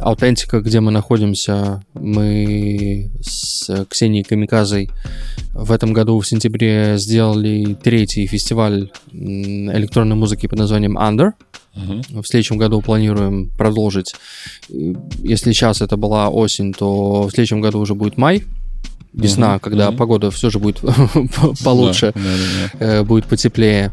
Аутентика, 0.00 0.60
где 0.60 0.80
мы 0.80 0.90
находимся, 0.92 1.82
мы 1.94 3.10
с 3.20 3.86
Ксенией 3.88 4.24
Камиказой 4.24 4.90
в 5.52 5.70
этом 5.72 5.92
году 5.92 6.18
в 6.18 6.26
сентябре 6.26 6.94
сделали 6.96 7.74
третий 7.74 8.26
фестиваль 8.26 8.90
электронной 9.12 10.16
музыки 10.16 10.46
под 10.46 10.58
названием 10.58 10.96
Under. 10.98 11.32
Мгм. 11.74 12.22
В 12.22 12.26
следующем 12.26 12.56
году 12.56 12.80
планируем 12.80 13.50
продолжить. 13.56 14.14
Если 14.68 15.52
сейчас 15.52 15.82
это 15.82 15.96
была 15.96 16.28
осень, 16.30 16.72
то 16.72 17.24
в 17.28 17.30
следующем 17.30 17.60
году 17.60 17.78
уже 17.78 17.94
будет 17.94 18.16
май, 18.16 18.44
весна, 19.12 19.50
Мгм, 19.52 19.60
когда 19.60 19.88
мгм. 19.90 19.98
погода 19.98 20.30
все 20.30 20.50
же 20.50 20.58
будет 20.58 20.80
получше, 21.64 22.12
Да, 22.14 22.20
да, 22.22 22.70
да. 22.78 22.86
э, 22.86 23.02
будет 23.04 23.26
потеплее. 23.26 23.92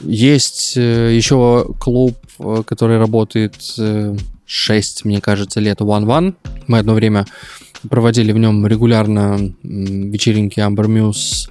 Есть 0.00 0.74
э, 0.76 1.14
еще 1.14 1.66
клуб, 1.78 2.16
э, 2.38 2.62
который 2.66 2.98
работает 2.98 3.54
6, 4.46 5.04
мне 5.04 5.20
кажется, 5.20 5.60
лет 5.60 5.80
One 5.80 6.04
One. 6.04 6.34
Мы 6.66 6.78
одно 6.78 6.94
время 6.94 7.26
проводили 7.88 8.32
в 8.32 8.38
нем 8.38 8.66
регулярно 8.66 9.52
вечеринки 9.62 10.60
Amber 10.60 10.86
Muse, 10.86 11.50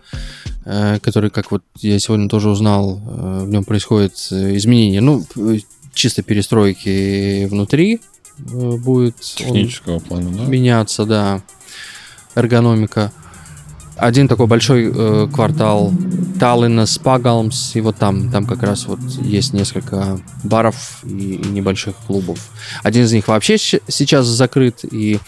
э, 0.66 1.00
который, 1.00 1.30
как 1.30 1.52
вот 1.52 1.64
я 1.80 2.00
сегодня 2.00 2.30
тоже 2.30 2.50
узнал, 2.50 3.00
э, 3.06 3.44
в 3.46 3.50
нем 3.50 3.64
происходит 3.64 4.14
э, 4.32 4.56
изменение. 4.56 5.02
Ну, 5.02 5.26
чисто 5.94 6.24
перестройки 6.24 7.46
внутри 7.46 8.02
будет 8.38 9.20
Технического 9.20 10.00
плана, 10.00 10.32
да? 10.32 10.46
меняться, 10.46 11.06
да. 11.06 11.42
Эргономика. 12.36 13.12
Один 13.96 14.28
такой 14.28 14.48
большой 14.48 14.92
э, 14.94 15.28
квартал 15.32 15.94
Таллина, 16.40 16.86
Спагалмс, 16.86 17.76
и 17.76 17.82
вот 17.82 17.98
там, 17.98 18.32
там 18.32 18.46
как 18.46 18.64
раз 18.64 18.86
вот 18.86 19.00
есть 19.22 19.54
несколько 19.54 20.20
баров 20.44 21.04
и, 21.04 21.36
и 21.36 21.48
небольших 21.48 21.96
клубов. 22.08 22.40
Один 22.82 23.04
из 23.04 23.14
них 23.14 23.28
вообще 23.28 23.58
сейчас 23.58 24.26
закрыт 24.26 24.80
и 24.84 25.20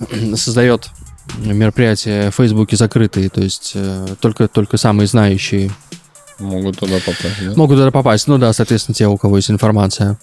создает 0.34 0.88
мероприятия 1.38 2.30
в 2.30 2.34
Фейсбуке 2.36 2.76
закрытые, 2.76 3.28
то 3.28 3.40
есть 3.40 3.72
э, 3.74 4.06
только, 4.20 4.48
только 4.48 4.76
самые 4.76 5.06
знающие 5.06 5.70
Могут 6.38 6.78
туда 6.78 6.96
попасть, 6.98 7.44
да? 7.44 7.52
могут 7.54 7.78
туда 7.78 7.90
попасть. 7.90 8.26
Ну 8.26 8.38
да, 8.38 8.52
соответственно, 8.52 8.94
те, 8.94 9.06
у 9.06 9.16
кого 9.16 9.36
есть 9.36 9.50
информация. 9.50 10.18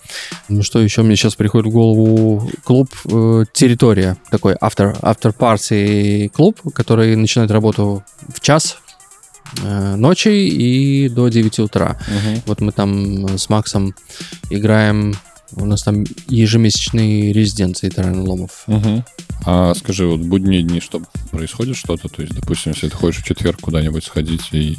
Ну, 0.50 0.62
что 0.62 0.80
еще 0.80 1.04
мне 1.04 1.16
сейчас 1.16 1.36
приходит 1.36 1.68
в 1.68 1.72
голову? 1.72 2.50
Клуб 2.64 2.90
э, 3.06 3.46
«Территория». 3.54 4.18
Такой 4.30 4.56
автор, 4.60 4.98
автор 5.02 5.32
партии 5.32 6.28
клуб, 6.28 6.60
который 6.74 7.16
начинает 7.16 7.52
работу 7.52 8.04
в 8.28 8.42
час 8.42 8.78
э, 9.64 9.96
ночи 9.96 10.30
и 10.30 11.08
до 11.10 11.30
9 11.30 11.60
утра. 11.60 11.98
Мгм. 12.08 12.42
Вот 12.46 12.62
мы 12.62 12.72
там 12.72 13.38
с 13.38 13.50
Максом 13.50 13.96
играем. 14.50 15.16
У 15.56 15.66
нас 15.66 15.84
там 15.84 16.04
ежемесячные 16.28 17.34
резиденции 17.34 17.90
Тарана 17.90 18.24
Ломов. 18.24 18.64
Мгм. 18.68 19.04
А 19.46 19.74
скажи, 19.76 20.06
вот 20.06 20.20
будние 20.22 20.62
дни, 20.64 20.80
что 20.80 21.02
происходит 21.32 21.76
что-то? 21.76 22.08
То 22.10 22.22
есть, 22.22 22.34
допустим, 22.36 22.74
если 22.74 22.90
ты 22.90 22.96
хочешь 22.96 23.22
в 23.22 23.26
четверг 23.26 23.60
куда-нибудь 23.62 24.04
сходить 24.04 24.50
и 24.52 24.78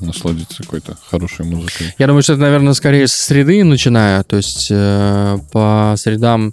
насладиться 0.00 0.62
какой-то 0.62 0.96
хорошей 1.08 1.44
музыкой. 1.44 1.94
Я 1.98 2.06
думаю, 2.06 2.22
что 2.22 2.34
это, 2.34 2.42
наверное, 2.42 2.72
скорее 2.72 3.06
с 3.08 3.12
среды 3.12 3.62
начиная. 3.64 4.22
То 4.22 4.36
есть 4.36 4.68
э, 4.70 5.38
по 5.52 5.94
средам 5.98 6.52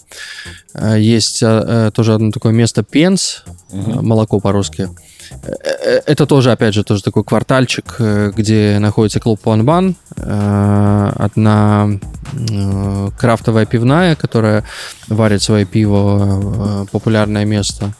э, 0.73 0.97
есть 0.99 1.41
э, 1.43 1.47
э, 1.47 1.91
тоже 1.93 2.13
одно 2.15 2.31
такое 2.31 2.51
место 2.53 2.83
Пенс, 2.83 3.43
Мгм. 3.71 4.05
молоко 4.05 4.39
по-русски. 4.39 4.81
Э, 4.81 4.87
Это 6.05 6.25
тоже, 6.25 6.51
опять 6.51 6.73
же, 6.73 6.83
тоже 6.83 7.01
такой 7.03 7.23
квартальчик, 7.23 7.95
э, 7.99 8.31
где 8.35 8.77
находится 8.79 9.19
клуб 9.19 9.39
Панбан. 9.41 9.95
Одна 10.15 11.89
э, 12.33 13.09
крафтовая 13.17 13.65
пивная, 13.65 14.15
которая 14.15 14.63
варит 15.07 15.41
свое 15.41 15.65
пиво, 15.65 16.83
э, 16.83 16.85
популярное 16.91 17.45
место. 17.45 17.93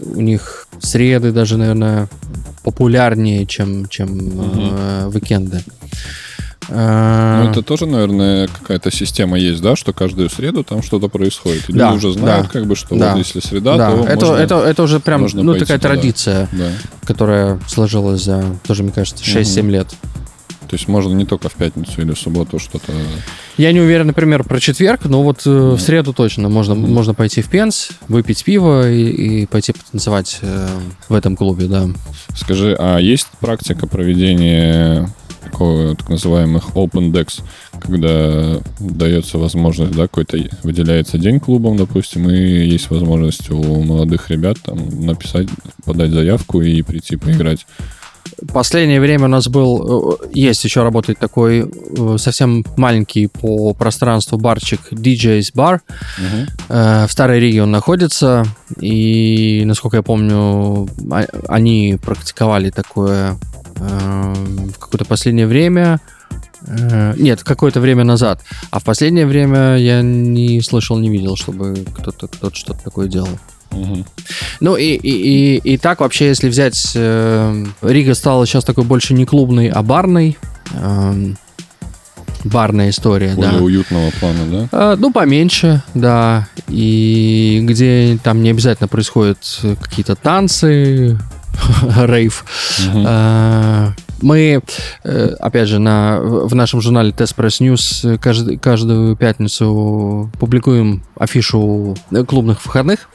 У 0.00 0.20
них 0.20 0.66
среды 0.80 1.32
даже, 1.32 1.56
наверное, 1.56 2.08
популярнее, 2.62 3.46
чем, 3.46 3.88
чем 3.88 4.18
э, 4.18 5.10
уикенды. 5.12 5.62
Э, 6.68 7.42
Ну, 7.44 7.50
это 7.50 7.62
тоже, 7.62 7.86
наверное, 7.86 8.48
какая-то 8.48 8.90
система 8.90 9.38
есть, 9.38 9.60
да, 9.62 9.76
что 9.76 9.92
каждую 9.92 10.30
среду 10.30 10.64
там 10.64 10.82
что-то 10.82 11.08
происходит. 11.08 11.68
И 11.68 11.72
Да, 11.72 11.88
люди 11.88 11.98
уже 11.98 12.12
знают, 12.12 12.46
да, 12.46 12.52
как 12.52 12.66
бы, 12.66 12.76
что 12.76 12.96
да. 12.96 13.10
вот 13.10 13.18
если 13.18 13.40
среда, 13.40 13.76
да, 13.76 13.90
то 13.92 14.04
это, 14.04 14.26
можно- 14.26 14.40
это, 14.42 14.54
это 14.64 14.82
уже 14.82 15.00
прям 15.00 15.26
ну, 15.32 15.52
пойти 15.52 15.60
такая 15.64 15.78
традиция, 15.78 16.48
Да. 16.52 16.68
которая 17.04 17.60
сложилась 17.68 18.22
за, 18.24 18.44
тоже, 18.66 18.82
мне 18.82 18.92
кажется, 18.92 19.24
6-7 19.24 19.68
лет. 19.70 19.88
То 20.68 20.76
есть 20.76 20.88
можно 20.88 21.12
не 21.12 21.26
только 21.26 21.50
в 21.50 21.52
пятницу 21.54 22.00
или 22.00 22.12
в 22.12 22.18
субботу 22.18 22.58
что-то... 22.58 22.92
Я 23.58 23.72
не 23.72 23.80
уверен, 23.80 24.06
например, 24.06 24.42
про 24.42 24.58
четверг, 24.58 25.00
но 25.04 25.22
вот 25.22 25.42
э, 25.44 25.50
в 25.50 25.78
среду 25.78 26.14
точно 26.14 26.48
можно, 26.48 26.74
можно 26.74 27.12
пойти 27.12 27.42
в 27.42 27.48
Пенс, 27.50 27.90
выпить 28.08 28.42
пиво 28.42 28.90
и, 28.90 29.42
и 29.42 29.46
пойти 29.46 29.72
потанцевать 29.74 30.38
э, 30.40 30.68
в 31.10 31.14
этом 31.14 31.36
клубе, 31.36 31.66
да. 31.66 31.88
Скажи, 32.34 32.74
а 32.78 32.96
есть 32.96 33.26
практика 33.40 33.86
проведения 33.86 35.10
так 35.50 36.08
называемых 36.08 36.70
open 36.74 37.12
decks, 37.12 37.42
когда 37.80 38.60
дается 38.80 39.38
возможность, 39.38 39.92
да, 39.92 40.02
какой-то 40.02 40.38
выделяется 40.62 41.18
день 41.18 41.40
клубом, 41.40 41.76
допустим, 41.76 42.28
и 42.30 42.36
есть 42.36 42.90
возможность 42.90 43.50
у 43.50 43.82
молодых 43.82 44.30
ребят 44.30 44.58
там 44.64 45.04
написать, 45.04 45.48
подать 45.84 46.10
заявку 46.10 46.60
и 46.60 46.82
прийти 46.82 47.16
поиграть. 47.16 47.66
Последнее 48.52 49.00
время 49.00 49.26
у 49.26 49.28
нас 49.28 49.46
был, 49.48 50.18
э, 50.22 50.26
есть 50.32 50.64
еще 50.64 50.82
работает 50.82 51.18
такой 51.18 51.60
э, 51.70 52.16
совсем 52.18 52.64
маленький 52.76 53.28
по 53.28 53.72
пространству 53.74 54.38
барчик 54.38 54.80
DJ's 54.90 55.52
Bar. 55.54 55.80
Мгм. 56.18 56.46
Э, 56.68 57.06
В 57.06 57.12
Старой 57.12 57.40
Риге 57.40 57.62
он 57.62 57.70
находится, 57.70 58.44
и, 58.80 59.62
насколько 59.64 59.98
я 59.98 60.02
помню, 60.02 60.88
а- 61.10 61.26
они 61.48 61.98
практиковали 62.02 62.70
такое 62.70 63.36
в 63.76 64.78
какое-то 64.78 65.04
последнее 65.04 65.46
время. 65.46 65.98
Нет, 67.16 67.42
какое-то 67.42 67.80
время 67.80 68.04
назад. 68.04 68.40
А 68.70 68.78
в 68.78 68.84
последнее 68.84 69.26
время 69.26 69.76
я 69.76 70.02
не 70.02 70.60
слышал, 70.60 70.98
не 70.98 71.10
видел, 71.10 71.36
чтобы 71.36 71.84
кто-то 71.96 72.28
кто 72.28 72.50
что-то 72.52 72.80
такое 72.84 73.08
делал. 73.08 73.28
Ну 74.60 74.76
и, 74.76 74.94
и, 74.94 75.56
и, 75.56 75.56
и 75.74 75.76
так 75.76 76.00
вообще, 76.00 76.28
если 76.28 76.48
взять, 76.48 76.92
э, 76.94 77.64
Рига 77.82 78.14
стала 78.14 78.46
сейчас 78.46 78.64
такой 78.64 78.84
больше 78.84 79.14
не 79.14 79.24
клубной, 79.26 79.68
а 79.68 79.82
барной. 79.82 80.36
Эм, 80.74 81.36
барная 82.44 82.90
история, 82.90 83.34
Более 83.34 83.52
да. 83.52 83.58
уютного 83.58 84.10
плана, 84.18 84.46
да? 84.50 84.68
А, 84.72 84.96
Ну, 84.96 85.12
поменьше, 85.12 85.82
да. 85.94 86.48
И 86.68 87.60
где 87.62 88.18
там 88.22 88.42
не 88.42 88.50
обязательно 88.50 88.88
происходят 88.88 89.38
э, 89.62 89.76
какие-то 89.80 90.16
танцы, 90.16 91.18
рейв. 92.04 92.44
Мгм. 92.86 93.04
А, 93.06 93.92
Мы, 94.22 94.62
э, 95.04 95.26
опять 95.40 95.68
же, 95.68 95.78
на, 95.78 96.20
в 96.20 96.54
нашем 96.54 96.80
журнале 96.80 97.10
Test 97.10 97.34
Press 97.36 97.60
News 97.60 98.18
каждый, 98.18 98.56
каждую 98.56 99.16
пятницу 99.16 100.30
публикуем 100.38 101.02
афишу 101.16 101.96
клубных 102.26 102.64
выходных 102.64 103.08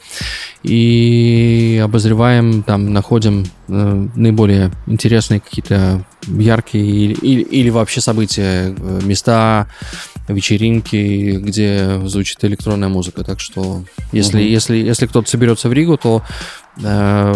и 0.62 1.80
обозреваем, 1.82 2.62
там, 2.62 2.92
находим 2.92 3.46
э, 3.68 4.06
наиболее 4.14 4.70
интересные 4.86 5.40
какие-то 5.40 6.04
яркие 6.26 6.84
или, 6.84 7.14
или, 7.14 7.42
или 7.42 7.70
вообще 7.70 8.00
события, 8.00 8.74
э, 8.76 9.00
места, 9.04 9.66
вечеринки, 10.28 11.38
где 11.38 12.00
звучит 12.04 12.44
электронная 12.44 12.88
музыка. 12.88 13.24
Так 13.24 13.40
что, 13.40 13.82
если, 14.12 14.38
Мгм. 14.38 14.46
если, 14.46 14.76
если 14.76 15.06
кто-то 15.06 15.28
соберется 15.28 15.68
в 15.68 15.72
Ригу, 15.72 15.96
то 15.96 16.22
э, 16.82 17.34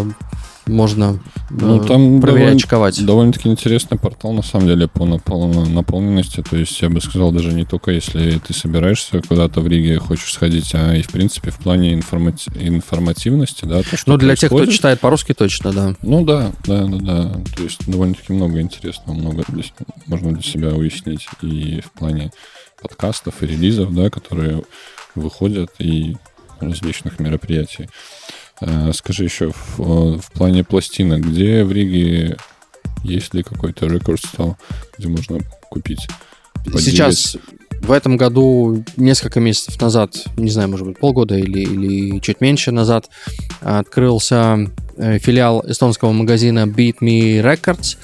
можно 0.66 1.20
Ну, 1.50 1.78
там 1.84 2.20
проверять, 2.20 2.42
довольно- 2.44 2.58
чековать. 2.60 3.04
Довольно-таки 3.04 3.48
интересный 3.48 3.98
портал, 3.98 4.32
на 4.32 4.42
самом 4.42 4.66
деле, 4.68 4.86
по 4.88 5.00
напол- 5.04 5.68
наполненности. 5.68 6.42
То 6.48 6.56
есть, 6.56 6.80
я 6.82 6.88
бы 6.88 7.00
сказал, 7.00 7.32
даже 7.32 7.52
не 7.52 7.64
только 7.64 7.90
если 7.90 8.38
ты 8.38 8.54
собираешься 8.54 9.20
куда-то 9.22 9.60
в 9.60 9.66
Риге, 9.66 9.98
хочешь 9.98 10.32
сходить, 10.32 10.70
а 10.74 10.94
и, 10.94 11.02
в 11.02 11.08
принципе, 11.10 11.50
в 11.50 11.58
плане 11.58 11.94
информати- 11.94 12.50
информативности, 12.56 13.64
да, 13.64 13.82
то, 13.82 13.96
что 13.96 14.10
Ну, 14.12 14.16
для 14.18 14.36
тех, 14.36 14.50
кто 14.50 14.66
читает 14.66 15.00
по-русски, 15.00 15.34
точно, 15.34 15.72
да. 15.72 15.94
Ну 16.02 16.24
да, 16.24 16.52
да, 16.66 16.84
да, 16.86 16.98
да. 16.98 17.32
То 17.56 17.62
есть 17.64 17.88
довольно-таки 17.90 18.32
много 18.32 18.60
интересного, 18.60 19.14
много 19.16 19.44
для 19.48 19.64
можно 20.06 20.32
для 20.32 20.42
себя 20.42 20.68
уяснить 20.70 21.26
и 21.42 21.80
в 21.80 21.90
плане 21.92 22.30
подкастов 22.80 23.42
и 23.42 23.46
релизов, 23.46 23.94
да, 23.94 24.10
которые 24.10 24.62
выходят 25.14 25.70
и 25.78 26.16
различных 26.60 27.18
мероприятий. 27.18 27.88
А, 28.64 28.92
Скажи 28.92 29.24
еще 29.24 29.50
в, 29.50 30.18
в 30.18 30.32
плане 30.32 30.64
пластинок, 30.64 31.20
где 31.20 31.64
в 31.64 31.72
Риге 31.72 32.36
есть 33.02 33.34
ли 33.34 33.42
какой-то 33.42 33.86
рекорд 33.86 34.20
стал, 34.20 34.56
где 34.96 35.08
можно 35.08 35.40
купить? 35.68 36.06
подделать? 36.64 36.84
Сейчас 36.84 37.36
в 37.82 37.90
этом 37.90 38.16
году, 38.16 38.84
несколько 38.96 39.40
месяцев 39.40 39.80
назад, 39.80 40.14
не 40.36 40.50
знаю, 40.50 40.68
может 40.68 40.86
быть, 40.86 40.98
полгода 40.98 41.36
или, 41.36 41.60
или 41.60 42.20
чуть 42.20 42.40
меньше 42.40 42.70
назад, 42.70 43.08
открылся 43.60 44.70
э, 44.96 45.18
филиал 45.18 45.64
эстонского 45.66 46.12
магазина 46.12 46.60
Beat 46.60 46.98
Me 47.00 47.42
Records. 47.42 47.96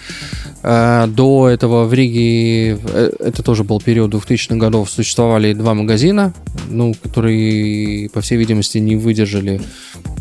Э, 0.65 1.07
До 1.07 1.49
этого 1.49 1.85
в 1.85 1.95
Риге, 1.95 2.73
э, 2.73 3.13
это 3.21 3.45
тоже 3.45 3.63
был 3.63 3.81
период 3.81 4.13
2000-х 4.13 4.57
годов, 4.57 4.91
существовали 4.91 5.53
два 5.53 5.75
магазина, 5.75 6.35
ну, 6.69 6.95
которые, 7.01 8.11
по 8.11 8.21
всей 8.21 8.37
видимости, 8.37 8.79
не 8.79 8.97
выдержали 8.97 9.61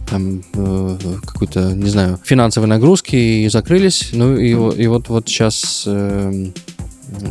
там 0.09 0.41
э, 0.53 0.97
какой-то, 1.25 1.73
не 1.73 1.89
знаю, 1.89 2.19
финансовой 2.23 2.69
нагрузки 2.69 3.15
и 3.15 3.49
закрылись. 3.49 4.09
Ну 4.13 4.35
и, 4.37 4.53
во- 4.53 4.71
и 4.73 4.87
вот, 4.87 5.09
вот 5.09 5.27
сейчас 5.27 5.83
э, 5.85 6.47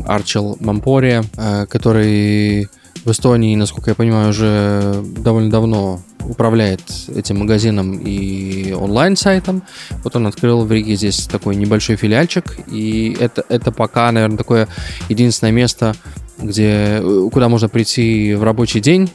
Арчел 0.07 0.57
Мампория, 0.61 1.25
э, 1.37 1.67
который 1.67 2.69
в 3.07 3.11
Эстонии, 3.13 3.55
насколько 3.55 3.91
я 3.91 3.95
понимаю, 3.95 4.31
уже 4.31 5.01
довольно 5.19 5.49
давно 5.51 6.01
управляет 6.29 6.81
этим 7.15 7.39
магазином 7.39 8.01
и 8.01 8.73
онлайн-сайтом. 8.73 9.63
Вот 10.03 10.17
он 10.17 10.27
открыл 10.27 10.65
в 10.65 10.73
Риге 10.73 10.97
здесь 10.97 11.27
такой 11.27 11.55
небольшой 11.55 11.95
филиальчик, 11.95 12.59
и 12.69 13.17
это, 13.21 13.45
это 13.49 13.71
пока, 13.71 14.11
наверное, 14.11 14.37
такое 14.37 14.67
единственное 15.09 15.53
место, 15.53 15.95
где, 16.39 16.99
э, 17.01 17.29
куда 17.33 17.49
можно 17.49 17.69
прийти 17.69 18.35
в 18.35 18.43
рабочий 18.43 18.81
день. 18.81 19.09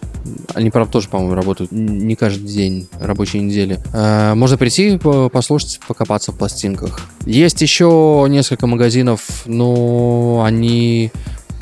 Они, 0.56 0.70
правда, 0.72 0.94
тоже, 0.94 1.10
по-моему, 1.10 1.36
работают 1.36 1.72
не 1.74 2.16
каждый 2.16 2.48
день 2.48 2.88
рабочей 3.00 3.40
недели. 3.42 3.78
Э, 3.94 4.34
Можно 4.34 4.58
прийти, 4.58 4.98
по- 4.98 5.28
послушать, 5.30 5.82
покопаться 5.86 6.32
в 6.32 6.38
пластинках. 6.38 7.02
Есть 7.26 7.62
еще 7.62 8.26
несколько 8.30 8.68
магазинов, 8.68 9.44
но 9.46 10.44
они 10.46 11.12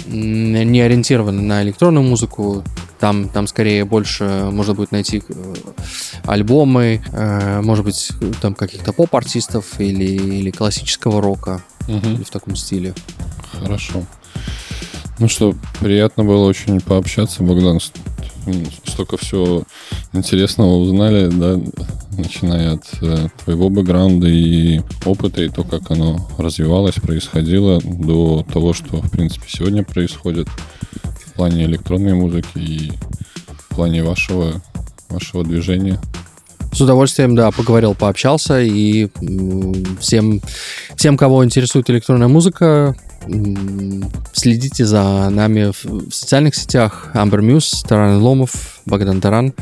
не 0.08 0.82
ориентированы 0.82 1.41
на 1.41 1.64
электронную 1.64 2.04
музыку. 2.06 2.64
Там, 3.00 3.30
там 3.30 3.47
скорее 3.47 3.86
больше 3.86 4.50
можно 4.52 4.74
будет 4.74 4.91
найти 4.91 5.24
э, 5.30 5.56
альбомы, 6.26 7.02
э, 7.14 7.62
может 7.62 7.86
быть, 7.86 8.12
там 8.41 8.54
каких-то 8.56 8.91
поп-артистов 8.91 9.80
или, 9.80 10.04
или 10.04 10.52
классического 10.52 11.22
рока 11.22 11.62
Мгм. 11.88 12.16
или 12.16 12.24
в 12.24 12.30
таком 12.30 12.56
стиле. 12.58 12.93
Хорошо. 13.54 14.04
Ну 15.18 15.28
что, 15.30 15.56
приятно 15.80 16.24
было 16.24 16.45
очень 16.45 16.80
пообщаться, 16.82 17.43
Богдан. 17.43 17.80
Столько 18.86 19.18
всего 19.18 19.64
интересного 20.14 20.76
узнали, 20.78 21.28
да, 21.30 21.60
начиная 22.20 22.74
от 22.74 22.86
э, 23.02 23.28
твоего 23.44 23.70
бэкграунда 23.70 24.28
и 24.28 24.82
опыта, 25.06 25.42
и 25.42 25.50
то, 25.50 25.64
как 25.64 25.92
оно 25.92 26.28
развивалось, 26.38 26.96
происходило, 26.96 27.82
до 27.82 28.46
того, 28.52 28.74
что, 28.74 28.98
в 29.02 29.10
принципе, 29.10 29.46
сегодня 29.48 29.84
происходит 29.84 30.48
в 31.26 31.34
плане 31.34 31.66
электронной 31.66 32.14
музыки 32.14 32.58
и 32.58 32.92
в 33.58 33.76
плане 33.76 34.04
вашего, 34.04 34.62
вашего 35.10 35.44
движения. 35.44 36.00
С 36.72 36.82
удовольствием, 36.82 37.36
да, 37.36 37.52
поговорил, 37.52 37.96
пообщался. 37.96 38.62
И 38.62 39.10
всем, 40.00 40.42
всем, 40.96 41.18
кого 41.18 41.44
интересует 41.44 41.90
электронная 41.90 42.28
музыка, 42.28 42.96
следите 44.34 44.86
за 44.86 45.30
нами 45.30 45.72
в, 45.72 46.14
социальных 46.14 46.56
сетях. 46.56 47.10
Амбер 47.14 47.42
Мьюз, 47.42 47.84
Таран 47.88 48.22
Ломов, 48.22 48.82
Богдан 48.86 49.20
Таран. 49.20 49.54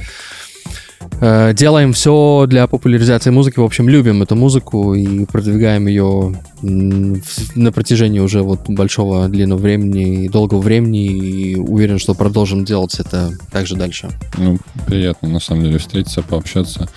Э, 1.19 1.53
Делаем 1.53 1.93
все 1.93 2.45
для 2.47 2.67
популяризации 2.67 3.29
музыки. 3.29 3.59
В 3.59 3.63
общем, 3.63 3.89
любим 3.89 4.21
эту 4.21 4.35
музыку 4.35 4.93
и 4.93 5.25
продвигаем 5.25 5.87
ее 5.87 6.35
на 6.61 7.71
протяжении 7.71 8.19
уже 8.19 8.41
вот 8.41 8.69
большого 8.69 9.27
длинного 9.27 9.59
времени 9.59 10.25
и 10.25 10.29
долгого 10.29 10.59
времени. 10.59 11.05
И 11.05 11.55
уверен, 11.55 11.99
что 11.99 12.13
продолжим 12.13 12.65
делать 12.65 12.99
это 12.99 13.31
также 13.51 13.75
дальше. 13.75 14.09
Ну, 14.37 14.57
приятно, 14.85 15.29
на 15.29 15.39
самом 15.39 15.63
деле, 15.63 15.77
встретиться, 15.77 16.21
пообщаться. 16.21 16.89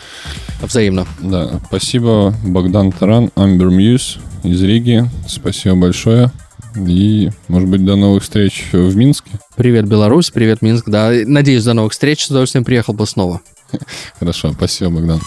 Взаимно. 0.62 1.06
Да, 1.20 1.60
спасибо, 1.66 2.34
Богдан 2.44 2.92
Таран, 2.92 3.30
Амбер 3.34 3.68
Мьюз 3.68 4.18
из 4.42 4.62
Риги. 4.62 5.04
Спасибо 5.26 5.76
большое. 5.76 6.30
И, 6.76 7.30
может 7.48 7.68
быть, 7.68 7.84
до 7.84 7.96
новых 7.96 8.22
встреч 8.22 8.66
в 8.72 8.96
Минске. 8.96 9.30
Привет, 9.56 9.88
Беларусь, 9.88 10.30
привет, 10.30 10.62
Минск. 10.62 10.88
Да, 10.88 11.10
надеюсь, 11.26 11.64
до 11.64 11.74
новых 11.74 11.92
встреч. 11.92 12.24
С 12.24 12.30
удовольствием 12.30 12.64
приехал 12.64 12.92
бы 12.92 13.06
снова. 13.06 13.40
Хорошо, 14.18 14.52
спасибо, 14.52 14.90
Богдан. 14.90 15.20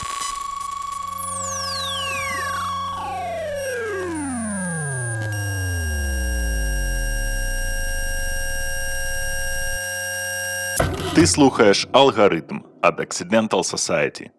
Ти 11.16 11.28
слухаєш 11.28 11.88
алгоритм 11.92 12.60
від 12.84 13.00
Accidental 13.00 13.50
Society. 13.50 14.30